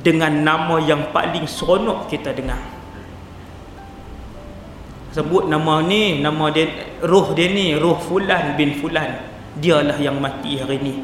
dengan 0.00 0.32
nama 0.32 0.80
yang 0.80 1.12
paling 1.12 1.44
seronok 1.44 2.08
kita 2.08 2.32
dengar. 2.32 2.60
Sebut 5.12 5.50
nama 5.50 5.82
ni 5.82 6.22
nama 6.22 6.52
dia 6.52 6.68
ruh 7.02 7.34
dia 7.34 7.50
ni 7.50 7.74
ruh 7.76 7.98
fulan 7.98 8.54
bin 8.54 8.78
fulan. 8.78 9.24
Dialah 9.58 9.98
yang 9.98 10.22
mati 10.22 10.54
hari 10.60 10.78
ni. 10.78 10.94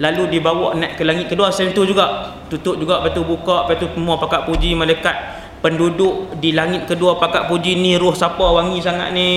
Lalu 0.00 0.34
dibawa 0.34 0.74
naik 0.74 0.98
ke 0.98 1.04
langit 1.06 1.30
kedua 1.30 1.52
macam 1.52 1.70
tu 1.70 1.82
juga. 1.86 2.34
Tutup 2.50 2.80
juga 2.80 3.00
lepas 3.00 3.14
tu 3.16 3.22
buka 3.22 3.68
lepas 3.68 3.76
tu 3.78 3.86
semua 3.94 4.18
pakat 4.18 4.48
puji 4.48 4.74
malaikat. 4.74 5.14
Penduduk 5.62 6.34
di 6.42 6.50
langit 6.50 6.90
kedua 6.90 7.22
pakat 7.22 7.46
puji 7.46 7.78
ni 7.78 7.94
roh 7.94 8.10
siapa 8.10 8.42
wangi 8.42 8.82
sangat 8.82 9.14
ni? 9.14 9.30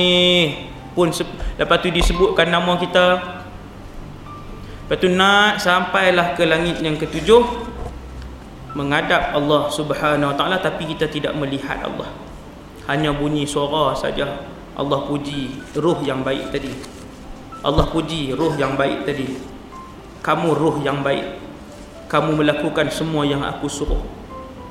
Pun 0.98 1.14
lepas 1.60 1.78
tu 1.84 1.94
disebutkan 1.94 2.50
nama 2.50 2.80
kita 2.82 3.06
Lepas 4.86 5.02
tu 5.02 5.10
naik 5.10 5.58
sampailah 5.58 6.38
ke 6.38 6.46
langit 6.46 6.78
yang 6.78 6.94
ketujuh 6.94 7.42
menghadap 8.78 9.34
Allah 9.34 9.66
Subhanahu 9.74 10.30
Wa 10.30 10.38
Taala 10.38 10.62
tapi 10.62 10.86
kita 10.86 11.10
tidak 11.10 11.34
melihat 11.34 11.82
Allah. 11.82 12.06
Hanya 12.86 13.10
bunyi 13.10 13.50
suara 13.50 13.98
saja. 13.98 14.46
Allah 14.78 15.10
puji 15.10 15.74
ruh 15.74 16.06
yang 16.06 16.22
baik 16.22 16.54
tadi. 16.54 16.70
Allah 17.66 17.90
puji 17.90 18.38
ruh 18.38 18.54
yang 18.62 18.78
baik 18.78 19.10
tadi. 19.10 19.26
Kamu 20.22 20.54
ruh 20.54 20.78
yang 20.86 21.02
baik. 21.02 21.42
Kamu 22.06 22.38
melakukan 22.38 22.86
semua 22.94 23.26
yang 23.26 23.42
aku 23.42 23.66
suruh. 23.66 24.06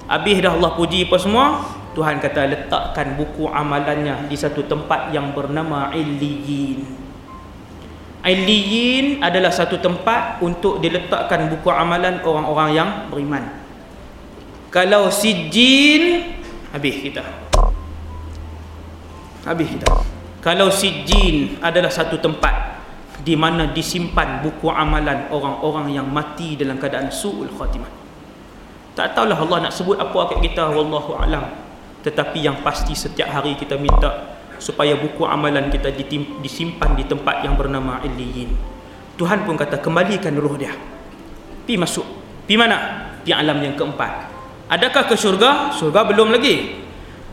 Habis 0.07 0.39
dah 0.39 0.55
Allah 0.55 0.79
puji 0.79 1.11
apa 1.11 1.19
semua? 1.19 1.59
Tuhan 1.99 2.23
kata 2.23 2.47
letakkan 2.55 3.19
buku 3.19 3.51
amalannya 3.51 4.31
di 4.31 4.39
satu 4.39 4.63
tempat 4.63 5.11
yang 5.11 5.35
bernama 5.35 5.91
Illiyin. 5.91 7.04
Iliyin 8.25 9.21
adalah 9.21 9.53
satu 9.53 9.77
tempat 9.77 10.41
untuk 10.41 10.81
diletakkan 10.81 11.45
buku 11.53 11.69
amalan 11.69 12.25
orang-orang 12.25 12.69
yang 12.73 12.91
beriman. 13.13 13.45
Kalau 14.73 15.13
sijin 15.13 16.33
habis 16.73 17.05
kita. 17.05 17.21
Habis 19.45 19.77
kita. 19.77 19.87
Kalau 20.41 20.73
sijin 20.73 21.61
adalah 21.61 21.93
satu 21.93 22.17
tempat 22.17 22.81
di 23.21 23.37
mana 23.37 23.69
disimpan 23.69 24.41
buku 24.41 24.73
amalan 24.73 25.29
orang-orang 25.29 25.93
yang 25.93 26.09
mati 26.09 26.57
dalam 26.57 26.81
keadaan 26.81 27.13
su'ul 27.13 27.53
khatimah. 27.53 27.93
Tak 28.97 29.13
tahulah 29.13 29.37
Allah 29.37 29.69
nak 29.69 29.73
sebut 29.77 30.01
apa 30.01 30.33
kat 30.33 30.41
kita 30.49 30.73
wallahu 30.73 31.13
alam. 31.21 31.53
Tetapi 32.01 32.41
yang 32.41 32.65
pasti 32.65 32.97
setiap 32.97 33.29
hari 33.29 33.53
kita 33.53 33.77
minta 33.77 34.34
supaya 34.65 34.97
buku 34.97 35.29
amalan 35.29 35.69
kita 35.69 35.93
disimpan 36.41 36.97
di 36.97 37.05
tempat 37.05 37.45
yang 37.45 37.53
bernama 37.53 38.01
Illiyin. 38.01 38.49
Tuhan 39.21 39.45
pun 39.45 39.61
kata 39.61 39.85
kembalikan 39.85 40.33
roh 40.41 40.57
dia. 40.57 40.73
Pi 41.69 41.77
masuk. 41.77 42.09
Pi 42.49 42.57
mana? 42.57 43.13
Pi 43.21 43.37
alam 43.37 43.61
yang 43.61 43.77
keempat. 43.77 44.33
Adakah 44.73 45.05
ke 45.05 45.15
syurga? 45.21 45.69
Syurga 45.77 46.09
belum 46.09 46.33
lagi. 46.33 46.81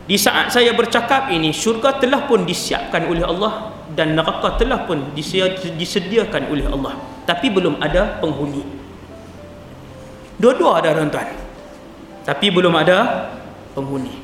Di 0.04 0.20
saat 0.20 0.52
saya 0.52 0.76
bercakap 0.76 1.32
ini, 1.32 1.56
syurga 1.56 1.96
telah 1.96 2.28
pun 2.28 2.44
disiapkan 2.44 3.08
oleh 3.08 3.24
Allah 3.24 3.72
dan 3.96 4.12
neraka 4.12 4.60
telah 4.60 4.84
pun 4.84 5.16
disediakan 5.16 6.52
oleh 6.52 6.68
Allah. 6.68 7.00
Tapi 7.24 7.48
belum 7.48 7.80
ada 7.80 8.20
penghuni. 8.20 8.60
Dua-dua 10.36 10.84
ada 10.84 11.00
tuan-tuan. 11.00 11.28
Tapi 12.28 12.46
belum 12.52 12.74
ada 12.76 13.30
penghuni. 13.72 14.21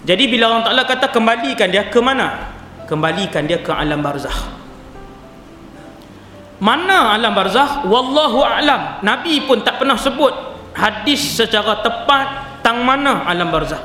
Jadi 0.00 0.24
bila 0.32 0.48
Allah 0.48 0.64
Taala 0.64 0.84
kata 0.88 1.12
kembalikan 1.12 1.68
dia 1.68 1.84
ke 1.92 2.00
mana? 2.00 2.56
Kembalikan 2.88 3.44
dia 3.44 3.60
ke 3.60 3.68
alam 3.68 4.00
barzakh. 4.00 4.48
Mana 6.60 7.16
alam 7.16 7.32
barzakh? 7.36 7.84
Wallahu 7.84 8.40
a'lam. 8.44 9.04
Nabi 9.04 9.44
pun 9.44 9.60
tak 9.60 9.80
pernah 9.80 9.96
sebut 10.00 10.32
hadis 10.72 11.20
secara 11.36 11.84
tepat 11.84 12.60
tang 12.64 12.80
mana 12.84 13.28
alam 13.28 13.52
barzakh. 13.52 13.80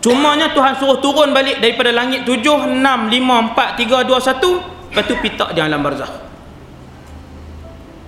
Cumanya 0.00 0.54
Tuhan 0.56 0.80
suruh 0.80 0.96
turun 1.02 1.34
balik 1.36 1.60
daripada 1.60 1.92
langit 1.92 2.24
7 2.24 2.40
6 2.40 2.80
5 2.80 2.80
4 2.80 3.76
3 3.84 4.08
2 4.08 4.16
1 4.16 4.90
lepas 4.90 5.04
tu 5.06 5.14
pitak 5.20 5.50
di 5.52 5.60
alam 5.60 5.82
barzakh. 5.82 6.10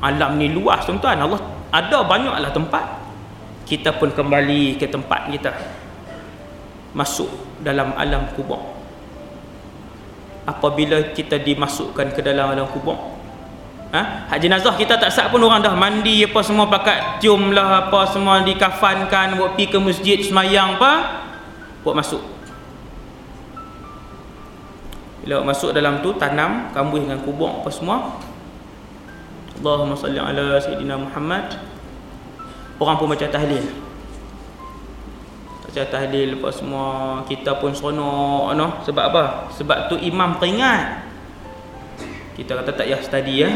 Alam 0.03 0.39
ni 0.39 0.51
luas 0.51 0.83
tuan-tuan. 0.87 1.19
Allah 1.19 1.43
ada 1.75 1.99
banyaklah 2.07 2.51
tempat. 2.55 2.85
Kita 3.67 3.95
pun 3.95 4.11
kembali 4.11 4.79
ke 4.79 4.87
tempat 4.91 5.31
kita 5.31 5.82
masuk 6.93 7.29
dalam 7.61 7.97
alam 7.97 8.29
kubur. 8.37 8.61
Apabila 10.45 11.15
kita 11.15 11.39
dimasukkan 11.39 12.13
ke 12.13 12.21
dalam 12.21 12.51
alam 12.53 12.67
kubur 12.71 13.13
ha? 13.93 14.27
hak 14.27 14.39
jenazah 14.41 14.75
kita 14.75 14.97
tak 14.97 15.13
sah 15.13 15.29
pun 15.29 15.45
orang 15.45 15.61
dah 15.61 15.77
mandi 15.77 16.25
apa 16.25 16.41
semua 16.41 16.67
pakat 16.67 17.21
cium 17.21 17.53
lah 17.53 17.87
apa 17.87 18.09
semua 18.11 18.41
dikafankan 18.43 19.37
buat 19.37 19.55
pergi 19.55 19.67
ke 19.69 19.79
masjid 19.79 20.19
semayang 20.19 20.81
apa 20.81 21.23
buat 21.85 21.95
masuk. 21.95 22.25
Bila 25.23 25.47
masuk 25.47 25.71
dalam 25.71 26.03
tu 26.03 26.11
tanam 26.19 26.75
kambuh 26.75 26.99
dengan 26.99 27.23
kubur 27.23 27.63
apa 27.63 27.71
semua 27.71 28.19
Allahumma 29.63 29.95
salli 29.95 30.19
ala 30.19 30.59
Sayyidina 30.59 30.99
Muhammad. 30.99 31.55
Orang 32.83 32.99
pun 32.99 33.15
macam 33.15 33.31
tahlil 33.31 33.63
baca 35.73 35.89
tahlil 35.89 36.37
lepas 36.37 36.61
semua 36.61 37.25
kita 37.25 37.57
pun 37.57 37.73
seronok 37.73 38.53
no? 38.53 38.85
sebab 38.85 39.05
apa? 39.09 39.25
Sebab 39.57 39.89
tu 39.89 39.97
imam 39.97 40.37
peringat. 40.37 41.09
Kita 42.37 42.61
kata 42.61 42.77
tak 42.77 42.85
payah 42.85 43.01
study 43.01 43.35
ya 43.41 43.49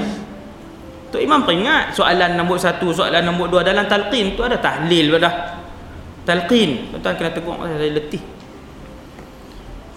tu 1.12 1.21
imam 1.21 1.45
peringat 1.45 1.93
soalan 1.93 2.41
nombor 2.41 2.57
satu 2.57 2.89
soalan 2.89 3.21
nombor 3.21 3.53
dua. 3.53 3.61
Dalam 3.61 3.85
talqin 3.85 4.33
tu 4.33 4.41
ada 4.49 4.57
tahlil 4.57 5.12
dah. 5.21 5.61
Talqin. 6.25 6.97
Tuan 7.05 7.14
kena 7.21 7.37
tegur 7.37 7.61
saya 7.61 7.93
letih. 7.93 8.25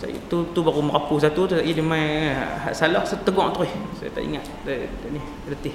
Saya 0.04 0.20
tu 0.28 0.52
tu 0.52 0.60
baru 0.60 0.84
merapu 0.84 1.16
satu 1.24 1.48
tu 1.48 1.56
lagi 1.56 1.72
dia 1.72 1.84
main 1.84 2.36
salah 2.76 3.08
saya 3.08 3.24
tegur 3.24 3.48
terus 3.56 3.72
saya 3.96 4.12
tak 4.12 4.28
ingat 4.28 4.44
saya, 4.68 4.92
ni 5.08 5.24
letih. 5.48 5.72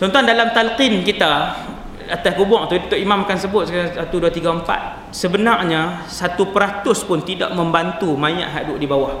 Tuan-tuan 0.00 0.24
dalam 0.24 0.48
talqin 0.56 1.04
kita 1.04 1.60
atas 2.08 2.32
kubur. 2.36 2.66
Tu 2.68 2.76
Tok 2.88 3.00
Imam 3.00 3.24
akan 3.24 3.38
sebut 3.38 3.68
1 3.68 3.96
2 3.96 4.08
3 4.10 4.64
4 4.64 5.14
sebenarnya 5.14 6.04
1% 6.08 7.08
pun 7.08 7.18
tidak 7.22 7.50
membantu 7.54 8.18
mayat 8.18 8.50
hak 8.50 8.62
duduk 8.68 8.80
di 8.80 8.88
bawah. 8.88 9.14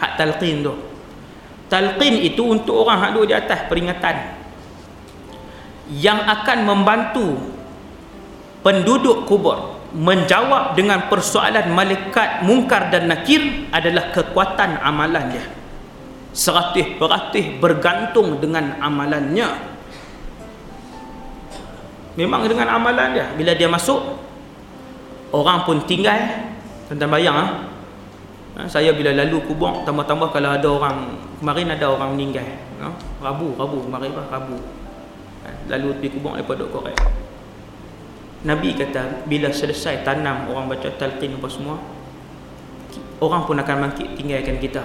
Hak 0.00 0.16
talqin 0.16 0.64
tu. 0.64 0.74
Talqin 1.70 2.18
itu 2.20 2.42
untuk 2.42 2.82
orang 2.82 2.98
hak 2.98 3.10
duduk 3.14 3.28
di 3.30 3.36
atas 3.36 3.60
peringatan. 3.70 4.16
Yang 5.90 6.20
akan 6.22 6.58
membantu 6.66 7.26
penduduk 8.62 9.26
kubur 9.26 9.80
menjawab 9.90 10.78
dengan 10.78 11.10
persoalan 11.10 11.66
malaikat 11.74 12.46
mungkar 12.46 12.94
dan 12.94 13.10
nakir 13.10 13.66
adalah 13.74 14.14
kekuatan 14.14 14.78
amalan 14.78 15.34
dia. 15.34 15.46
Seratus 16.30 16.94
peratus 16.94 17.58
bergantung 17.58 18.38
dengan 18.38 18.78
amalannya 18.78 19.79
memang 22.20 22.44
dengan 22.44 22.68
amalan 22.68 23.16
dia 23.16 23.26
bila 23.32 23.56
dia 23.56 23.64
masuk 23.64 24.20
orang 25.32 25.64
pun 25.64 25.80
tinggal 25.88 26.20
tentang 26.92 27.08
bayang 27.08 27.32
ha? 27.32 27.46
ha? 28.60 28.60
saya 28.68 28.92
bila 28.92 29.16
lalu 29.16 29.40
kubur 29.48 29.80
tambah-tambah 29.88 30.28
kalau 30.28 30.52
ada 30.52 30.68
orang 30.68 31.16
kemarin 31.40 31.72
ada 31.72 31.86
orang 31.88 32.12
meninggal 32.12 32.44
ha? 32.84 32.92
rabu 33.24 33.56
rabu 33.56 33.88
kemarin 33.88 34.12
apa 34.12 34.22
rabu 34.28 34.60
ha? 35.46 35.48
lalu 35.72 35.96
pergi 35.96 36.08
kubur 36.20 36.36
lepas 36.36 36.54
duduk 36.60 36.68
korek 36.76 36.98
Nabi 38.40 38.72
kata 38.72 39.28
bila 39.28 39.52
selesai 39.52 40.00
tanam 40.04 40.48
orang 40.52 40.72
baca 40.72 40.88
talqin 40.96 41.40
apa 41.40 41.48
semua 41.48 41.76
orang 43.20 43.48
pun 43.48 43.56
akan 43.56 43.76
bangkit 43.88 44.16
tinggalkan 44.16 44.60
kita 44.60 44.84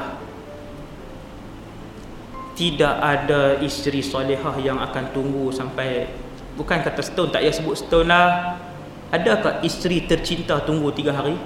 tidak 2.56 2.96
ada 3.04 3.60
isteri 3.60 4.00
solehah 4.00 4.56
yang 4.64 4.80
akan 4.80 5.12
tunggu 5.12 5.52
sampai 5.52 6.08
bukan 6.56 6.80
kata 6.82 7.03
setahun 7.03 7.30
tak 7.36 7.43
payah 7.43 7.53
sebut 7.53 7.76
setahun 7.76 8.08
lah. 8.08 8.28
Adakah 9.14 9.62
isteri 9.62 10.03
tercinta 10.03 10.60
tunggu 10.64 10.91
tiga 10.91 11.14
hari? 11.16 11.38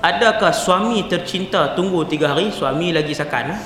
Adakah 0.00 0.50
suami 0.52 1.04
tercinta 1.06 1.76
tunggu 1.76 2.04
tiga 2.08 2.32
hari? 2.32 2.50
Suami 2.50 2.90
lagi 2.90 3.12
sakan 3.12 3.54
eh? 3.54 3.60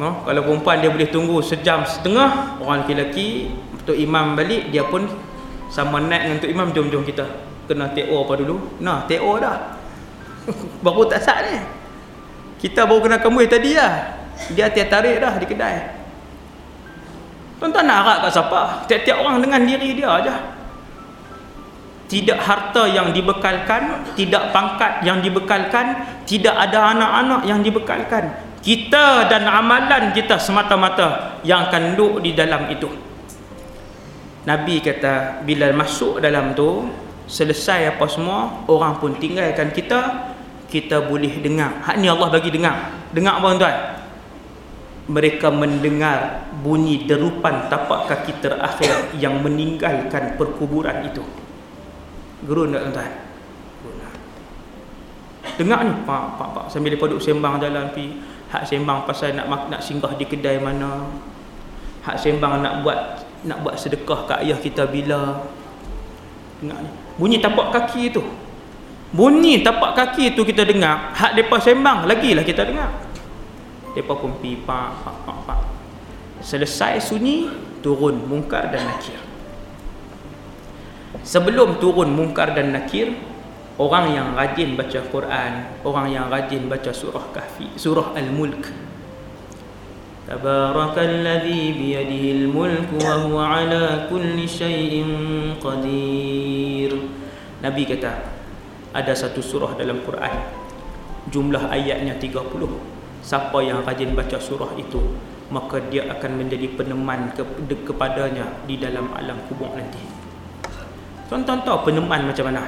no? 0.00 0.24
kalau 0.24 0.40
perempuan 0.46 0.80
dia 0.80 0.88
boleh 0.88 1.10
tunggu 1.10 1.38
sejam 1.44 1.84
setengah. 1.84 2.58
Orang 2.62 2.86
lelaki 2.86 3.52
untuk 3.74 3.94
imam 3.98 4.38
balik 4.38 4.70
dia 4.72 4.86
pun 4.86 5.06
sama 5.68 6.00
naik 6.02 6.22
dengan 6.24 6.36
untuk 6.40 6.50
imam. 6.50 6.68
Jom-jom 6.72 7.02
kita 7.04 7.26
kena 7.68 7.92
TO 7.92 8.16
apa 8.26 8.32
dulu. 8.40 8.56
Nah 8.80 9.04
TO 9.06 9.30
dah. 9.38 9.76
Baru 10.86 11.04
tak 11.06 11.20
sah 11.20 11.44
ni. 11.44 11.58
Kita 12.60 12.84
baru 12.84 13.08
kena 13.08 13.18
kemui 13.24 13.48
tadi 13.48 13.72
lah. 13.72 14.20
Dia 14.52 14.68
tiap 14.68 14.92
tarik 14.92 15.16
dah 15.16 15.36
di 15.40 15.48
kedai 15.48 15.99
Tuan-tuan 17.60 17.84
nak 17.84 17.96
harap 18.00 18.16
kat 18.24 18.30
siapa? 18.32 18.60
Tiap-tiap 18.88 19.16
orang 19.20 19.44
dengan 19.44 19.60
diri 19.68 19.92
dia 19.92 20.08
aja. 20.08 20.34
Tidak 22.08 22.40
harta 22.40 22.88
yang 22.88 23.12
dibekalkan, 23.12 24.16
tidak 24.16 24.50
pangkat 24.50 25.04
yang 25.04 25.20
dibekalkan, 25.20 26.08
tidak 26.24 26.56
ada 26.56 26.96
anak-anak 26.96 27.40
yang 27.46 27.60
dibekalkan. 27.60 28.32
Kita 28.64 29.28
dan 29.28 29.44
amalan 29.46 30.10
kita 30.10 30.40
semata-mata 30.40 31.38
yang 31.44 31.68
akan 31.68 31.94
duduk 31.94 32.24
di 32.24 32.32
dalam 32.32 32.66
itu. 32.72 32.88
Nabi 34.48 34.80
kata 34.80 35.44
bila 35.44 35.68
masuk 35.76 36.18
dalam 36.18 36.56
tu, 36.56 36.88
selesai 37.28 37.94
apa 37.94 38.08
semua, 38.08 38.64
orang 38.66 38.96
pun 38.98 39.14
tinggalkan 39.20 39.70
kita, 39.70 40.32
kita 40.66 41.04
boleh 41.06 41.44
dengar. 41.44 41.84
Hak 41.84 42.00
ni 42.00 42.08
Allah 42.08 42.26
bagi 42.32 42.48
dengar. 42.48 42.90
Dengar 43.12 43.38
apa 43.38 43.46
tuan-tuan? 43.52 43.99
Mereka 45.10 45.50
mendengar 45.50 46.46
bunyi 46.62 47.02
derupan 47.10 47.66
tapak 47.66 48.06
kaki 48.06 48.38
terakhir 48.38 49.10
yang 49.18 49.42
meninggalkan 49.42 50.38
perkuburan 50.38 51.02
itu. 51.10 51.26
Guru 52.46 52.70
tak 52.70 52.86
tuan-tuan? 52.86 53.12
Dengar 55.58 55.80
ni, 55.84 55.92
pak, 56.06 56.22
pak, 56.38 56.48
pak. 56.54 56.64
Sambil 56.70 56.94
dia 56.94 57.00
duduk 57.02 57.20
sembang 57.20 57.58
jalan 57.58 57.90
pi. 57.90 58.30
hak 58.50 58.66
sembang 58.66 59.06
pasal 59.06 59.38
nak 59.38 59.46
nak 59.46 59.78
singgah 59.78 60.10
di 60.18 60.26
kedai 60.26 60.58
mana 60.58 61.06
hak 62.02 62.18
sembang 62.18 62.66
nak 62.66 62.82
buat 62.82 62.98
nak 63.46 63.62
buat 63.62 63.78
sedekah 63.78 64.26
kat 64.26 64.38
ayah 64.42 64.58
kita 64.58 64.90
bila 64.90 65.46
dengar 66.58 66.82
ni 66.82 66.90
bunyi 67.14 67.38
tapak 67.38 67.70
kaki 67.70 68.10
tu 68.10 68.26
bunyi 69.14 69.62
tapak 69.62 69.94
kaki 69.94 70.34
tu 70.34 70.42
kita 70.42 70.66
dengar 70.66 71.14
hak 71.14 71.38
depa 71.38 71.62
sembang 71.62 72.10
lagilah 72.10 72.42
kita 72.42 72.66
dengar 72.66 72.90
depa 73.95 74.13
pun 74.19 74.35
pi 74.43 74.59
pak 74.59 75.07
pak 75.07 75.15
pak 75.23 75.37
pa. 75.47 75.55
selesai 76.43 76.99
sunyi 76.99 77.47
turun 77.79 78.19
mungkar 78.27 78.67
dan 78.73 78.83
nakir 78.83 79.17
sebelum 81.23 81.79
turun 81.79 82.11
mungkar 82.11 82.51
dan 82.51 82.75
nakir 82.75 83.15
orang 83.79 84.11
yang 84.11 84.27
rajin 84.35 84.75
baca 84.75 84.99
Quran 85.07 85.53
orang 85.87 86.07
yang 86.11 86.25
rajin 86.27 86.67
baca 86.67 86.91
surah 86.91 87.31
kahfi 87.31 87.71
surah 87.79 88.15
al-mulk 88.15 88.85
تبارك 90.25 90.97
الذي 90.97 91.63
بيده 91.77 92.23
الملك 92.33 92.89
وهو 92.97 93.37
على 93.37 94.09
كل 94.09 94.37
شيء 94.49 95.05
قدير 95.61 96.91
Nabi 97.61 97.85
kata 97.85 98.25
ada 98.93 99.13
satu 99.13 99.41
surah 99.41 99.77
dalam 99.77 100.01
Quran 100.01 100.33
jumlah 101.29 101.69
ayatnya 101.69 102.17
30 102.17 102.88
siapa 103.20 103.58
yang 103.60 103.84
rajin 103.84 104.16
baca 104.16 104.36
surah 104.40 104.72
itu 104.76 105.00
maka 105.50 105.82
dia 105.90 106.06
akan 106.08 106.40
menjadi 106.40 106.70
peneman 106.78 107.34
ke 107.34 107.42
kepadanya 107.86 108.46
di 108.64 108.78
dalam 108.78 109.10
alam 109.16 109.38
kubur 109.50 109.72
nanti 109.74 110.00
tuan-tuan 111.28 111.62
tahu 111.62 111.90
peneman 111.90 112.30
macam 112.30 112.44
mana 112.48 112.62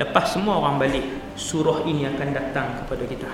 lepas 0.00 0.24
semua 0.26 0.58
orang 0.58 0.80
balik 0.80 1.04
surah 1.34 1.82
ini 1.86 2.06
akan 2.10 2.28
datang 2.30 2.82
kepada 2.82 3.04
kita 3.06 3.30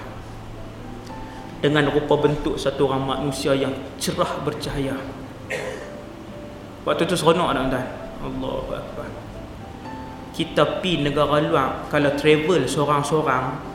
dengan 1.61 1.93
rupa 1.93 2.17
bentuk 2.17 2.57
satu 2.57 2.89
orang 2.89 3.05
manusia 3.05 3.53
yang 3.53 3.73
cerah 4.01 4.41
bercahaya. 4.41 4.97
Waktu 6.89 7.05
tu 7.05 7.17
seronok 7.17 7.53
tak 7.53 7.65
tuan? 7.69 7.87
Allahu 8.25 8.73
akbar. 8.73 9.09
Kita 10.33 10.81
pi 10.81 11.05
negara 11.05 11.37
luar 11.45 11.85
kalau 11.93 12.17
travel 12.17 12.65
seorang-seorang 12.65 13.70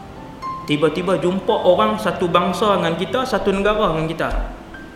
tiba-tiba 0.66 1.18
jumpa 1.22 1.54
orang 1.54 1.98
satu 1.98 2.30
bangsa 2.30 2.78
dengan 2.78 2.94
kita, 2.98 3.20
satu 3.26 3.50
negara 3.54 3.94
dengan 3.94 4.06
kita. 4.10 4.30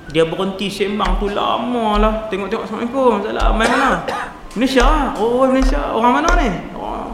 Dia 0.09 0.26
berhenti 0.26 0.67
sembang 0.70 1.22
tu 1.22 1.30
lama 1.30 2.01
lah. 2.01 2.13
Tengok-tengok 2.34 2.65
Assalamualaikum. 2.65 3.13
Salam. 3.22 3.51
Main 3.53 3.70
mana? 3.70 3.91
Malaysia. 4.57 4.88
Oh, 5.22 5.45
Malaysia. 5.45 5.82
Orang 5.93 6.11
mana 6.17 6.30
ni? 6.34 6.49
Orang, 6.74 7.09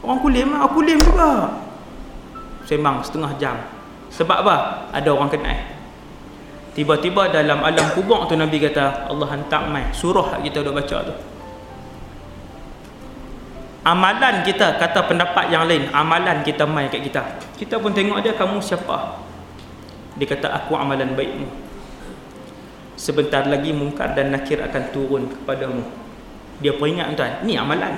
orang 0.00 0.18
kulim. 0.24 0.48
Aku 0.56 0.80
kulim 0.80 0.98
juga. 1.04 1.52
Sembang 2.64 3.04
setengah 3.04 3.32
jam. 3.36 3.56
Sebab 4.08 4.36
apa? 4.40 4.56
Ada 4.96 5.12
orang 5.12 5.28
kenal. 5.28 5.80
Tiba-tiba 6.70 7.28
dalam 7.28 7.60
alam 7.60 7.86
kubur 7.92 8.24
tu 8.30 8.38
Nabi 8.38 8.62
kata 8.62 9.10
Allah 9.10 9.26
hantar 9.26 9.68
mai 9.68 9.90
surah 9.90 10.38
kita 10.40 10.62
dah 10.62 10.72
baca 10.72 10.96
tu. 11.02 11.14
Amalan 13.80 14.44
kita 14.44 14.76
kata 14.76 15.08
pendapat 15.08 15.48
yang 15.48 15.64
lain, 15.64 15.88
amalan 15.96 16.44
kita 16.44 16.68
mai 16.68 16.92
kat 16.92 17.00
kita. 17.00 17.22
Kita 17.56 17.80
pun 17.80 17.96
tengok 17.96 18.20
dia 18.20 18.36
kamu 18.36 18.60
siapa? 18.60 19.24
Dia 20.20 20.26
kata 20.28 20.52
aku 20.52 20.76
amalan 20.76 21.16
baikmu. 21.16 21.48
Sebentar 23.00 23.48
lagi 23.48 23.72
mungkar 23.72 24.12
dan 24.12 24.36
nakir 24.36 24.60
akan 24.60 24.82
turun 24.92 25.32
kepadamu. 25.32 25.80
Dia 26.60 26.76
peringat 26.76 27.16
tuan, 27.16 27.40
ni 27.48 27.56
amalan. 27.56 27.96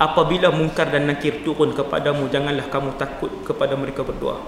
Apabila 0.00 0.48
mungkar 0.48 0.88
dan 0.88 1.12
nakir 1.12 1.44
turun 1.44 1.76
kepadamu, 1.76 2.32
janganlah 2.32 2.64
kamu 2.72 2.96
takut 2.96 3.28
kepada 3.44 3.76
mereka 3.76 4.00
berdua. 4.00 4.40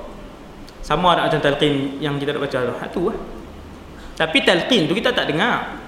Sama 0.81 1.13
ada 1.13 1.29
macam 1.29 1.45
talqin 1.45 2.01
yang 2.01 2.17
kita 2.17 2.33
nak 2.33 2.49
baca. 2.49 2.59
Ha 2.81 2.89
tu 2.89 3.13
lah. 3.13 3.21
Tapi 4.17 4.41
talqin 4.49 4.89
tu 4.89 4.97
kita 4.97 5.13
tak 5.13 5.29
dengar. 5.29 5.84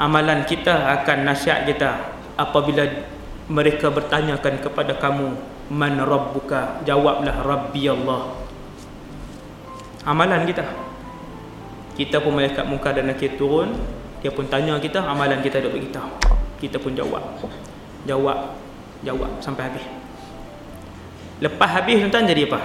Amalan 0.00 0.48
kita 0.48 0.72
akan 0.96 1.28
nasihat 1.28 1.68
kita 1.68 2.16
apabila 2.40 2.88
mereka 3.52 3.92
bertanyakan 3.92 4.56
kepada 4.64 4.96
kamu 4.96 5.36
man 5.68 6.00
rabbuka? 6.00 6.80
Jawablah 6.88 7.44
rabbi 7.44 7.84
Allah. 7.84 8.32
Amalan 10.08 10.48
kita. 10.48 10.64
Kita 12.00 12.24
pun 12.24 12.32
malaikat 12.32 12.64
muka 12.64 12.96
dan 12.96 13.12
nakir 13.12 13.36
turun 13.36 13.76
dia 14.20 14.32
pun 14.32 14.44
tanya 14.48 14.76
kita 14.76 15.00
amalan 15.00 15.40
kita 15.40 15.64
duk 15.64 15.76
beritahu 15.76 16.12
kita 16.60 16.76
pun 16.76 16.92
jawab. 16.92 17.24
Jawab 18.04 18.56
jawab 19.00 19.30
sampai 19.40 19.68
habis. 19.68 19.84
Lepas 21.40 21.68
habis 21.72 22.04
tuan-tuan 22.04 22.28
jadi 22.28 22.44
apa? 22.48 22.60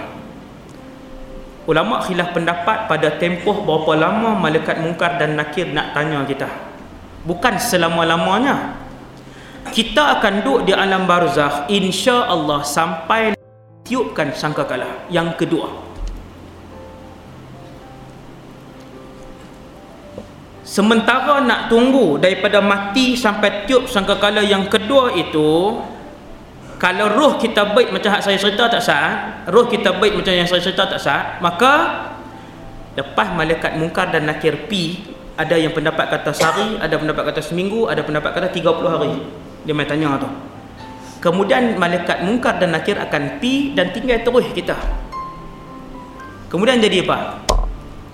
Ulama 1.65 2.03
khilaf 2.03 2.35
pendapat 2.35 2.91
pada 2.91 3.07
tempoh 3.15 3.63
berapa 3.63 3.95
lama 3.97 4.35
malaikat 4.35 4.83
mungkar 4.83 5.15
dan 5.15 5.39
nakir 5.39 5.71
nak 5.71 5.95
tanya 5.95 6.21
kita. 6.27 6.74
Bukan 7.25 7.57
selama-lamanya. 7.57 8.77
Kita 9.73 10.21
akan 10.21 10.45
duduk 10.45 10.69
di 10.69 10.73
alam 10.77 11.09
barzakh 11.09 11.67
insya-Allah 11.73 12.61
sampai 12.61 13.33
tiupkan 13.81 14.29
sangkakala 14.31 15.09
yang 15.09 15.33
kedua. 15.33 15.85
Sementara 20.65 21.41
nak 21.45 21.69
tunggu 21.69 22.17
daripada 22.17 22.61
mati 22.61 23.13
sampai 23.13 23.69
tiup 23.69 23.85
sangkakala 23.85 24.41
yang 24.41 24.65
kedua 24.65 25.13
itu 25.13 25.81
kalau 26.75 27.07
roh 27.15 27.33
kita 27.39 27.71
baik 27.71 27.93
macam 27.93 28.11
hak 28.11 28.21
saya 28.25 28.35
cerita 28.35 28.67
tak 28.67 28.83
sah 28.83 29.07
roh 29.47 29.69
kita 29.69 29.95
baik 29.95 30.19
macam 30.19 30.33
yang 30.35 30.49
saya 30.49 30.59
cerita 30.59 30.83
tak 30.89 30.99
sah 30.99 31.39
maka 31.39 31.73
lepas 32.97 33.31
malaikat 33.31 33.79
mungkar 33.79 34.11
dan 34.11 34.27
nakir 34.27 34.67
pi 34.67 35.14
ada 35.35 35.55
yang 35.59 35.75
pendapat 35.75 36.07
kata 36.07 36.31
sehari 36.31 36.79
ada 36.79 36.95
pendapat 36.95 37.27
kata 37.31 37.41
seminggu 37.43 37.91
ada 37.91 38.01
pendapat 38.03 38.31
kata 38.31 38.47
30 38.55 38.87
hari. 38.87 39.13
Dia 39.67 39.75
main 39.75 39.87
tanya 39.87 40.15
tu. 40.15 40.29
Kemudian 41.19 41.75
malaikat 41.75 42.23
mungkar 42.23 42.61
dan 42.61 42.71
nakir 42.71 42.95
akan 42.95 43.41
pi 43.43 43.75
dan 43.75 43.91
tinggal 43.91 44.21
terus 44.23 44.47
kita. 44.55 44.77
Kemudian 46.47 46.79
jadi 46.79 47.03
apa? 47.03 47.43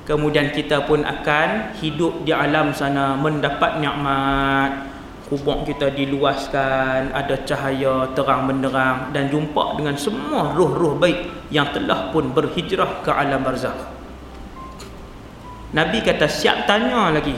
Kemudian 0.07 0.49
kita 0.49 0.89
pun 0.89 1.05
akan 1.05 1.78
hidup 1.78 2.26
di 2.26 2.34
alam 2.34 2.74
sana 2.74 3.13
mendapat 3.13 3.78
nikmat. 3.78 4.89
Kubur 5.30 5.63
kita 5.63 5.93
diluaskan 5.93 7.15
ada 7.15 7.39
cahaya 7.47 8.11
terang 8.11 8.51
benderang 8.51 9.15
dan 9.15 9.32
jumpa 9.32 9.80
dengan 9.80 9.95
semua 9.95 10.51
ruh-ruh 10.51 10.99
baik 10.99 11.47
yang 11.55 11.72
telah 11.72 12.11
pun 12.11 12.36
berhijrah 12.36 12.99
ke 12.99 13.11
alam 13.15 13.39
barzakh 13.39 14.01
Nabi 15.72 16.03
kata 16.03 16.28
siap 16.28 16.67
tanya 16.67 17.15
lagi 17.15 17.36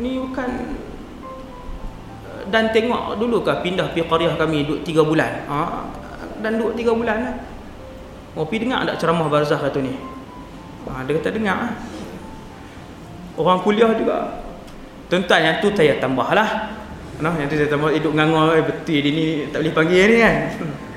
ini 0.00 0.20
bukan 0.20 0.50
dan 2.50 2.74
tengok 2.74 3.16
dulu 3.16 3.46
kah 3.46 3.62
pindah 3.62 3.94
pergi 3.94 4.08
qaryah 4.10 4.34
kami 4.34 4.66
duduk 4.66 4.82
3 4.82 5.06
bulan 5.06 5.32
ha? 5.46 5.86
dan 6.42 6.58
duduk 6.58 6.74
3 6.76 6.98
bulan 6.98 7.16
lah. 7.22 7.34
oh 8.34 8.44
pergi 8.44 8.66
dengar 8.66 8.84
tak 8.90 8.96
ceramah 9.00 9.28
barzakh 9.30 9.62
tu 9.70 9.80
ni 9.80 9.94
ha, 10.90 11.06
dia 11.06 11.12
kata 11.14 11.30
dengar 11.30 11.78
orang 13.38 13.58
kuliah 13.62 13.92
juga 13.94 14.44
tuan-tuan 15.06 15.40
yang 15.40 15.56
tu 15.62 15.68
saya 15.72 15.96
tambah 16.02 16.28
lah 16.34 16.80
Noh, 17.20 17.36
yang 17.36 17.52
tu 17.52 17.56
saya 17.60 17.68
tambah 17.68 17.92
hidup 17.92 18.16
ngangor 18.16 18.56
eh, 18.56 18.64
betul 18.64 18.96
dia 18.96 19.12
ni 19.12 19.26
tak 19.52 19.60
boleh 19.60 19.74
panggil 19.76 20.04
ni 20.08 20.16
kan. 20.24 20.36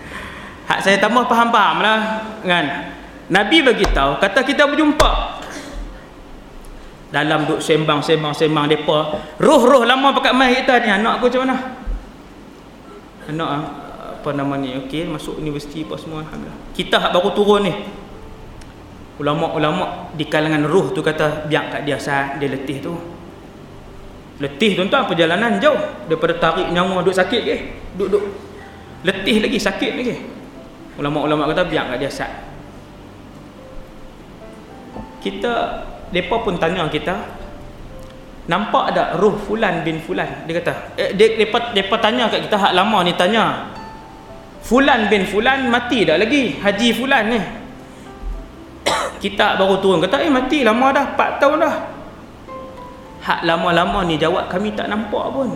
Hak 0.71 0.79
saya 0.79 0.95
tambah 1.03 1.27
faham-faham 1.27 1.83
lah 1.83 1.99
kan. 2.47 2.95
Nabi 3.27 3.59
bagi 3.59 3.83
tahu 3.91 4.23
kata 4.23 4.39
kita 4.47 4.63
berjumpa 4.71 5.42
dalam 7.13 7.45
duk 7.45 7.61
sembang-sembang-sembang 7.61 8.65
depa. 8.73 8.99
Roh-roh 9.37 9.85
lama 9.85 10.17
pakat 10.17 10.33
mai 10.33 10.57
kita 10.57 10.81
ni 10.81 10.89
anak 10.89 11.21
aku 11.21 11.29
macam 11.29 11.41
mana? 11.45 11.57
Anak 13.29 13.49
ah, 13.53 13.63
apa 14.17 14.29
nama 14.33 14.57
ni? 14.57 14.73
Okey, 14.81 15.05
masuk 15.05 15.37
universiti 15.37 15.85
apa 15.85 15.93
semua 16.01 16.25
alhamdulillah. 16.25 16.73
Kita 16.73 16.97
hak 16.97 17.13
baru 17.13 17.29
turun 17.37 17.69
ni. 17.69 17.73
Ulama-ulama 19.21 20.09
di 20.17 20.25
kalangan 20.25 20.65
roh 20.65 20.89
tu 20.89 21.05
kata 21.05 21.45
biar 21.45 21.69
kat 21.69 21.81
dia 21.85 22.01
sat 22.01 22.41
dia 22.41 22.49
letih 22.49 22.81
tu. 22.81 22.97
Letih 24.41 24.73
tuan-tuan 24.73 25.05
perjalanan 25.05 25.61
jauh 25.61 26.09
daripada 26.09 26.33
tarik 26.41 26.73
nyawa 26.73 27.05
duk 27.05 27.13
sakit 27.13 27.41
ke. 27.45 27.55
Duk 27.93 28.09
duk 28.09 28.25
letih 29.05 29.37
lagi 29.37 29.61
sakit 29.61 29.91
lagi. 30.01 30.17
Ulama-ulama 30.97 31.45
kata 31.53 31.69
biar 31.69 31.93
kat 31.93 31.97
dia 32.01 32.09
sat. 32.09 32.33
Kita 35.21 35.53
depa 36.13 36.45
pun 36.45 36.55
tanya 36.61 36.85
kita 36.87 37.17
nampak 38.45 38.93
ada 38.93 39.17
roh 39.17 39.33
fulan 39.35 39.81
bin 39.81 39.97
fulan? 39.97 40.45
Dia 40.45 40.61
kata 40.61 40.73
eh, 40.95 41.11
dia 41.17 41.33
depa 41.33 41.73
depa 41.73 41.97
tanya 41.97 42.29
kat 42.29 42.45
kita 42.45 42.55
hak 42.55 42.73
lama 42.77 43.01
ni 43.01 43.17
tanya 43.17 43.73
fulan 44.61 45.09
bin 45.09 45.25
fulan 45.25 45.67
mati 45.67 46.05
dah 46.05 46.21
lagi? 46.21 46.61
Haji 46.61 46.87
fulan 46.93 47.23
ni? 47.33 47.39
Kita 49.23 49.57
baru 49.57 49.81
turun 49.81 49.99
kata 50.05 50.21
eh 50.21 50.31
mati 50.31 50.61
lama 50.61 50.93
dah 50.93 51.05
4 51.17 51.41
tahun 51.41 51.57
dah. 51.63 51.75
Hak 53.23 53.39
lama-lama 53.47 54.03
ni 54.03 54.19
jawab 54.19 54.51
kami 54.51 54.75
tak 54.75 54.91
nampak 54.91 55.31
pun. 55.31 55.55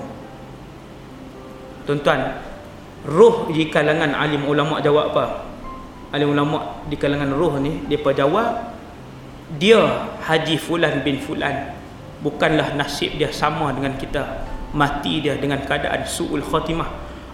Tuan-tuan 1.84 2.40
roh 3.04 3.52
di 3.52 3.68
kalangan 3.68 4.16
alim 4.16 4.48
ulama 4.48 4.80
jawab 4.80 5.12
apa? 5.12 5.26
Alim 6.16 6.32
ulama 6.32 6.80
di 6.88 6.96
kalangan 6.96 7.36
roh 7.36 7.60
ni 7.60 7.84
depa 7.92 8.16
jawab 8.16 8.77
dia 9.56 10.12
Haji 10.28 10.60
Fulan 10.60 11.00
bin 11.08 11.24
Fulan. 11.24 11.72
Bukanlah 12.20 12.76
nasib 12.76 13.16
dia 13.16 13.32
sama 13.32 13.72
dengan 13.72 13.96
kita. 13.96 14.44
Mati 14.76 15.24
dia 15.24 15.40
dengan 15.40 15.64
keadaan 15.64 16.04
su'ul 16.04 16.44
khatimah. 16.44 16.90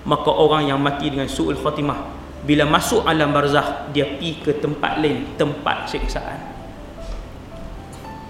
Maka 0.05 0.29
orang 0.29 0.69
yang 0.69 0.77
mati 0.77 1.09
dengan 1.09 1.25
su'ul 1.25 1.57
khatimah 1.57 2.21
bila 2.43 2.67
masuk 2.67 3.07
alam 3.07 3.31
barzakh 3.31 3.95
dia 3.95 4.03
pi 4.19 4.43
ke 4.43 4.59
tempat 4.59 4.99
lain 5.01 5.33
tempat 5.39 5.89
siksaan. 5.89 6.37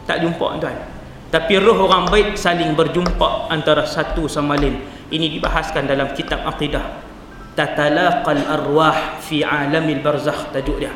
Tak 0.07 0.21
jumpa 0.23 0.61
tuan. 0.61 0.77
Tapi 1.33 1.57
roh 1.57 1.89
orang 1.89 2.07
baik 2.07 2.37
saling 2.37 2.77
berjumpa 2.77 3.49
antara 3.49 3.83
satu 3.83 4.29
sama 4.29 4.53
lain. 4.55 4.79
Ini 5.09 5.33
dibahaskan 5.33 5.89
dalam 5.89 6.13
kitab 6.13 6.45
aqidah 6.45 7.03
tatalaqal 7.53 8.41
arwah 8.49 9.21
fi 9.21 9.45
alamil 9.45 10.01
barzakh 10.01 10.49
tajuk 10.53 10.81
dia 10.81 10.93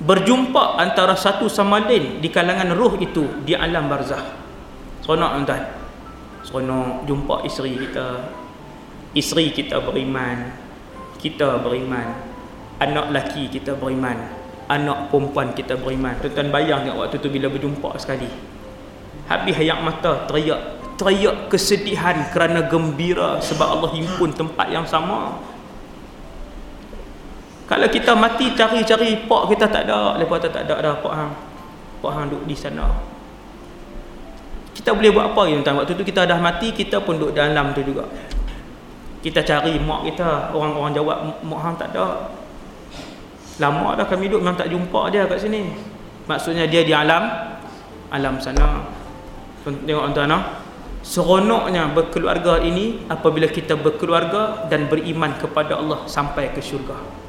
berjumpa 0.00 0.80
antara 0.80 1.12
satu 1.12 1.44
sama 1.52 1.84
lain 1.84 2.24
di 2.24 2.28
kalangan 2.32 2.72
roh 2.72 2.96
itu 2.96 3.44
di 3.44 3.52
alam 3.52 3.86
barzah. 3.86 4.24
Seronok 5.04 5.44
tuan. 5.44 5.62
Seronok 6.44 7.04
jumpa 7.04 7.44
isteri 7.44 7.76
kita. 7.76 8.08
Isteri 9.12 9.52
kita 9.52 9.76
beriman. 9.84 10.56
Kita 11.20 11.60
beriman. 11.60 12.16
Anak 12.80 13.12
laki 13.12 13.52
kita 13.52 13.76
beriman. 13.76 14.16
Anak 14.72 15.12
perempuan 15.12 15.52
kita 15.52 15.76
beriman. 15.76 16.16
Tuan-tuan 16.24 16.48
bayang 16.48 16.88
tak 16.88 16.96
waktu 16.96 17.16
tu 17.20 17.28
bila 17.28 17.52
berjumpa 17.52 17.90
sekali. 18.00 18.30
Habis 19.28 19.54
hayat 19.60 19.84
mata 19.84 20.24
teriak. 20.24 20.80
Teriak 20.96 21.48
kesedihan 21.48 22.28
kerana 22.28 22.68
gembira 22.68 23.40
sebab 23.40 23.68
Allah 23.80 23.90
himpun 23.96 24.36
tempat 24.36 24.68
yang 24.68 24.84
sama 24.84 25.40
kalau 27.70 27.86
kita 27.86 28.18
mati 28.18 28.50
cari-cari 28.58 29.30
pak 29.30 29.42
kita 29.46 29.70
tak 29.70 29.86
ada, 29.86 30.18
lepas 30.18 30.42
tu 30.42 30.50
tak 30.50 30.66
ada 30.66 30.82
dah 30.82 30.94
pak 30.98 31.14
hang. 31.14 31.32
Pak 32.02 32.10
hang 32.10 32.26
duduk 32.26 32.50
di 32.50 32.56
sana. 32.58 32.90
Kita 34.74 34.90
boleh 34.90 35.14
buat 35.14 35.30
apa 35.30 35.46
ya 35.46 35.62
tuan? 35.62 35.78
Waktu 35.78 35.94
tu 35.94 36.02
kita 36.02 36.26
dah 36.26 36.34
mati, 36.42 36.74
kita 36.74 36.98
pun 36.98 37.22
duduk 37.22 37.38
dalam 37.38 37.70
tu 37.70 37.86
juga. 37.86 38.10
Kita 39.22 39.46
cari 39.46 39.78
mak 39.78 40.02
kita, 40.02 40.50
orang-orang 40.50 40.98
jawab 40.98 41.16
mak 41.46 41.60
hang 41.62 41.76
tak 41.78 41.94
ada. 41.94 42.34
Lama 43.62 43.94
dah 43.94 44.06
kami 44.10 44.26
duduk 44.26 44.42
memang 44.42 44.58
tak 44.58 44.66
jumpa 44.66 45.06
dia 45.14 45.30
kat 45.30 45.38
sini. 45.38 45.70
Maksudnya 46.26 46.66
dia 46.66 46.82
di 46.82 46.90
alam 46.90 47.54
alam 48.10 48.34
sana. 48.42 48.82
Tengok 49.62 50.10
tuan-tuan 50.10 50.34
ah. 50.34 50.42
Seronoknya 51.06 51.86
berkeluarga 51.94 52.58
ini 52.66 53.06
apabila 53.06 53.46
kita 53.46 53.78
berkeluarga 53.78 54.66
dan 54.66 54.90
beriman 54.90 55.38
kepada 55.38 55.78
Allah 55.78 56.02
sampai 56.10 56.50
ke 56.50 56.58
syurga 56.58 57.19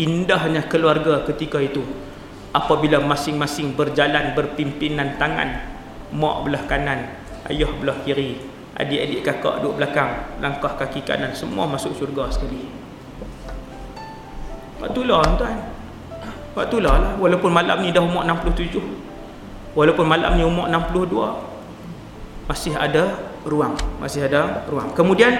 indahnya 0.00 0.66
keluarga 0.66 1.22
ketika 1.28 1.62
itu. 1.62 1.82
Apabila 2.54 3.02
masing-masing 3.02 3.74
berjalan 3.74 4.30
berpimpinan 4.38 5.18
tangan 5.18 5.74
mak 6.14 6.36
belah 6.46 6.62
kanan 6.70 7.10
ayah 7.50 7.66
belah 7.82 7.98
kiri 8.06 8.38
adik-adik 8.78 9.26
kakak 9.26 9.58
duduk 9.58 9.82
belakang 9.82 10.38
langkah 10.38 10.70
kaki 10.78 11.02
kanan 11.02 11.34
semua 11.34 11.66
masuk 11.66 11.98
syurga 11.98 12.30
sekali. 12.30 12.62
Waktu 14.78 15.00
lah 15.06 15.22
tuan. 15.34 15.58
Waktu 16.54 16.76
lah 16.78 16.94
lah. 17.02 17.12
Walaupun 17.18 17.50
malam 17.50 17.82
ni 17.82 17.90
dah 17.90 18.02
umur 18.02 18.22
67 18.22 18.78
walaupun 19.74 20.06
malam 20.06 20.38
ni 20.38 20.46
umur 20.46 20.70
62 20.70 21.10
masih 22.46 22.74
ada 22.78 23.18
ruang 23.42 23.74
masih 23.98 24.26
ada 24.26 24.62
ruang. 24.70 24.94
Kemudian 24.94 25.34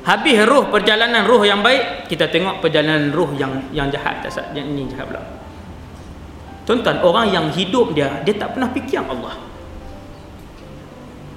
Habis 0.00 0.48
roh 0.48 0.64
perjalanan 0.72 1.28
roh 1.28 1.44
yang 1.44 1.60
baik, 1.60 2.08
kita 2.08 2.32
tengok 2.32 2.64
perjalanan 2.64 3.12
roh 3.12 3.36
yang 3.36 3.68
yang 3.68 3.92
jahat 3.92 4.24
tak 4.24 4.32
yang 4.56 4.72
ini 4.72 4.88
jahat 4.88 5.12
pula. 5.12 5.20
Tuan-tuan, 6.64 7.02
orang 7.04 7.26
yang 7.28 7.46
hidup 7.52 7.92
dia, 7.92 8.22
dia 8.24 8.32
tak 8.38 8.56
pernah 8.56 8.70
fikir 8.72 9.02
Allah. 9.02 9.34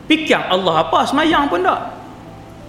Fikir 0.07 0.37
Allah 0.37 0.75
apa? 0.87 1.09
Semayang 1.09 1.49
pun 1.51 1.65
tak. 1.65 1.81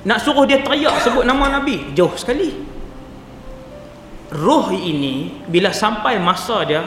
Nak 0.05 0.19
suruh 0.21 0.45
dia 0.45 0.61
teriak 0.61 0.99
sebut 1.01 1.23
nama 1.23 1.61
Nabi, 1.61 1.95
jauh 1.95 2.13
sekali. 2.19 2.53
Roh 4.35 4.75
ini 4.75 5.47
bila 5.47 5.71
sampai 5.71 6.19
masa 6.19 6.67
dia 6.67 6.83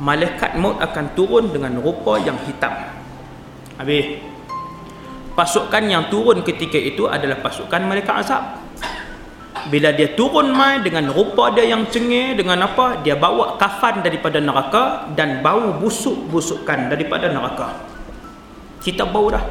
malaikat 0.00 0.56
maut 0.56 0.80
akan 0.80 1.12
turun 1.12 1.52
dengan 1.52 1.76
rupa 1.78 2.16
yang 2.16 2.38
hitam. 2.48 2.72
Habis 3.76 4.31
pasukan 5.32 5.84
yang 5.88 6.12
turun 6.12 6.44
ketika 6.44 6.76
itu 6.76 7.08
adalah 7.08 7.40
pasukan 7.40 7.80
malaikat 7.84 8.14
azab. 8.20 8.44
Bila 9.62 9.94
dia 9.94 10.10
turun 10.18 10.50
mai 10.50 10.82
dengan 10.82 11.14
rupa 11.14 11.54
dia 11.54 11.62
yang 11.62 11.86
cengih 11.86 12.34
dengan 12.34 12.66
apa 12.66 12.98
dia 12.98 13.14
bawa 13.14 13.54
kafan 13.62 14.02
daripada 14.02 14.42
neraka 14.42 15.06
dan 15.14 15.38
bau 15.38 15.78
busuk-busukkan 15.78 16.90
daripada 16.90 17.30
neraka. 17.30 17.78
Kita 18.82 19.06
bau 19.06 19.30
dah. 19.30 19.44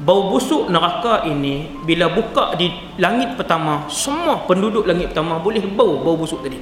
Bau 0.00 0.32
busuk 0.32 0.72
neraka 0.72 1.28
ini 1.28 1.68
bila 1.84 2.08
buka 2.08 2.56
di 2.56 2.72
langit 2.96 3.36
pertama 3.36 3.84
semua 3.92 4.48
penduduk 4.48 4.88
langit 4.88 5.12
pertama 5.12 5.36
boleh 5.36 5.62
bau 5.62 6.02
bau 6.02 6.18
busuk 6.18 6.42
tadi. 6.42 6.58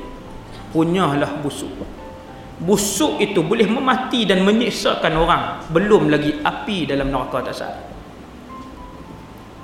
Punyalah 0.74 1.40
busuk. 1.40 1.72
Busuk 2.58 3.16
itu 3.22 3.40
boleh 3.40 3.64
memati 3.64 4.28
dan 4.28 4.44
menyiksakan 4.44 5.14
orang. 5.16 5.42
Belum 5.72 6.12
lagi 6.12 6.36
api 6.42 6.84
dalam 6.84 7.08
neraka 7.08 7.48
tak 7.48 7.54
sah 7.56 7.87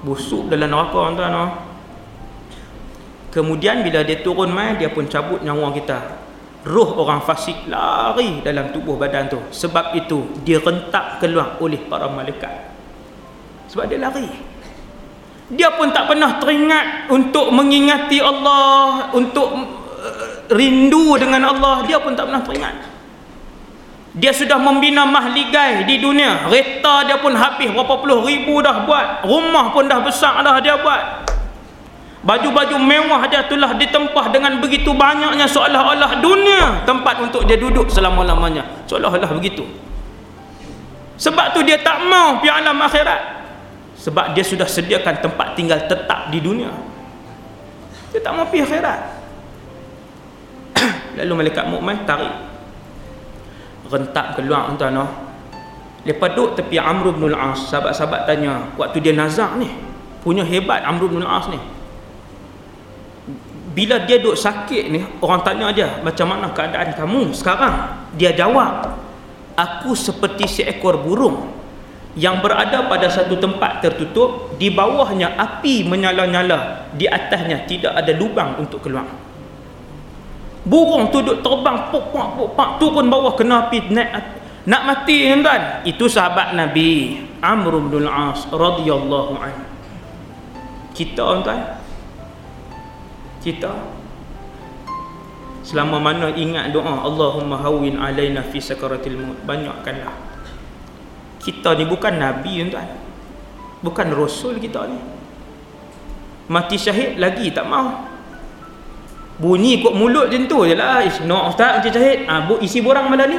busuk 0.04 0.52
dalam 0.52 0.68
neraka 0.68 0.92
tuan-tuan 0.92 1.34
kemudian 3.34 3.82
bila 3.82 4.04
dia 4.06 4.22
turun 4.22 4.52
mai 4.52 4.78
dia 4.78 4.92
pun 4.92 5.10
cabut 5.10 5.42
nyawa 5.42 5.74
kita. 5.74 5.98
Roh 6.64 6.96
orang 6.96 7.20
fasik 7.20 7.68
lari 7.68 8.40
dalam 8.40 8.72
tubuh 8.72 8.96
badan 8.96 9.28
tu. 9.28 9.36
Sebab 9.52 9.92
itu 9.98 10.40
dia 10.46 10.62
rentak 10.62 11.20
keluar 11.20 11.60
oleh 11.60 11.76
para 11.90 12.08
malaikat. 12.08 12.72
Sebab 13.68 13.84
dia 13.84 14.00
lari. 14.00 14.24
Dia 15.52 15.76
pun 15.76 15.92
tak 15.92 16.08
pernah 16.08 16.40
teringat 16.40 17.12
untuk 17.12 17.52
mengingati 17.52 18.16
Allah 18.16 19.12
untuk 19.12 19.52
uh, 19.52 20.48
rindu 20.56 21.20
dengan 21.20 21.52
Allah. 21.52 21.84
Dia 21.84 22.00
pun 22.00 22.16
tak 22.16 22.32
pernah 22.32 22.40
teringat 22.40 22.93
dia 24.14 24.30
sudah 24.30 24.62
membina 24.62 25.02
mahligai 25.02 25.82
di 25.90 25.98
dunia. 25.98 26.46
Kereta 26.46 27.02
dia 27.02 27.18
pun 27.18 27.34
habis. 27.34 27.66
Berapa 27.74 27.98
puluh 27.98 28.22
ribu 28.22 28.62
dah 28.62 28.86
buat. 28.86 29.26
Rumah 29.26 29.74
pun 29.74 29.90
dah 29.90 29.98
besar 29.98 30.38
dah 30.46 30.62
dia 30.62 30.78
buat. 30.78 31.26
Baju-baju 32.22 32.78
mewah 32.78 33.26
dia 33.26 33.42
telah 33.44 33.74
ditempah 33.74 34.32
dengan 34.32 34.56
begitu 34.62 34.94
banyaknya 34.96 35.44
seolah-olah 35.44 36.24
dunia 36.24 36.86
tempat 36.88 37.20
untuk 37.20 37.42
dia 37.42 37.58
duduk 37.58 37.90
selama-lamanya. 37.90 38.86
Seolah-olah 38.86 39.34
begitu. 39.34 39.66
Sebab 41.18 41.50
tu 41.50 41.66
dia 41.66 41.82
tak 41.82 42.06
mau 42.06 42.38
pergi 42.38 42.54
alam 42.54 42.78
akhirat. 42.86 43.20
Sebab 43.98 44.30
dia 44.30 44.46
sudah 44.46 44.70
sediakan 44.70 45.26
tempat 45.26 45.58
tinggal 45.58 45.90
tetap 45.90 46.30
di 46.30 46.38
dunia. 46.38 46.70
Dia 48.14 48.22
tak 48.22 48.30
mau 48.30 48.46
pergi 48.46 48.62
akhirat. 48.62 49.00
Lalu 51.18 51.32
malaikat 51.34 51.66
mukmin 51.66 51.98
tarik 52.06 52.53
rentak 53.88 54.36
keluar 54.36 54.72
tuan 54.76 54.96
noh. 54.96 55.10
Lepas 56.04 56.36
duduk 56.36 56.60
tepi 56.60 56.76
Amr 56.76 57.16
bin 57.16 57.32
Al-As, 57.32 57.72
sahabat-sahabat 57.72 58.28
tanya, 58.28 58.68
waktu 58.76 59.00
dia 59.00 59.16
nazak 59.16 59.56
ni, 59.56 59.72
punya 60.20 60.44
hebat 60.44 60.84
Amr 60.84 61.08
bin 61.08 61.24
Al-As 61.24 61.48
ni. 61.48 61.56
Bila 63.72 64.04
dia 64.04 64.20
duduk 64.20 64.36
sakit 64.36 64.92
ni, 64.92 65.00
orang 65.24 65.40
tanya 65.40 65.72
dia, 65.72 65.88
macam 66.04 66.28
mana 66.28 66.52
keadaan 66.52 66.92
kamu 66.92 67.32
sekarang? 67.32 68.04
Dia 68.20 68.36
jawab, 68.36 68.92
aku 69.56 69.96
seperti 69.96 70.44
seekor 70.44 71.00
burung 71.00 71.48
yang 72.14 72.44
berada 72.44 72.84
pada 72.84 73.08
satu 73.08 73.40
tempat 73.40 73.80
tertutup, 73.80 74.60
di 74.60 74.68
bawahnya 74.68 75.34
api 75.40 75.88
menyala-nyala, 75.88 76.92
di 76.92 77.08
atasnya 77.08 77.64
tidak 77.64 77.96
ada 77.96 78.12
lubang 78.12 78.60
untuk 78.60 78.84
keluar 78.84 79.08
burung 80.64 81.12
tu 81.12 81.20
duduk 81.20 81.44
terbang 81.44 81.92
puk 81.92 82.08
puk 82.08 82.28
puk 82.40 82.48
puk 82.56 82.68
turun 82.80 83.06
bawah 83.12 83.36
kena 83.36 83.68
api 83.68 83.92
naik 83.92 84.44
nak 84.64 84.82
mati 84.88 85.28
tuan? 85.28 85.84
Itu 85.84 86.08
sahabat 86.08 86.56
Nabi 86.56 87.20
Amr 87.44 87.84
bin 87.92 88.08
Al-As 88.08 88.48
radhiyallahu 88.48 89.36
anhu. 89.36 89.64
Kita 90.96 91.44
tuan? 91.44 91.60
Kita 93.44 93.72
selama 95.64 95.96
mana 95.96 96.32
ingat 96.32 96.72
doa 96.76 97.08
Allahumma 97.08 97.60
hawin 97.60 98.00
alaina 98.00 98.40
fi 98.40 98.56
sakaratil 98.56 99.20
maut. 99.20 99.36
Banyakkanlah. 99.44 100.16
Kita 101.44 101.76
ni 101.76 101.84
bukan 101.84 102.16
nabi 102.16 102.64
tuan. 102.72 102.88
Bukan 103.84 104.16
rasul 104.16 104.56
kita 104.56 104.88
ni. 104.88 104.96
Mati 106.48 106.80
syahid 106.80 107.20
lagi 107.20 107.52
tak 107.52 107.68
mau 107.68 108.13
bunyi 109.38 109.82
kot 109.82 109.94
mulut 109.98 110.30
macam 110.30 110.46
tu 110.46 110.58
je 110.66 110.74
lah. 110.78 111.02
No 111.26 111.50
ustaz 111.50 111.82
macam 111.82 111.90
cahit 111.90 112.26
ha, 112.26 112.46
bu, 112.46 112.62
isi 112.62 112.78
borang 112.78 113.10
malam 113.10 113.26
ni 113.30 113.38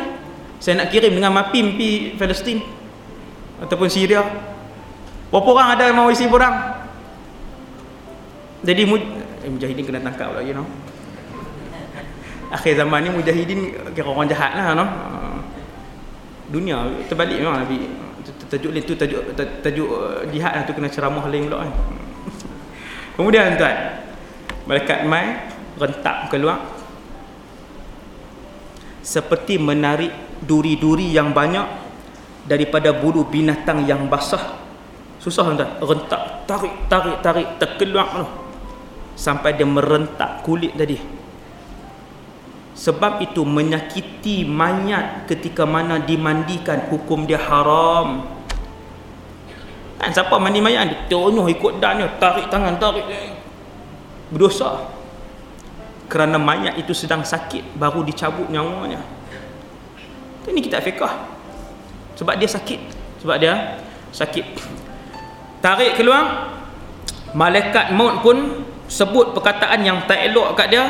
saya 0.60 0.82
nak 0.84 0.88
kirim 0.92 1.14
dengan 1.14 1.36
mapim 1.36 1.76
pi 1.76 2.16
Palestin 2.16 2.64
ataupun 3.60 3.88
Syria. 3.88 4.24
Berapa 5.32 5.50
orang 5.52 5.68
ada 5.76 5.84
yang 5.90 5.98
mau 6.00 6.08
isi 6.12 6.28
borang? 6.28 6.54
Jadi 8.66 8.82
eh, 8.82 9.50
mujahidin 9.52 9.84
kena 9.86 10.02
tangkap 10.02 10.34
lagi 10.34 10.52
you 10.52 10.58
know. 10.58 10.66
Akhir 12.50 12.78
zaman 12.78 13.04
ni 13.04 13.10
mujahidin 13.14 13.60
kira 13.94 14.10
orang 14.10 14.30
jahat 14.32 14.58
lah 14.58 14.74
no? 14.74 14.86
Ah. 14.86 15.38
dunia 16.46 16.78
terbalik 17.10 17.42
memang 17.42 17.66
Nabi 17.66 17.90
tajuk 18.46 18.70
lain 18.70 18.86
tu 18.86 18.94
tajuk 18.94 19.22
tajuk 19.36 19.90
uh, 19.90 20.22
jihad 20.30 20.54
lah 20.54 20.64
tu 20.66 20.78
kena 20.78 20.90
ceramah 20.90 21.26
lain 21.26 21.50
pula 21.50 21.66
kan. 21.66 21.72
Kemudian 23.18 23.58
tuan 23.58 23.76
malaikat 24.70 25.06
mai 25.06 25.55
rentak 25.76 26.32
keluar 26.32 26.86
seperti 29.06 29.62
menarik 29.62 30.10
duri-duri 30.42 31.14
yang 31.14 31.30
banyak 31.30 31.64
daripada 32.50 32.90
bulu 32.90 33.30
binatang 33.30 33.86
yang 33.86 34.10
basah. 34.10 34.58
Susah 35.22 35.46
tuan 35.54 35.62
rentak 35.78 36.22
tarik 36.50 36.74
tarik 36.90 37.18
tarik 37.22 37.48
terkeluar 37.62 38.08
tu. 38.18 38.26
Sampai 39.16 39.56
dia 39.56 39.64
merentak 39.64 40.44
kulit 40.44 40.74
tadi. 40.76 40.98
Sebab 42.76 43.24
itu 43.24 43.48
menyakiti 43.48 44.44
mayat 44.44 45.24
ketika 45.30 45.64
mana 45.64 46.02
dimandikan 46.02 46.92
hukum 46.92 47.24
dia 47.24 47.40
haram. 47.40 48.28
Kan 49.96 50.12
siapa 50.12 50.36
mandi 50.36 50.60
mayat 50.60 50.92
dia 50.92 51.00
tonyoh 51.08 51.48
ikut 51.48 51.80
dannya 51.80 52.10
tarik 52.20 52.52
tangan 52.52 52.76
tarik. 52.76 53.06
Berdosa 54.34 54.95
kerana 56.08 56.38
mayat 56.38 56.78
itu 56.78 56.94
sedang 56.94 57.26
sakit 57.26 57.78
baru 57.78 58.06
dicabut 58.06 58.48
nyawanya 58.50 59.02
ini 60.46 60.62
kita 60.62 60.82
fikah 60.82 61.26
sebab 62.16 62.38
dia 62.38 62.50
sakit 62.50 62.80
sebab 63.22 63.36
dia 63.42 63.82
sakit 64.14 64.46
tarik 65.60 65.98
keluar 65.98 66.54
malaikat 67.34 67.92
maut 67.92 68.22
pun 68.22 68.64
sebut 68.86 69.34
perkataan 69.34 69.82
yang 69.82 70.06
tak 70.06 70.22
elok 70.30 70.54
kat 70.54 70.70
dia 70.70 70.86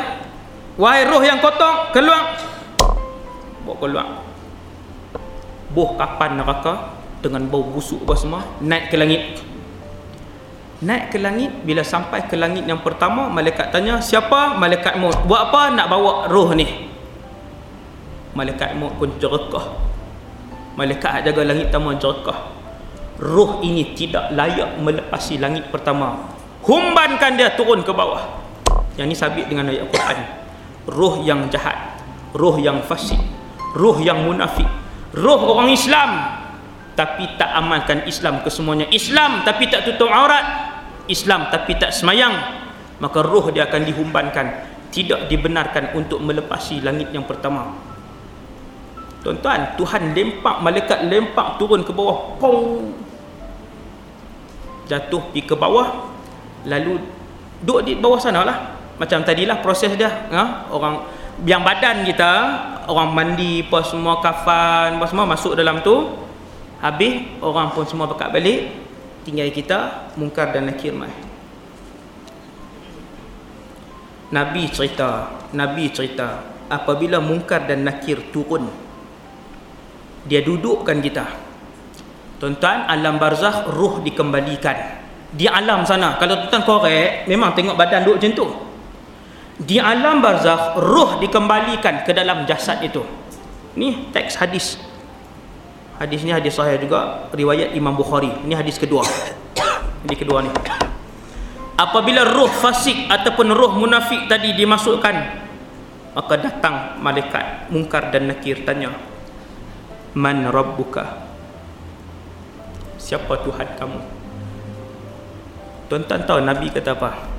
Wahai 0.76 1.08
roh 1.08 1.24
yang 1.24 1.40
kotor, 1.40 1.88
keluar. 1.88 2.36
Bawa 3.64 3.76
keluar. 3.80 4.06
Boh 5.72 5.96
kapan 5.96 6.36
neraka 6.36 7.00
dengan 7.24 7.48
bau 7.48 7.64
busuk 7.64 8.04
apa 8.04 8.14
semua 8.16 8.40
naik 8.60 8.92
ke 8.92 8.96
langit. 9.00 9.40
Naik 10.84 11.14
ke 11.14 11.18
langit 11.20 11.48
bila 11.64 11.80
sampai 11.80 12.28
ke 12.28 12.36
langit 12.36 12.68
yang 12.68 12.84
pertama 12.84 13.32
malaikat 13.32 13.72
tanya 13.72 13.96
siapa 14.00 14.60
malaikat 14.60 15.00
maut? 15.00 15.16
Buat 15.24 15.52
apa 15.52 15.60
nak 15.72 15.86
bawa 15.88 16.28
roh 16.28 16.52
ni? 16.52 16.68
Malaikat 18.36 18.76
maut 18.76 18.92
pun 19.00 19.08
jerekah 19.16 19.72
malaikat 20.76 21.24
jaga 21.24 21.40
langit 21.48 21.72
pertama 21.72 21.96
jerekah 21.96 22.38
roh 23.16 23.64
ini 23.64 23.96
tidak 23.96 24.28
layak 24.36 24.76
melepasi 24.76 25.40
langit 25.40 25.64
pertama. 25.72 26.28
Humbankan 26.66 27.38
dia 27.38 27.54
turun 27.54 27.80
ke 27.86 27.94
bawah. 27.94 28.42
Yang 28.98 29.06
ni 29.08 29.16
sabit 29.16 29.46
dengan 29.46 29.70
ayat 29.70 29.86
Quran. 29.88 30.18
Roh 30.90 31.22
yang 31.24 31.48
jahat 31.48 31.96
roh 32.36 32.60
yang 32.60 32.84
fasik 32.84 33.18
roh 33.72 33.96
yang 33.98 34.22
munafik 34.28 34.68
roh 35.16 35.56
orang 35.56 35.72
Islam 35.72 36.10
tapi 36.96 37.36
tak 37.36 37.52
amalkan 37.52 38.08
Islam 38.08 38.40
ke 38.40 38.48
semuanya 38.48 38.88
Islam 38.88 39.44
tapi 39.44 39.68
tak 39.68 39.84
tutup 39.84 40.08
aurat. 40.08 40.74
Islam 41.06 41.52
tapi 41.52 41.78
tak 41.78 41.94
semayang. 41.94 42.34
Maka 42.98 43.20
roh 43.22 43.52
dia 43.52 43.68
akan 43.68 43.84
dihumbankan. 43.84 44.46
Tidak 44.90 45.28
dibenarkan 45.28 45.92
untuk 45.92 46.24
melepasi 46.24 46.80
langit 46.80 47.12
yang 47.12 47.28
pertama. 47.28 47.76
Tuan-tuan 49.20 49.76
Tuhan 49.76 50.16
lempak 50.16 50.64
malaikat 50.64 51.04
lempak 51.04 51.60
turun 51.60 51.84
ke 51.84 51.92
bawah. 51.92 52.40
Pong! 52.40 52.90
Jatuh 54.88 55.22
pergi 55.30 55.42
ke 55.44 55.54
bawah. 55.54 56.10
Lalu 56.64 56.98
duduk 57.60 57.80
di 57.84 57.92
bawah 57.94 58.18
sana 58.18 58.40
lah 58.42 58.58
macam 58.96 59.20
tadilah 59.24 59.60
proses 59.60 59.92
dia 59.96 60.08
ha? 60.32 60.68
orang 60.72 61.04
yang 61.44 61.60
badan 61.60 62.04
kita 62.04 62.32
orang 62.88 63.12
mandi 63.12 63.60
apa 63.64 63.84
semua 63.84 64.24
kafan 64.24 64.96
apa 64.96 65.06
semua 65.08 65.28
masuk 65.28 65.52
dalam 65.52 65.84
tu 65.84 66.25
habis 66.80 67.24
orang 67.40 67.72
pun 67.72 67.88
semua 67.88 68.04
bekat 68.08 68.28
balik 68.28 68.68
tinggal 69.24 69.48
kita 69.50 70.12
mungkar 70.14 70.52
dan 70.52 70.68
nakir 70.68 70.92
mai. 70.92 71.12
Nabi 74.26 74.66
cerita 74.70 75.30
Nabi 75.54 75.90
cerita 75.94 76.42
apabila 76.66 77.22
mungkar 77.22 77.66
dan 77.66 77.86
nakir 77.86 78.30
turun 78.34 78.66
dia 80.26 80.42
dudukkan 80.42 80.98
kita. 80.98 81.26
Tuan-tuan 82.36 82.84
alam 82.90 83.16
barzakh 83.16 83.70
ruh 83.72 84.02
dikembalikan. 84.02 85.06
Di 85.32 85.46
alam 85.46 85.86
sana 85.86 86.18
kalau 86.18 86.46
tuan-tuan 86.46 86.62
korek 86.66 87.30
memang 87.30 87.54
tengok 87.54 87.78
badan 87.78 88.04
duduk 88.04 88.18
macam 88.20 88.32
tu. 88.34 88.46
Di 89.56 89.80
alam 89.80 90.20
barzakh 90.20 90.76
roh 90.76 91.16
dikembalikan 91.22 92.04
ke 92.04 92.12
dalam 92.12 92.44
jasad 92.44 92.82
itu. 92.84 93.00
Ni 93.78 94.10
teks 94.12 94.36
hadis 94.36 94.76
hadis 95.96 96.20
ni 96.24 96.32
hadis 96.32 96.52
sahih 96.56 96.76
juga 96.80 97.28
riwayat 97.32 97.72
Imam 97.72 97.96
Bukhari 97.96 98.32
ini 98.44 98.52
hadis 98.52 98.76
kedua 98.76 99.04
hadis 100.04 100.18
kedua 100.18 100.44
ni 100.44 100.50
apabila 101.76 102.24
roh 102.24 102.48
fasik 102.48 103.08
ataupun 103.08 103.52
roh 103.52 103.76
munafik 103.76 104.28
tadi 104.28 104.52
dimasukkan 104.56 105.16
maka 106.16 106.34
datang 106.40 106.96
malaikat 107.00 107.68
mungkar 107.68 108.08
dan 108.08 108.32
nakir 108.32 108.64
tanya 108.64 108.92
man 110.16 110.48
rabbuka 110.48 111.28
siapa 112.96 113.44
tuhan 113.44 113.68
kamu 113.76 114.00
tuan-tuan 115.92 116.22
tahu 116.24 116.40
nabi 116.40 116.72
kata 116.72 116.96
apa 116.96 117.36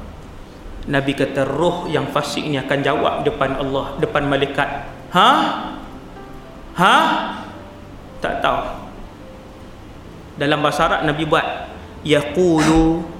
Nabi 0.87 1.11
kata 1.19 1.43
roh 1.43 1.83
yang 1.91 2.07
fasik 2.15 2.47
ni 2.47 2.55
akan 2.55 2.79
jawab 2.79 3.27
depan 3.27 3.59
Allah, 3.59 3.99
depan 3.99 4.23
malaikat. 4.23 4.87
Ha? 5.11 5.31
Ha? 6.79 6.95
Tak 8.17 8.41
tahu. 8.41 8.61
Dalam 10.37 10.61
bahasa 10.61 10.85
Arab 10.89 11.01
Nabi 11.05 11.23
buat 11.25 11.45
yaqulu. 12.05 13.17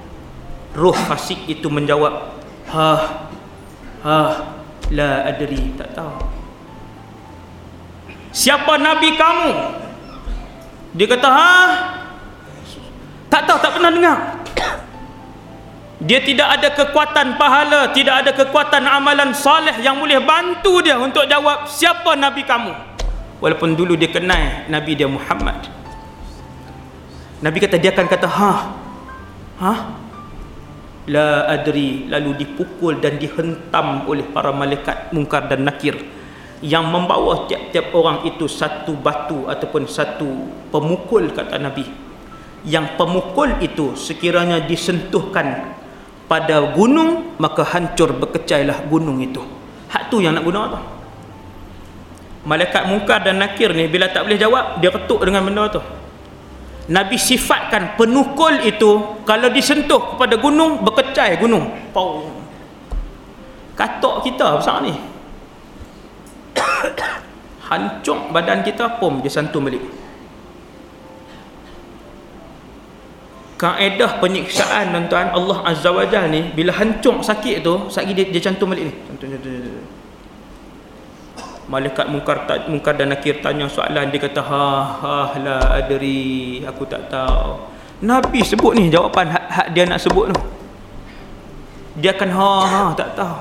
Roh 0.78 0.94
fasik 0.94 1.48
itu 1.50 1.66
menjawab 1.66 2.38
ha 2.70 2.90
ha 4.04 4.18
la 4.94 5.26
adri. 5.26 5.74
Tak 5.74 5.90
tahu. 5.96 6.14
Siapa 8.30 8.78
nabi 8.78 9.18
kamu? 9.18 9.52
Dia 10.94 11.06
kata 11.08 11.28
ha? 11.32 11.54
Tak 13.26 13.42
tahu 13.48 13.58
tak 13.58 13.72
pernah 13.74 13.90
dengar. 13.90 14.18
Dia 15.98 16.22
tidak 16.22 16.46
ada 16.46 16.68
kekuatan 16.78 17.34
pahala 17.34 17.90
tidak 17.90 18.22
ada 18.22 18.30
kekuatan 18.30 18.86
amalan 18.86 19.34
soleh 19.34 19.74
yang 19.82 19.98
boleh 19.98 20.22
bantu 20.22 20.78
dia 20.78 20.94
untuk 20.94 21.26
jawab 21.26 21.66
siapa 21.66 22.14
nabi 22.14 22.46
kamu 22.46 22.70
walaupun 23.38 23.74
dulu 23.78 23.94
dia 23.94 24.10
kenal 24.10 24.66
nabi 24.70 24.98
dia 24.98 25.06
Muhammad. 25.06 25.70
Nabi 27.38 27.58
kata 27.62 27.78
dia 27.78 27.94
akan 27.94 28.06
kata 28.10 28.28
ha 28.28 28.52
ha? 29.62 29.72
La 31.08 31.48
adri 31.48 32.04
lalu 32.10 32.44
dipukul 32.44 33.00
dan 33.00 33.16
dihentam 33.16 34.04
oleh 34.10 34.26
para 34.28 34.52
malaikat 34.52 35.14
mungkar 35.14 35.48
dan 35.48 35.64
nakir 35.64 35.96
yang 36.60 36.90
membawa 36.90 37.46
tiap-tiap 37.46 37.94
orang 37.94 38.26
itu 38.26 38.50
satu 38.50 38.98
batu 38.98 39.46
ataupun 39.46 39.86
satu 39.86 40.26
pemukul 40.74 41.30
kata 41.30 41.56
nabi. 41.62 41.86
Yang 42.66 42.98
pemukul 42.98 43.62
itu 43.62 43.94
sekiranya 43.94 44.58
disentuhkan 44.66 45.78
pada 46.26 46.74
gunung 46.74 47.38
maka 47.38 47.62
hancur 47.62 48.12
berkecailah 48.18 48.90
gunung 48.90 49.22
itu. 49.22 49.40
Hak 49.88 50.10
tu 50.12 50.20
yang 50.20 50.36
nak 50.36 50.44
guna 50.44 50.60
tu 50.74 50.97
malaikat 52.48 52.88
mungkar 52.88 53.20
dan 53.20 53.36
nakir 53.36 53.68
ni 53.76 53.84
bila 53.92 54.08
tak 54.08 54.24
boleh 54.24 54.40
jawab 54.40 54.80
dia 54.80 54.88
ketuk 54.88 55.20
dengan 55.20 55.44
benda 55.44 55.68
tu. 55.68 55.84
Nabi 56.88 57.20
sifatkan 57.20 58.00
penukul 58.00 58.64
itu 58.64 59.20
kalau 59.28 59.52
disentuh 59.52 60.16
kepada 60.16 60.40
gunung 60.40 60.80
berkecai 60.80 61.36
gunung. 61.36 61.68
Pau. 61.92 62.24
katok 63.76 64.24
kita 64.24 64.56
besar 64.58 64.80
ni. 64.80 64.96
Hancur 67.68 68.32
badan 68.32 68.64
kita 68.64 68.96
pun 68.96 69.20
dia 69.20 69.28
santum 69.28 69.68
balik. 69.68 69.84
Kaedah 73.60 74.22
penyiksaan 74.22 74.94
tuan-tuan 74.94 75.34
Allah 75.34 75.58
Azza 75.68 75.92
wa 75.92 76.06
Jal 76.08 76.30
ni 76.30 76.54
bila 76.54 76.70
hancur 76.70 77.20
sakit 77.20 77.60
tu 77.60 77.90
sakit 77.90 78.14
dia, 78.14 78.24
dia 78.32 78.40
cantum 78.40 78.72
balik 78.72 78.88
ni. 78.88 78.94
Cantum, 79.12 79.28
cantum, 79.34 79.50
cantum. 79.50 79.97
Malaikat 81.68 82.08
mungkar, 82.08 82.48
mungkar 82.66 82.96
dan 82.96 83.12
nakir 83.12 83.38
tanya 83.44 83.68
soalan. 83.68 84.08
Dia 84.08 84.20
kata 84.24 84.40
ha 84.40 84.68
ha 84.98 85.16
la 85.38 85.56
adri. 85.78 86.64
Aku 86.64 86.88
tak 86.88 87.12
tahu. 87.12 87.60
Nabi 88.02 88.40
sebut 88.42 88.72
ni 88.74 88.88
jawapan 88.88 89.28
hak, 89.28 89.44
hak 89.52 89.68
dia 89.76 89.84
nak 89.84 90.00
sebut 90.00 90.32
tu. 90.32 90.40
Dia 92.00 92.16
akan 92.16 92.30
ha 92.32 92.52
ha 92.64 92.82
tak 92.96 93.14
tahu. 93.14 93.38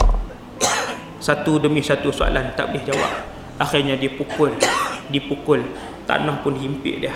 Satu 1.23 1.57
demi 1.57 1.81
satu 1.81 2.11
soalan 2.11 2.53
tak 2.53 2.69
boleh 2.69 2.83
jawab. 2.83 3.13
Akhirnya 3.57 3.97
dipukul 3.97 4.53
dipukul 5.09 5.63
tanah 6.05 6.43
pun 6.43 6.53
himpit 6.59 7.07
dia. 7.07 7.15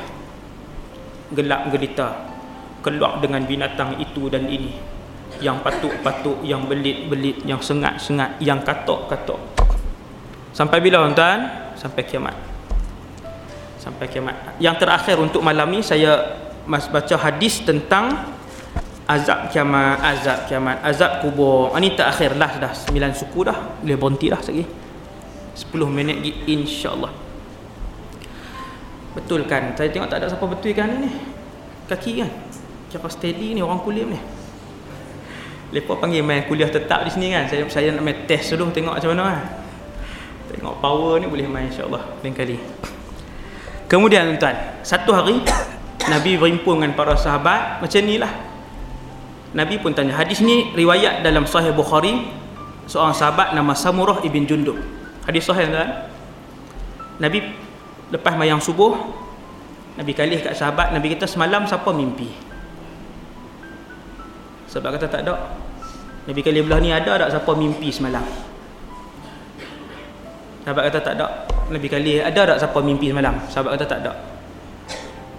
Gelap 1.36 1.70
gelita. 1.70 2.32
Keluar 2.82 3.22
dengan 3.22 3.46
binatang 3.46 4.02
itu 4.02 4.26
dan 4.26 4.50
ini. 4.50 4.74
Yang 5.38 5.62
patuk-patuk 5.62 6.42
yang 6.42 6.66
belit-belit 6.66 7.46
yang 7.46 7.62
sengat-sengat 7.62 8.42
yang 8.42 8.62
katok-katok 8.66 9.61
sampai 10.52 10.78
bila 10.84 11.08
tuan? 11.12 11.40
Sampai 11.80 12.06
kiamat. 12.06 12.36
Sampai 13.82 14.06
kiamat. 14.06 14.62
Yang 14.62 14.86
terakhir 14.86 15.16
untuk 15.18 15.42
malam 15.42 15.74
ni 15.74 15.82
saya 15.82 16.38
mas 16.70 16.86
baca 16.86 17.18
hadis 17.18 17.66
tentang 17.66 18.30
azab 19.10 19.50
kiamat 19.50 19.98
azab 19.98 20.46
kiamat 20.46 20.78
azab 20.86 21.26
kubur. 21.26 21.74
Ini 21.74 21.98
terakhir 21.98 22.38
lah 22.38 22.52
dah. 22.62 22.74
9 22.74 22.94
suku 23.18 23.40
dah. 23.50 23.82
Boleh 23.82 23.98
berhenti 23.98 24.30
dah 24.30 24.38
sekali 24.38 24.64
10 25.58 25.68
minit 25.90 26.22
lagi 26.22 26.34
insyaallah. 26.48 27.12
Betul 29.18 29.44
kan? 29.50 29.76
Saya 29.76 29.92
tengok 29.92 30.08
tak 30.08 30.24
ada 30.24 30.32
siapa 30.32 30.46
betul 30.46 30.72
kan 30.78 30.88
ni. 31.02 31.12
Kaki 31.90 32.12
kan? 32.24 32.30
Cakap 32.94 33.12
steady 33.12 33.58
ni? 33.58 33.60
Orang 33.60 33.84
kuliah 33.84 34.08
ni. 34.08 34.20
Lepas 35.72 35.98
panggil 36.00 36.24
main 36.24 36.46
kuliah 36.48 36.70
tetap 36.70 37.04
di 37.04 37.12
sini 37.12 37.34
kan? 37.34 37.50
Saya 37.50 37.66
saya 37.68 37.92
nak 37.96 38.04
main 38.06 38.30
test 38.30 38.54
dulu 38.54 38.72
tengok 38.72 38.96
macam 39.00 39.12
mana 39.16 39.24
kan 39.28 39.61
Tengok 40.52 40.84
power 40.84 41.16
ni 41.24 41.32
boleh 41.32 41.48
main 41.48 41.72
insyaAllah. 41.72 42.20
Lain 42.20 42.36
kali. 42.36 42.60
Kemudian 43.92 44.40
tuan 44.40 44.56
Satu 44.88 45.12
hari 45.12 45.44
Nabi 46.12 46.40
berhimpun 46.40 46.80
dengan 46.80 46.96
para 46.96 47.20
sahabat 47.20 47.84
Macam 47.84 48.02
ni 48.08 48.16
lah 48.16 48.32
Nabi 49.52 49.84
pun 49.84 49.92
tanya 49.92 50.16
Hadis 50.16 50.40
ni 50.40 50.72
riwayat 50.72 51.28
dalam 51.28 51.44
sahih 51.44 51.76
Bukhari 51.76 52.24
Seorang 52.88 53.12
sahabat 53.12 53.52
nama 53.52 53.76
Samurah 53.76 54.24
ibn 54.24 54.48
Jundub. 54.48 54.80
Hadis 55.28 55.44
sahih 55.44 55.68
tuan 55.68 56.08
Nabi 57.20 57.52
lepas 58.12 58.34
mayang 58.40 58.64
subuh 58.64 58.96
Nabi 60.00 60.16
kalih 60.16 60.40
kat 60.40 60.56
sahabat 60.56 60.96
Nabi 60.96 61.12
kata 61.16 61.28
semalam 61.28 61.68
siapa 61.68 61.92
mimpi? 61.92 62.32
Sebab 64.72 64.88
kata 64.96 65.08
tak 65.12 65.22
ada. 65.28 65.60
Nabi 66.32 66.40
kali 66.40 66.64
belah 66.64 66.80
ni 66.80 66.96
ada 66.96 67.20
tak 67.20 67.30
siapa 67.36 67.52
mimpi 67.60 67.92
semalam 67.92 68.24
Sahabat 70.62 70.94
kata 70.94 71.00
tak 71.02 71.14
ada 71.18 71.28
Nabi 71.74 71.88
kali 71.90 72.22
ada 72.22 72.54
tak 72.54 72.58
siapa 72.62 72.80
mimpi 72.86 73.10
semalam? 73.10 73.34
Sahabat 73.50 73.78
kata 73.78 73.86
tak 73.90 74.00
ada 74.06 74.14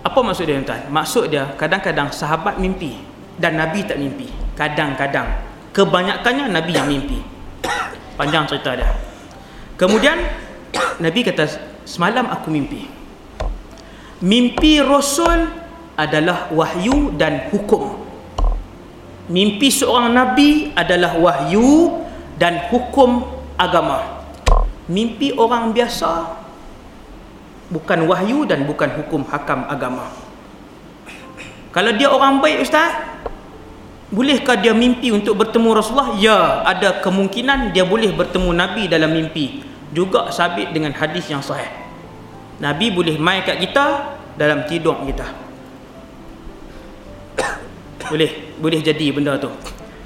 Apa 0.03 0.18
maksud 0.18 0.51
dia 0.51 0.59
tuan? 0.66 0.83
Maksud 0.91 1.31
dia 1.31 1.47
kadang-kadang 1.55 2.11
sahabat 2.11 2.59
mimpi 2.59 2.99
Dan 3.39 3.57
Nabi 3.57 3.87
tak 3.87 3.97
mimpi. 3.97 4.29
Kadang-kadang. 4.53 5.25
Kebanyakannya 5.73 6.53
Nabi 6.53 6.73
yang 6.77 6.85
mimpi. 6.85 7.18
Panjang 8.20 8.45
cerita 8.45 8.77
dia. 8.77 8.93
Kemudian 9.81 10.20
Nabi 11.01 11.20
kata 11.25 11.49
Semalam 11.83 12.31
aku 12.31 12.53
mimpi. 12.53 12.87
Mimpi 14.23 14.79
Rasul 14.79 15.51
adalah 15.99 16.47
wahyu 16.55 17.11
dan 17.18 17.51
hukum. 17.51 17.99
Mimpi 19.27 19.70
seorang 19.70 20.14
nabi 20.14 20.70
adalah 20.79 21.14
wahyu 21.18 22.05
dan 22.39 22.70
hukum 22.70 23.27
agama 23.59 24.22
mimpi 24.91 25.30
orang 25.35 25.70
biasa 25.70 26.43
bukan 27.72 28.05
wahyu 28.11 28.45
dan 28.45 28.68
bukan 28.68 28.91
hukum 29.01 29.22
hakam 29.30 29.64
agama. 29.70 30.11
Kalau 31.72 31.93
dia 31.97 32.12
orang 32.12 32.45
baik 32.45 32.68
ustaz 32.68 32.93
bolehkah 34.12 34.61
dia 34.61 34.76
mimpi 34.76 35.09
untuk 35.09 35.41
bertemu 35.41 35.72
Rasulullah? 35.72 36.12
Ya 36.20 36.61
ada 36.68 37.01
kemungkinan 37.01 37.72
dia 37.72 37.89
boleh 37.89 38.12
bertemu 38.12 38.51
nabi 38.53 38.85
dalam 38.93 39.09
mimpi. 39.09 39.64
Juga 39.93 40.28
sabit 40.33 40.72
dengan 40.72 40.93
hadis 40.97 41.28
yang 41.28 41.41
sahih. 41.41 41.68
Nabi 42.61 42.93
boleh 42.93 43.16
mai 43.16 43.45
kat 43.45 43.61
kita 43.61 44.16
dalam 44.37 44.64
tidur 44.64 45.01
kita. 45.05 45.28
Boleh 48.12 48.57
boleh 48.57 48.80
jadi 48.80 49.12
benda 49.12 49.37
tu. 49.37 49.53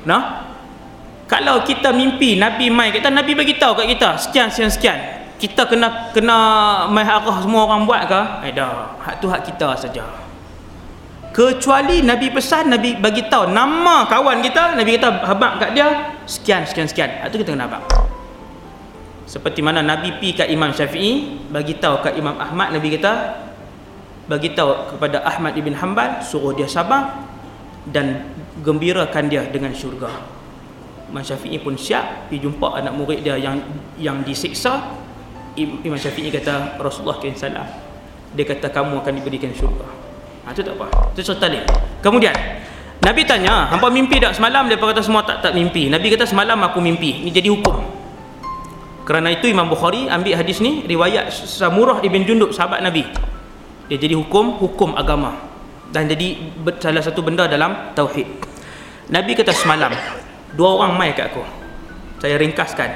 Nah 0.07 0.56
kalau 1.27 1.63
kita 1.67 1.91
mimpi 1.91 2.39
nabi 2.39 2.71
mai 2.71 2.95
kita 2.95 3.11
nabi 3.11 3.35
bagi 3.35 3.59
tahu 3.59 3.83
kat 3.83 3.87
kita 3.91 4.09
sekian 4.19 4.49
sekian 4.51 4.71
sekian. 4.71 4.99
Kita 5.37 5.69
kena 5.69 6.11
kena 6.17 6.39
mai 6.89 7.05
arah 7.05 7.45
semua 7.45 7.69
orang 7.69 7.85
buat 7.85 8.09
ke 8.09 8.21
eh 8.49 8.53
dah. 8.57 8.97
Hak 9.03 9.21
tu 9.21 9.29
hak 9.29 9.45
kita 9.45 9.77
saja. 9.77 10.07
Kecuali 11.35 12.01
nabi 12.01 12.33
pesan 12.33 12.73
nabi 12.73 12.97
bagi 12.97 13.29
tahu 13.29 13.53
nama 13.53 14.09
kawan 14.09 14.41
kita 14.41 14.73
nabi 14.73 14.97
kata 14.97 15.27
habaq 15.29 15.53
kat 15.61 15.71
dia 15.77 16.17
sekian 16.25 16.65
sekian 16.65 16.89
sekian. 16.89 17.11
Hak 17.21 17.29
tu 17.35 17.43
kita 17.43 17.53
kena 17.53 17.69
habaq 17.69 18.07
seperti 19.27 19.59
mana 19.59 19.83
nabi 19.83 20.15
pi 20.23 20.33
kat 20.33 20.47
imam 20.47 20.71
syafi'i 20.71 21.43
bagi 21.51 21.77
tahu 21.83 21.99
kat 21.99 22.15
imam 22.15 22.39
ahmad 22.39 22.71
nabi 22.71 22.95
kata 22.95 23.43
bagi 24.31 24.55
tahu 24.55 24.95
kepada 24.95 25.27
ahmad 25.27 25.59
ibn 25.59 25.75
hanbal 25.75 26.23
suruh 26.23 26.55
dia 26.55 26.71
sabar 26.71 27.27
dan 27.91 28.23
gembirakan 28.63 29.27
dia 29.27 29.43
dengan 29.51 29.75
syurga 29.75 30.11
Imam 31.07 31.23
Syafi'i 31.23 31.63
pun 31.63 31.79
siap 31.79 32.27
pergi 32.27 32.43
jumpa 32.43 32.83
anak 32.83 32.93
murid 32.99 33.23
dia 33.23 33.39
yang 33.39 33.63
yang 33.99 34.27
disiksa. 34.27 34.99
Imam 35.57 35.97
Syafi'i 35.97 36.29
kata 36.29 36.77
Rasulullah 36.77 37.17
SAW 37.23 37.87
dia 38.37 38.45
kata 38.45 38.69
kamu 38.69 39.01
akan 39.01 39.13
diberikan 39.17 39.49
syurga. 39.57 39.89
Ha, 40.45 40.53
itu 40.53 40.61
tak 40.61 40.77
apa. 40.77 40.87
Itu 41.17 41.23
cerita 41.25 41.47
dia 41.49 41.65
kemudian 42.05 42.35
Nabi 43.07 43.23
tanya 43.23 43.71
hampa 43.71 43.87
mimpi 43.87 44.19
tak 44.19 44.35
semalam? 44.35 44.67
Dia 44.67 44.77
kata 44.77 44.99
semua 44.99 45.23
tak 45.23 45.39
tak 45.39 45.55
mimpi. 45.55 45.87
Nabi 45.87 46.11
kata 46.11 46.27
semalam 46.27 46.59
aku 46.67 46.83
mimpi. 46.83 47.23
Ini 47.23 47.31
jadi 47.31 47.49
hukum. 47.55 47.79
Kerana 49.07 49.31
itu 49.31 49.47
Imam 49.47 49.71
Bukhari 49.71 50.11
ambil 50.11 50.35
hadis 50.35 50.59
ni 50.59 50.83
riwayat 50.83 51.31
Samurah 51.31 52.03
ibn 52.03 52.27
Jundub 52.27 52.51
sahabat 52.51 52.83
Nabi. 52.83 53.07
Dia 53.87 53.97
jadi 54.03 54.19
hukum 54.19 54.59
hukum 54.59 54.99
agama. 54.99 55.39
Dan 55.95 56.11
jadi 56.11 56.51
salah 56.83 56.99
satu 56.99 57.23
benda 57.23 57.47
dalam 57.47 57.95
tauhid. 57.95 58.27
Nabi 59.07 59.39
kata 59.39 59.55
semalam 59.55 59.95
dua 60.57 60.81
orang 60.81 60.97
mai 60.97 61.13
kat 61.13 61.31
aku. 61.31 61.45
Saya 62.19 62.41
ringkaskan. 62.41 62.91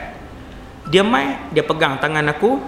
Dia 0.88 1.04
mai 1.04 1.52
dia 1.52 1.62
pegang 1.62 2.00
tangan 2.00 2.24
aku. 2.32 2.58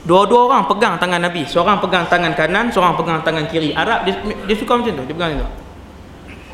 Dua-dua 0.00 0.48
orang 0.48 0.64
pegang 0.64 0.96
tangan 0.96 1.20
Nabi. 1.20 1.44
Seorang 1.44 1.80
pegang 1.80 2.08
tangan 2.08 2.32
kanan 2.32 2.72
seorang 2.72 2.96
pegang 2.96 3.20
tangan 3.20 3.44
kiri. 3.48 3.76
Arab 3.76 4.08
dia, 4.08 4.16
dia 4.20 4.56
suka 4.56 4.80
macam 4.80 4.92
tu. 4.96 5.04
Dia 5.04 5.14
pegang 5.16 5.30
macam 5.36 5.48
tu. 5.48 5.50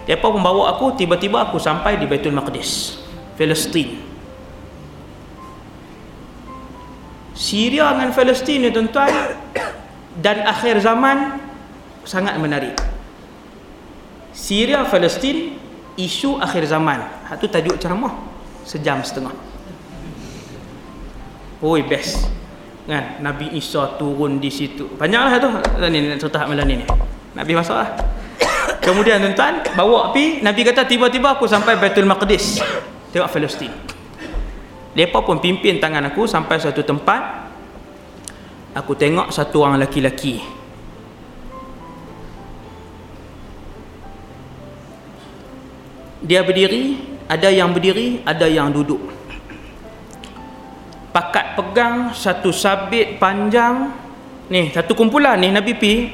Dia 0.06 0.16
pun 0.18 0.38
bawa 0.38 0.78
aku. 0.78 0.94
Tiba-tiba 0.98 1.50
aku 1.50 1.58
sampai 1.58 1.98
di 1.98 2.06
Baitul 2.06 2.34
Maqdis. 2.34 3.02
Palestin 3.36 4.06
Syria 7.36 7.92
dengan 7.92 8.16
Palestin 8.16 8.64
ni 8.64 8.72
tuan-tuan 8.72 9.12
dan 10.24 10.48
akhir 10.48 10.80
zaman 10.80 11.36
sangat 12.08 12.40
menarik. 12.40 12.72
Syria 14.32 14.88
Palestin 14.88 15.52
isu 15.96 16.38
akhir 16.38 16.68
zaman. 16.68 17.02
Hak 17.28 17.40
tu 17.40 17.48
tajuk 17.48 17.76
ceramah. 17.80 18.12
Sejam 18.62 19.00
setengah. 19.00 19.32
Oi 21.64 21.82
best. 21.84 22.28
Kan? 22.86 23.18
Nabi 23.24 23.50
Isa 23.56 23.98
turun 23.98 24.38
di 24.38 24.52
situ. 24.52 24.86
Banyaklah 24.94 25.40
tu. 25.40 25.50
Ni 25.90 26.14
cerita 26.20 26.46
malam 26.46 26.68
ni 26.68 26.84
Nabi 27.36 27.52
masuk 27.52 27.76
lah 27.76 27.92
kemudian 28.86 29.20
tuan-tuan 29.20 29.60
bawa 29.76 30.08
api 30.08 30.40
Nabi 30.40 30.64
kata 30.64 30.88
tiba-tiba 30.88 31.36
aku 31.36 31.44
sampai 31.44 31.76
Baitul 31.76 32.08
Maqdis. 32.08 32.64
Tengok 33.12 33.28
Palestin. 33.28 33.72
Mereka 34.96 35.20
pun 35.20 35.36
pimpin 35.36 35.76
tangan 35.76 36.08
aku 36.08 36.24
sampai 36.24 36.56
satu 36.56 36.80
tempat. 36.80 37.52
Aku 38.76 38.92
tengok 38.96 39.32
satu 39.32 39.64
orang 39.64 39.80
lelaki-lelaki 39.80 40.40
dia 46.26 46.42
berdiri 46.42 46.98
ada 47.30 47.46
yang 47.54 47.70
berdiri 47.70 48.26
ada 48.26 48.50
yang 48.50 48.74
duduk. 48.74 48.98
Pakat 51.14 51.54
pegang 51.54 52.10
satu 52.12 52.50
sabit 52.50 53.22
panjang. 53.22 53.94
Ni 54.50 54.74
satu 54.74 54.98
kumpulan 54.98 55.38
ni 55.38 55.54
Nabi 55.54 55.78
pi 55.78 56.10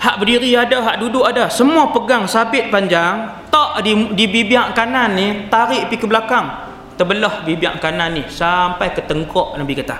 hak 0.00 0.16
berdiri 0.16 0.56
ada 0.56 0.80
hak 0.80 0.96
duduk 0.96 1.28
ada. 1.28 1.52
Semua 1.52 1.92
pegang 1.92 2.24
sabit 2.24 2.72
panjang. 2.72 3.44
Tak 3.52 3.84
di, 3.86 3.94
di 4.16 4.24
bibiak 4.26 4.74
kanan 4.74 5.14
ni 5.14 5.46
tarik 5.52 5.92
pi 5.92 6.00
ke 6.00 6.08
belakang. 6.08 6.64
Terbelah 6.96 7.44
bibiak 7.44 7.84
kanan 7.84 8.16
ni 8.16 8.24
sampai 8.26 8.96
ke 8.96 9.04
tengkok 9.04 9.60
Nabi 9.60 9.76
kata. 9.76 9.96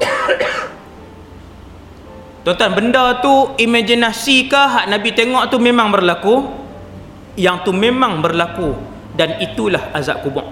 Tuan-tuan, 2.44 2.72
benda 2.72 3.20
tu 3.20 3.52
imajinasi 3.60 4.48
ke 4.48 4.56
hak 4.56 4.88
Nabi 4.88 5.12
tengok 5.12 5.52
tu 5.52 5.60
memang 5.60 5.92
berlaku? 5.92 6.59
Yang 7.38 7.62
tu 7.62 7.70
memang 7.70 8.18
berlaku 8.24 8.74
dan 9.14 9.38
itulah 9.42 9.92
azab 9.94 10.22
kubur. 10.24 10.46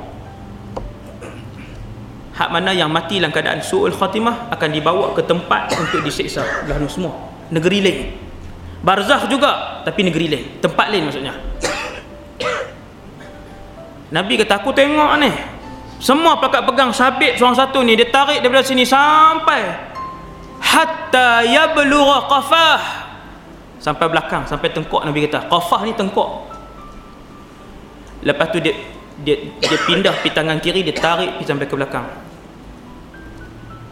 Hak 2.38 2.54
mana 2.54 2.70
yang 2.70 2.86
mati 2.86 3.18
dalam 3.18 3.34
keadaan 3.34 3.58
su'ul 3.58 3.90
khatimah 3.90 4.54
akan 4.54 4.68
dibawa 4.70 5.10
ke 5.10 5.26
tempat 5.26 5.74
untuk 5.74 6.06
disiksa 6.06 6.46
belah 6.62 6.78
semua. 6.86 7.10
Negeri 7.50 7.78
lain. 7.82 7.98
Barzakh 8.78 9.26
juga 9.26 9.82
tapi 9.82 10.06
negeri 10.06 10.26
lain. 10.30 10.44
Tempat 10.62 10.86
lain 10.86 11.02
maksudnya. 11.10 11.34
Nabi 14.14 14.38
kata 14.38 14.62
aku 14.62 14.70
tengok 14.70 15.12
ni. 15.18 15.30
Semua 15.98 16.38
pakat 16.38 16.62
pegang 16.62 16.94
sabit 16.94 17.34
seorang 17.34 17.58
satu 17.58 17.82
ni 17.82 17.98
dia 17.98 18.06
tarik 18.06 18.38
daripada 18.38 18.62
sini 18.62 18.86
sampai 18.86 19.74
hatta 20.62 21.42
yablugha 21.42 22.30
qafah. 22.30 22.80
Sampai 23.82 24.06
belakang 24.06 24.46
sampai 24.46 24.70
tengkok 24.70 25.02
Nabi 25.02 25.26
kata. 25.26 25.50
Qafah 25.50 25.80
ni 25.82 25.90
tengkok 25.98 26.47
lepas 28.22 28.50
tu 28.50 28.58
dia 28.58 28.74
dia 29.18 29.36
dia 29.58 29.78
pindah 29.82 30.14
pi 30.22 30.30
tangan 30.30 30.62
kiri 30.62 30.86
dia 30.86 30.94
tarik 30.94 31.38
pi 31.38 31.42
sampai 31.42 31.66
ke 31.66 31.74
belakang. 31.74 32.06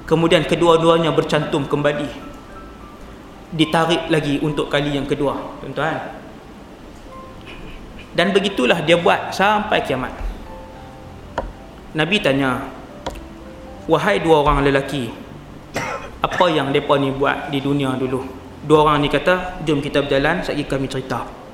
Kemudian 0.07 0.47
kedua-duanya 0.47 1.11
bercantum 1.11 1.67
kembali. 1.67 2.07
Ditarik 3.51 4.07
lagi 4.11 4.39
untuk 4.43 4.71
kali 4.71 4.95
yang 4.95 5.07
kedua 5.07 5.35
tuan-tuan. 5.63 5.99
Dan 8.15 8.33
begitulah 8.33 8.81
dia 8.87 8.97
buat 8.97 9.35
sampai 9.35 9.83
kiamat. 9.83 10.15
Nabi 11.95 12.17
tanya 12.23 12.71
wahai 13.91 14.23
dua 14.23 14.47
orang 14.47 14.63
lelaki 14.67 15.11
apa 16.23 16.47
yang 16.51 16.71
mereka 16.75 16.99
ni 16.99 17.11
buat 17.15 17.51
di 17.51 17.59
dunia 17.63 17.95
dulu? 17.99 18.23
Dua 18.67 18.83
orang 18.83 19.03
ni 19.03 19.09
kata 19.11 19.63
jom 19.63 19.79
kita 19.79 20.03
berjalan 20.03 20.43
sekali 20.43 20.67
kami 20.67 20.87
cerita 20.91 21.46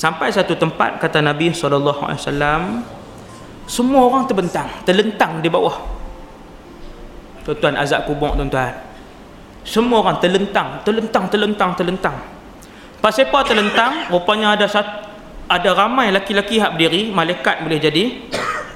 Sampai 0.00 0.32
satu 0.32 0.56
tempat 0.56 0.96
kata 0.96 1.20
Nabi 1.20 1.52
SAW 1.52 2.16
Semua 3.68 4.00
orang 4.08 4.24
terbentang 4.24 4.64
Terlentang 4.88 5.44
di 5.44 5.52
bawah. 5.52 5.76
Tuan-tuan 7.44 7.76
azab 7.76 8.08
kubur 8.08 8.32
tuan-tuan. 8.32 8.72
Semua 9.60 10.00
orang 10.00 10.16
terlentang 10.16 10.80
Terlentang, 10.88 11.28
terlentang, 11.28 11.70
terlentang. 11.76 12.16
Pasal 13.04 13.28
apa 13.28 13.44
terlentang 13.44 14.08
Rupanya 14.08 14.56
ada 14.56 14.64
satu, 14.64 15.04
ada 15.52 15.70
ramai 15.76 16.08
laki-laki 16.08 16.56
hak 16.56 16.80
berdiri 16.80 17.12
Malaikat 17.12 17.60
boleh 17.60 17.76
jadi. 17.76 18.24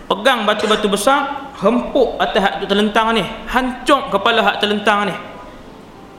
Pegang 0.05 0.45
batu-batu 0.45 0.93
besar 0.93 1.49
Hempuk 1.57 2.21
atas 2.21 2.41
hak 2.45 2.55
terlentang 2.69 3.17
ni. 3.17 3.25
Hancur 3.49 4.13
kepala 4.13 4.45
hak 4.45 4.61
terlentang 4.61 5.09
ni. 5.09 5.17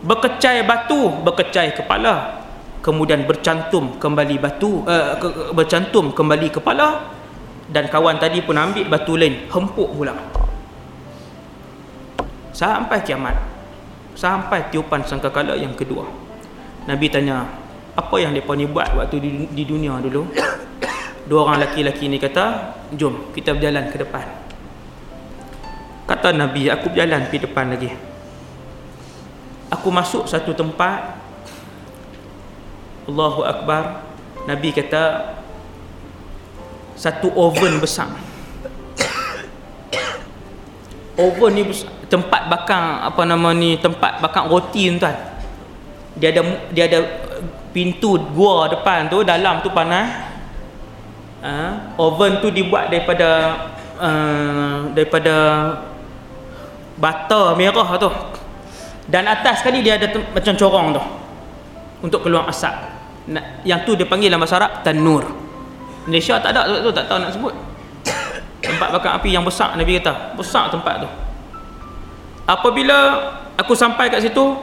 Berkecai 0.01 0.65
batu 0.65 1.13
Berkecai 1.21 1.77
kepala 1.77 2.44
kemudian 2.85 3.25
bercantum 3.25 3.97
kembali 3.97 4.37
batu 4.37 4.85
uh, 4.85 5.17
ke, 5.17 5.49
bercantum 5.57 6.13
kembali 6.13 6.53
kepala 6.53 7.09
dan 7.65 7.89
kawan 7.89 8.21
tadi 8.21 8.45
pun 8.45 8.53
ambil 8.53 8.85
batu 8.85 9.17
lain 9.17 9.49
hempuk 9.49 9.89
pula. 9.89 10.13
Sampai 12.53 13.01
kiamat 13.01 13.55
sampai 14.13 14.69
tiupan 14.69 15.01
sangkakala 15.01 15.57
yang 15.57 15.73
kedua. 15.73 16.05
Nabi 16.85 17.09
tanya 17.09 17.49
apa 17.97 18.15
yang 18.21 18.37
mereka 18.37 18.53
ni 18.53 18.69
buat 18.69 18.93
waktu 18.93 19.17
di, 19.17 19.29
di 19.49 19.63
dunia 19.65 19.97
dulu? 19.97 20.29
Dua 21.25 21.41
orang 21.41 21.57
lelaki-lelaki 21.57 22.05
ni 22.05 22.21
kata 22.21 22.77
jom 22.93 23.33
kita 23.33 23.57
berjalan 23.57 23.89
ke 23.89 23.97
depan. 23.97 24.25
Kata 26.05 26.29
Nabi 26.37 26.69
aku 26.69 26.93
berjalan 26.93 27.25
pergi 27.25 27.49
depan 27.49 27.65
lagi. 27.73 27.89
Aku 29.73 29.89
masuk 29.89 30.29
satu 30.29 30.53
tempat 30.53 31.24
Allahu 33.05 33.45
Akbar 33.45 34.01
Nabi 34.45 34.69
kata 34.73 35.33
satu 36.97 37.33
oven 37.33 37.77
besar. 37.81 38.09
Oven 41.17 41.51
ni 41.53 41.63
tempat 42.09 42.49
bakar 42.49 43.09
apa 43.09 43.21
nama 43.25 43.53
ni 43.53 43.77
tempat 43.77 44.21
bakar 44.21 44.45
roti 44.49 44.89
tuan. 44.97 45.17
Dia 46.17 46.31
ada 46.31 46.41
dia 46.71 46.85
ada 46.87 46.99
pintu 47.75 48.15
gua 48.31 48.71
depan 48.71 49.09
tu 49.09 49.21
dalam 49.25 49.61
tu 49.61 49.69
panas. 49.73 50.33
Ha? 51.45 51.93
oven 52.01 52.41
tu 52.41 52.49
dibuat 52.49 52.89
daripada 52.89 53.53
uh, 54.01 54.89
daripada 54.97 55.35
bata 56.97 57.53
merah 57.53 57.89
tu. 58.01 58.09
Dan 59.05 59.29
atas 59.29 59.61
sekali 59.61 59.85
dia 59.85 60.01
ada 60.01 60.09
macam 60.09 60.53
corong 60.57 60.87
tu 60.97 61.03
untuk 62.01 62.25
keluar 62.25 62.49
asap 62.49 62.94
yang 63.65 63.81
tu 63.83 63.97
dia 63.97 64.05
panggil 64.05 64.29
dalam 64.29 64.45
bahasa 64.45 64.61
Arab 64.61 64.85
tanur 64.85 65.45
Malaysia 66.05 66.37
tak 66.37 66.53
ada 66.53 66.69
tu 66.69 66.93
tak 66.93 67.09
tahu 67.09 67.17
nak 67.17 67.33
sebut. 67.33 67.53
Tempat 68.61 68.89
bakar 68.93 69.17
api 69.21 69.29
yang 69.33 69.45
besar 69.45 69.73
Nabi 69.73 69.97
kata. 69.97 70.37
Besar 70.37 70.69
tempat 70.69 71.01
tu. 71.01 71.09
Apabila 72.45 72.97
aku 73.57 73.73
sampai 73.73 74.13
kat 74.13 74.21
situ 74.21 74.53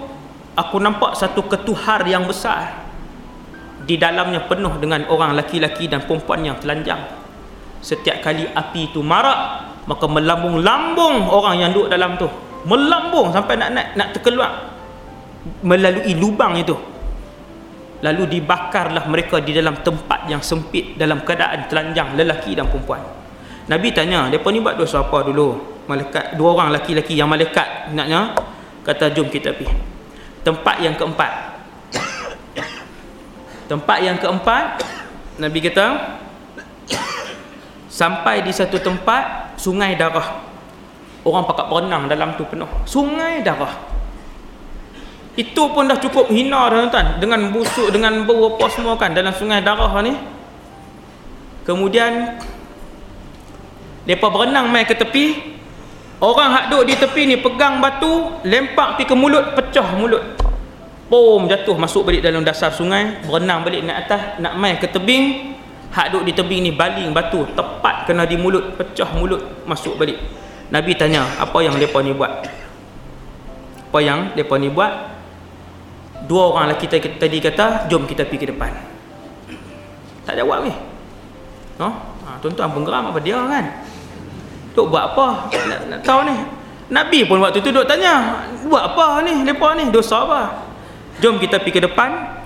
aku 0.55 0.77
nampak 0.79 1.19
satu 1.19 1.43
ketuhar 1.51 2.07
yang 2.07 2.27
besar 2.27 2.79
di 3.83 3.99
dalamnya 3.99 4.47
penuh 4.47 4.79
dengan 4.79 5.03
orang 5.11 5.35
laki-laki 5.35 5.91
dan 5.91 6.07
perempuan 6.07 6.47
yang 6.47 6.57
telanjang. 6.63 7.03
Setiap 7.83 8.23
kali 8.23 8.47
api 8.47 8.95
itu 8.95 9.03
marak 9.03 9.75
maka 9.91 10.07
melambung-lambung 10.07 11.27
orang 11.27 11.59
yang 11.59 11.71
duduk 11.75 11.91
dalam 11.91 12.15
tu. 12.15 12.31
Melambung 12.71 13.35
sampai 13.35 13.59
nak 13.59 13.75
nak, 13.75 13.87
nak 13.99 14.09
terkeluar 14.15 14.71
melalui 15.67 16.15
lubang 16.15 16.55
itu 16.55 16.79
lalu 18.03 18.39
dibakarlah 18.39 19.07
mereka 19.07 19.39
di 19.39 19.55
dalam 19.55 19.79
tempat 19.79 20.27
yang 20.27 20.43
sempit 20.43 20.99
dalam 20.99 21.23
keadaan 21.23 21.71
telanjang 21.71 22.19
lelaki 22.19 22.59
dan 22.59 22.67
perempuan. 22.67 22.99
Nabi 23.71 23.95
tanya 23.95 24.27
mereka 24.27 24.51
ni 24.51 24.59
buat 24.59 24.75
dosa 24.75 25.07
apa 25.07 25.23
dulu? 25.23 25.71
Malaikat 25.87 26.35
dua 26.35 26.59
orang 26.59 26.75
lelaki-lelaki 26.75 27.15
yang 27.15 27.31
malaikat 27.31 27.95
naknya 27.95 28.35
kata 28.83 29.15
jom 29.15 29.31
kita 29.31 29.55
pergi. 29.55 29.71
Tempat 30.43 30.77
yang 30.83 30.99
keempat. 30.99 31.33
Tempat 33.71 33.99
yang 34.03 34.19
keempat 34.19 34.83
Nabi 35.39 35.59
kata 35.63 36.19
sampai 37.87 38.43
di 38.43 38.51
satu 38.51 38.83
tempat 38.83 39.55
sungai 39.55 39.95
darah. 39.95 40.43
Orang 41.23 41.47
pakat 41.47 41.71
berenang 41.71 42.11
dalam 42.11 42.35
tu 42.35 42.43
penuh. 42.43 42.67
Sungai 42.83 43.47
darah 43.47 43.92
itu 45.33 45.63
pun 45.73 45.89
dah 45.89 45.97
cukup 45.97 46.29
hina 46.29 46.69
dah 46.69 46.93
tuan 46.93 47.07
dengan 47.17 47.49
busuk 47.49 47.89
dengan 47.89 48.29
bau 48.29 48.53
apa 48.53 48.69
semua 48.69 49.01
kan 49.01 49.17
dalam 49.17 49.33
sungai 49.33 49.65
darah 49.65 49.89
ni. 50.05 50.13
Kemudian 51.65 52.37
mereka 54.05 54.29
berenang 54.29 54.69
mai 54.69 54.85
ke 54.85 54.93
tepi. 54.93 55.55
Orang 56.23 56.55
hak 56.55 56.71
duduk 56.71 56.87
di 56.87 56.95
tepi 56.95 57.23
ni 57.27 57.37
pegang 57.41 57.83
batu 57.83 58.31
lempak 58.47 58.95
pergi 58.95 59.11
ke 59.11 59.15
mulut 59.17 59.45
pecah 59.59 59.89
mulut. 59.97 60.23
Pom 61.09 61.49
jatuh 61.49 61.75
masuk 61.81 62.07
balik 62.07 62.23
dalam 62.23 62.47
dasar 62.47 62.71
sungai 62.71 63.25
berenang 63.27 63.67
balik 63.67 63.83
naik 63.83 64.07
atas 64.07 64.37
nak 64.39 64.55
mai 64.61 64.77
ke 64.77 64.87
tebing. 64.87 65.57
Hak 65.93 66.13
duduk 66.13 66.25
di 66.29 66.33
tebing 66.33 66.61
ni 66.65 66.73
baling 66.73 67.13
batu 67.13 67.49
tepat 67.57 68.05
kena 68.05 68.29
di 68.29 68.37
mulut 68.37 68.77
pecah 68.77 69.09
mulut 69.17 69.65
masuk 69.65 69.97
balik. 69.97 70.21
Nabi 70.69 70.93
tanya 70.93 71.25
apa 71.41 71.57
yang 71.65 71.77
mereka 71.77 72.01
ni 72.05 72.13
buat? 72.13 72.33
Apa 73.93 73.99
yang 74.01 74.33
mereka 74.33 74.57
ni 74.57 74.73
buat 74.73 75.12
dua 76.27 76.55
orang 76.55 76.73
lelaki 76.73 76.87
tadi 77.19 77.39
kata 77.43 77.91
jom 77.91 78.07
kita 78.07 78.27
pergi 78.27 78.47
ke 78.47 78.49
depan. 78.55 78.71
Tak 80.23 80.39
jawab 80.39 80.63
ni. 80.67 80.73
No? 81.81 81.89
ha, 82.23 82.39
tuan-tuan 82.39 82.71
pun 82.71 82.83
geram 82.87 83.11
apa 83.11 83.19
dia 83.19 83.39
kan? 83.43 83.65
Duk 84.73 84.89
buat 84.89 85.13
apa? 85.13 85.51
Nak, 85.51 85.81
nak 85.91 86.01
tahu 86.07 86.21
ni. 86.25 86.37
Nabi 86.93 87.25
pun 87.25 87.41
waktu 87.41 87.65
tu 87.65 87.73
duk 87.73 87.89
tanya 87.89 88.45
buat 88.69 88.95
apa 88.95 89.25
ni? 89.27 89.43
Mereka 89.43 89.69
ni? 89.81 89.85
Dosa 89.91 90.23
apa? 90.23 90.41
Jom 91.19 91.41
kita 91.43 91.59
pergi 91.61 91.81
ke 91.81 91.83
depan. 91.85 92.41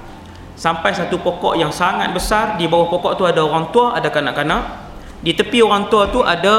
Sampai 0.56 0.96
satu 0.96 1.20
pokok 1.20 1.60
yang 1.60 1.68
sangat 1.68 2.16
besar 2.16 2.56
di 2.56 2.64
bawah 2.64 2.88
pokok 2.88 3.20
tu 3.20 3.28
ada 3.28 3.44
orang 3.44 3.68
tua 3.70 3.92
ada 3.92 4.08
kanak-kanak. 4.08 4.88
Di 5.20 5.36
tepi 5.36 5.60
orang 5.60 5.92
tua 5.92 6.08
tu 6.08 6.24
ada 6.24 6.56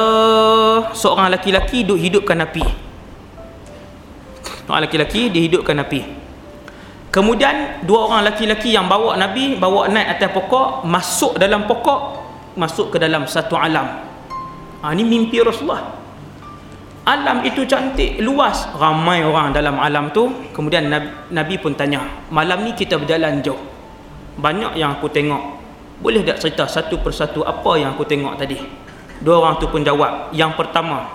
seorang 0.93 1.33
lelaki-lelaki 1.33 1.81
duk 1.81 1.97
hidupkan 1.97 2.37
api. 2.45 2.65
Orang 4.69 4.85
lelaki-lelaki 4.85 5.33
dihidupkan 5.33 5.81
api 5.81 6.26
Kemudian 7.17 7.81
dua 7.81 8.13
orang 8.13 8.29
laki-laki 8.29 8.77
yang 8.77 8.85
bawa 8.85 9.17
Nabi 9.17 9.57
bawa 9.57 9.89
naik 9.89 10.21
atas 10.21 10.37
pokok, 10.37 10.85
masuk 10.85 11.41
dalam 11.41 11.65
pokok, 11.65 12.13
masuk 12.53 12.93
ke 12.93 13.01
dalam 13.01 13.25
satu 13.25 13.57
alam. 13.57 14.05
Ha, 14.85 14.93
ini 14.93 15.01
mimpi 15.01 15.41
Rasulullah. 15.41 15.97
Alam 17.09 17.41
itu 17.41 17.65
cantik, 17.65 18.21
luas, 18.21 18.69
ramai 18.77 19.25
orang 19.25 19.49
dalam 19.49 19.81
alam 19.81 20.13
tu. 20.13 20.29
Kemudian 20.53 20.93
Nabi, 20.93 21.09
Nabi 21.33 21.55
pun 21.57 21.73
tanya, 21.73 22.05
malam 22.29 22.61
ni 22.61 22.77
kita 22.77 23.01
berjalan 23.01 23.41
jauh. 23.41 23.65
Banyak 24.37 24.77
yang 24.77 25.01
aku 25.01 25.09
tengok. 25.09 25.57
Boleh 25.97 26.21
tak 26.21 26.37
cerita 26.37 26.69
satu 26.69 27.01
persatu 27.01 27.41
apa 27.41 27.81
yang 27.81 27.97
aku 27.97 28.05
tengok 28.05 28.37
tadi? 28.37 28.61
Dua 29.25 29.41
orang 29.41 29.57
tu 29.57 29.65
pun 29.65 29.81
jawab. 29.81 30.29
Yang 30.37 30.53
pertama, 30.53 31.09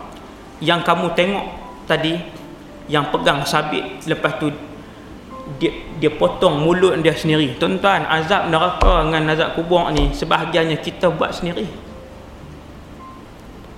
yang 0.59 0.83
kamu 0.83 1.15
tengok 1.15 1.47
tadi, 1.87 2.19
yang 2.91 3.07
pegang 3.15 3.47
sabit, 3.47 4.03
lepas 4.11 4.43
tu 4.43 4.51
dia 5.59 5.73
dia 5.99 6.11
potong 6.13 6.63
mulut 6.63 6.95
dia 7.01 7.15
sendiri. 7.17 7.57
Tuan-tuan 7.59 8.07
azab 8.07 8.49
neraka 8.53 9.07
dengan 9.07 9.33
azab 9.35 9.59
kubur 9.59 9.91
ni 9.91 10.13
sebahagiannya 10.15 10.79
kita 10.79 11.11
buat 11.11 11.35
sendiri. 11.35 11.67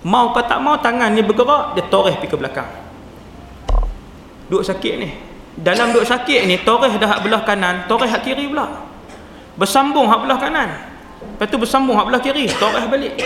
Mau 0.04 0.36
ke 0.36 0.40
tak 0.44 0.60
mau 0.60 0.76
tangan 0.76 1.16
ni 1.16 1.24
bergerak 1.24 1.72
dia 1.72 1.84
toreh 1.88 2.12
pergi 2.20 2.28
ke 2.28 2.36
belakang. 2.36 2.70
Duduk 4.52 4.64
sakit 4.68 4.94
ni. 5.00 5.08
Dalam 5.54 5.96
duduk 5.96 6.04
sakit 6.04 6.44
ni 6.44 6.60
toreh 6.60 6.92
dah 7.00 7.08
hak 7.16 7.20
belah 7.24 7.42
kanan 7.46 7.88
toreh 7.88 8.10
hak 8.10 8.20
kiri 8.20 8.52
pula. 8.52 8.84
Bersambung 9.56 10.10
hak 10.10 10.20
belah 10.28 10.36
kanan. 10.36 10.68
Lepas 11.24 11.46
tu 11.48 11.56
bersambung 11.56 11.96
hak 11.96 12.06
belah 12.10 12.20
kiri 12.20 12.44
toreh 12.60 12.84
balik. 12.84 13.16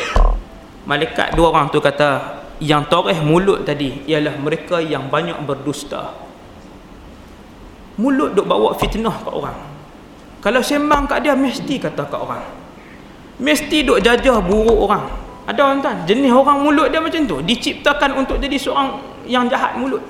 Malaikat 0.87 1.35
dua 1.35 1.51
orang 1.51 1.67
tu 1.69 1.83
kata 1.83 2.39
yang 2.63 2.87
toreh 2.87 3.19
mulut 3.23 3.67
tadi 3.67 4.07
ialah 4.07 4.39
mereka 4.39 4.79
yang 4.79 5.11
banyak 5.11 5.39
berdusta 5.43 6.28
mulut 7.99 8.33
duk 8.33 8.47
bawa 8.47 8.73
fitnah 8.79 9.13
kat 9.27 9.35
orang. 9.35 9.59
Kalau 10.39 10.63
sembang 10.63 11.11
kat 11.11 11.27
dia 11.27 11.35
mesti 11.35 11.75
kata 11.83 12.07
kat 12.07 12.21
orang. 12.23 12.43
Mesti 13.43 13.83
duk 13.83 13.99
jajah 13.99 14.39
buruk 14.39 14.79
orang. 14.87 15.05
Ada 15.51 15.61
orang 15.65 15.79
tuan 15.83 15.99
jenis 16.07 16.31
orang 16.31 16.63
mulut 16.63 16.89
dia 16.89 17.03
macam 17.03 17.25
tu 17.27 17.43
diciptakan 17.43 18.23
untuk 18.23 18.39
jadi 18.39 18.55
seorang 18.55 19.03
yang 19.27 19.51
jahat 19.51 19.75
mulut. 19.75 20.01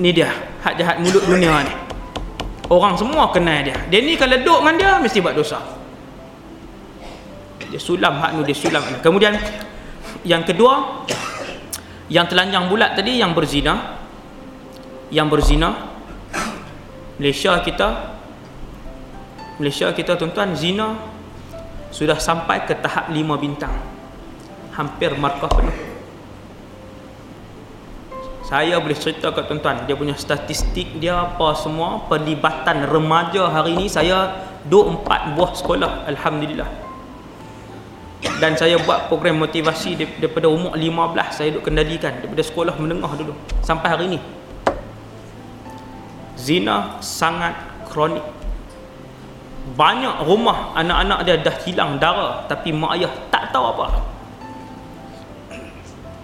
Ni 0.00 0.16
dia 0.16 0.32
hak 0.64 0.80
jahat 0.80 0.96
mulut 1.04 1.20
dunia 1.28 1.60
ni. 1.60 1.74
Orang 2.70 2.96
semua 2.96 3.28
kenal 3.34 3.66
dia. 3.66 3.76
Dia 3.92 4.00
ni 4.00 4.16
kalau 4.16 4.38
duduk 4.40 4.58
dengan 4.64 4.74
dia 4.80 4.90
mesti 4.96 5.18
buat 5.20 5.36
dosa. 5.36 5.60
Dia 7.68 7.78
sulam 7.78 8.16
hak 8.16 8.30
nu 8.38 8.42
dia 8.46 8.56
sulam. 8.56 8.82
Kemudian 9.04 9.36
yang 10.24 10.40
kedua 10.46 11.04
yang 12.08 12.24
telanjang 12.26 12.66
bulat 12.66 12.96
tadi 12.96 13.20
yang 13.20 13.36
berzina 13.36 13.99
yang 15.10 15.26
berzina. 15.26 15.90
Malaysia 17.20 17.60
kita 17.60 18.16
Malaysia 19.60 19.92
kita 19.92 20.16
tuan-tuan 20.16 20.56
zina 20.56 20.96
sudah 21.92 22.16
sampai 22.16 22.64
ke 22.64 22.72
tahap 22.80 23.12
lima 23.12 23.36
bintang. 23.36 23.74
Hampir 24.72 25.12
markah 25.20 25.52
penuh. 25.52 25.76
Saya 28.40 28.80
boleh 28.80 28.96
cerita 28.96 29.30
ke 29.30 29.44
tuan-tuan 29.46 29.84
dia 29.84 29.94
punya 29.94 30.16
statistik 30.16 30.96
dia 30.96 31.28
apa 31.28 31.52
semua. 31.60 32.08
Pelibatan 32.08 32.88
remaja 32.88 33.52
hari 33.52 33.76
ini 33.76 33.86
saya 33.90 34.40
dua 34.64 34.96
empat 34.96 35.36
buah 35.36 35.52
sekolah 35.52 36.08
Alhamdulillah. 36.08 36.70
Dan 38.40 38.56
saya 38.56 38.80
buat 38.80 39.12
program 39.12 39.44
motivasi 39.44 40.00
daripada 40.00 40.48
umur 40.48 40.72
15 40.72 41.36
saya 41.36 41.52
duduk 41.52 41.68
kendalikan 41.68 42.16
daripada 42.24 42.40
sekolah 42.40 42.72
menengah 42.80 43.12
dulu 43.16 43.36
sampai 43.60 43.88
hari 43.92 44.04
ini 44.12 44.39
zina 46.40 46.96
sangat 47.04 47.52
kronik. 47.92 48.24
Banyak 49.76 50.24
rumah 50.24 50.72
anak-anak 50.72 51.28
dia 51.28 51.36
dah 51.36 51.56
hilang 51.68 52.00
darah 52.00 52.48
tapi 52.48 52.72
mak 52.72 52.96
ayah 52.96 53.12
tak 53.28 53.52
tahu 53.52 53.76
apa. 53.76 53.86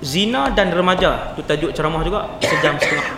Zina 0.00 0.48
dan 0.56 0.72
remaja 0.72 1.36
tu 1.36 1.44
tajuk 1.44 1.76
ceramah 1.76 2.00
juga 2.00 2.32
sejam 2.40 2.80
setengah. 2.80 3.08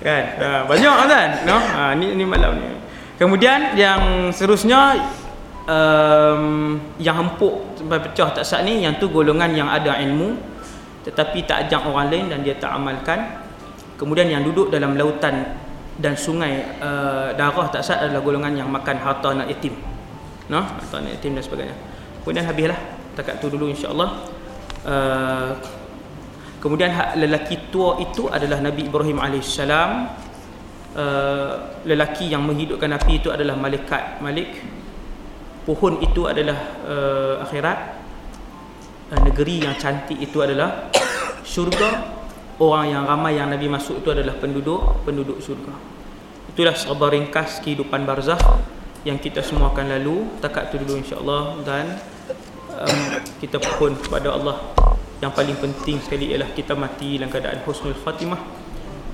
Kan? 0.00 0.24
Uh, 0.40 0.62
banyak 0.64 0.96
kan? 1.12 1.28
No? 1.44 1.60
Ha, 1.60 1.92
ni 1.92 2.16
ni 2.16 2.24
malam 2.24 2.56
ni. 2.56 2.72
Kemudian 3.20 3.76
yang 3.76 4.32
seterusnya 4.32 4.96
um, 5.68 6.44
yang 6.96 7.20
empuk 7.20 7.76
sampai 7.76 8.00
pecah 8.00 8.32
tak 8.32 8.44
sat 8.48 8.64
ni 8.64 8.80
yang 8.80 8.96
tu 8.96 9.12
golongan 9.12 9.52
yang 9.52 9.68
ada 9.68 10.00
ilmu 10.00 10.40
tetapi 11.04 11.44
tak 11.44 11.68
ajak 11.68 11.84
orang 11.84 12.08
lain 12.12 12.24
dan 12.32 12.40
dia 12.44 12.56
tak 12.56 12.76
amalkan 12.76 13.44
kemudian 14.00 14.32
yang 14.32 14.40
duduk 14.40 14.72
dalam 14.72 14.96
lautan 14.96 15.60
dan 16.00 16.16
sungai 16.16 16.80
uh, 16.80 17.36
darah 17.36 17.68
tak 17.68 17.84
sah 17.84 18.00
adalah 18.00 18.24
golongan 18.24 18.56
yang 18.56 18.68
makan 18.72 18.96
harta 18.96 19.36
anak 19.36 19.52
yatim. 19.52 19.76
Noh, 20.48 20.64
harta 20.64 21.04
anak 21.04 21.20
yatim 21.20 21.36
dan 21.36 21.44
sebagainya. 21.44 21.76
Kemudian 22.24 22.48
habislah 22.48 22.80
takat 23.12 23.36
tu 23.44 23.52
dulu 23.52 23.68
insya-Allah. 23.68 24.24
Uh, 24.80 25.52
kemudian 26.64 26.88
hak 26.88 27.20
lelaki 27.20 27.68
tua 27.68 28.00
itu 28.00 28.32
adalah 28.32 28.64
Nabi 28.64 28.88
Ibrahim 28.88 29.20
alaihissalam. 29.20 29.90
Uh, 30.90 31.84
lelaki 31.84 32.32
yang 32.32 32.42
menghidupkan 32.42 32.90
api 32.96 33.20
itu 33.20 33.28
adalah 33.28 33.60
malaikat 33.60 34.24
Malik. 34.24 34.56
Pohon 35.68 36.00
itu 36.00 36.24
adalah 36.24 36.56
uh, 36.88 37.44
akhirat. 37.44 37.78
Uh, 39.12 39.20
negeri 39.28 39.68
yang 39.68 39.76
cantik 39.76 40.16
itu 40.16 40.40
adalah 40.40 40.88
syurga 41.52 42.19
orang 42.60 42.92
yang 42.92 43.04
ramai 43.08 43.40
yang 43.40 43.48
Nabi 43.48 43.66
masuk 43.66 44.04
itu 44.04 44.08
adalah 44.12 44.36
penduduk 44.36 45.02
penduduk 45.08 45.40
syurga. 45.40 45.72
Itulah 46.52 46.76
sabar 46.76 47.16
ringkas 47.16 47.64
kehidupan 47.64 48.04
barzakh 48.04 48.40
yang 49.02 49.16
kita 49.16 49.40
semua 49.40 49.72
akan 49.72 49.96
lalu. 49.96 50.28
Takat 50.44 50.68
tu 50.70 50.76
dulu 50.76 51.00
insya-Allah 51.00 51.64
dan 51.64 51.96
um, 52.76 53.00
kita 53.40 53.56
pun 53.56 53.96
kepada 53.96 54.36
Allah 54.36 54.60
yang 55.24 55.32
paling 55.32 55.56
penting 55.56 56.00
sekali 56.00 56.32
ialah 56.32 56.48
kita 56.52 56.72
mati 56.76 57.16
dalam 57.16 57.32
keadaan 57.32 57.60
husnul 57.64 57.96
khatimah. 57.96 58.40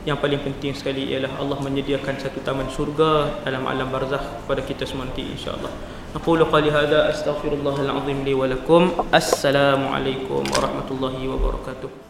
Yang 0.06 0.22
paling 0.22 0.38
penting 0.38 0.70
sekali 0.70 1.10
ialah 1.10 1.34
Allah 1.42 1.58
menyediakan 1.58 2.14
satu 2.22 2.38
taman 2.46 2.70
syurga 2.70 3.42
dalam 3.42 3.66
alam 3.66 3.90
barzakh 3.90 4.22
kepada 4.46 4.62
kita 4.62 4.86
semua 4.86 5.10
nanti 5.10 5.26
insya-Allah. 5.26 5.70
Aqulu 6.14 6.46
qali 6.46 6.70
hadza 6.70 7.10
astaghfirullahal 7.10 7.90
azim 7.90 8.22
li 8.22 8.32
wa 8.32 8.46
lakum. 8.46 8.94
Assalamualaikum 9.10 10.46
warahmatullahi 10.46 11.26
wabarakatuh. 11.26 12.05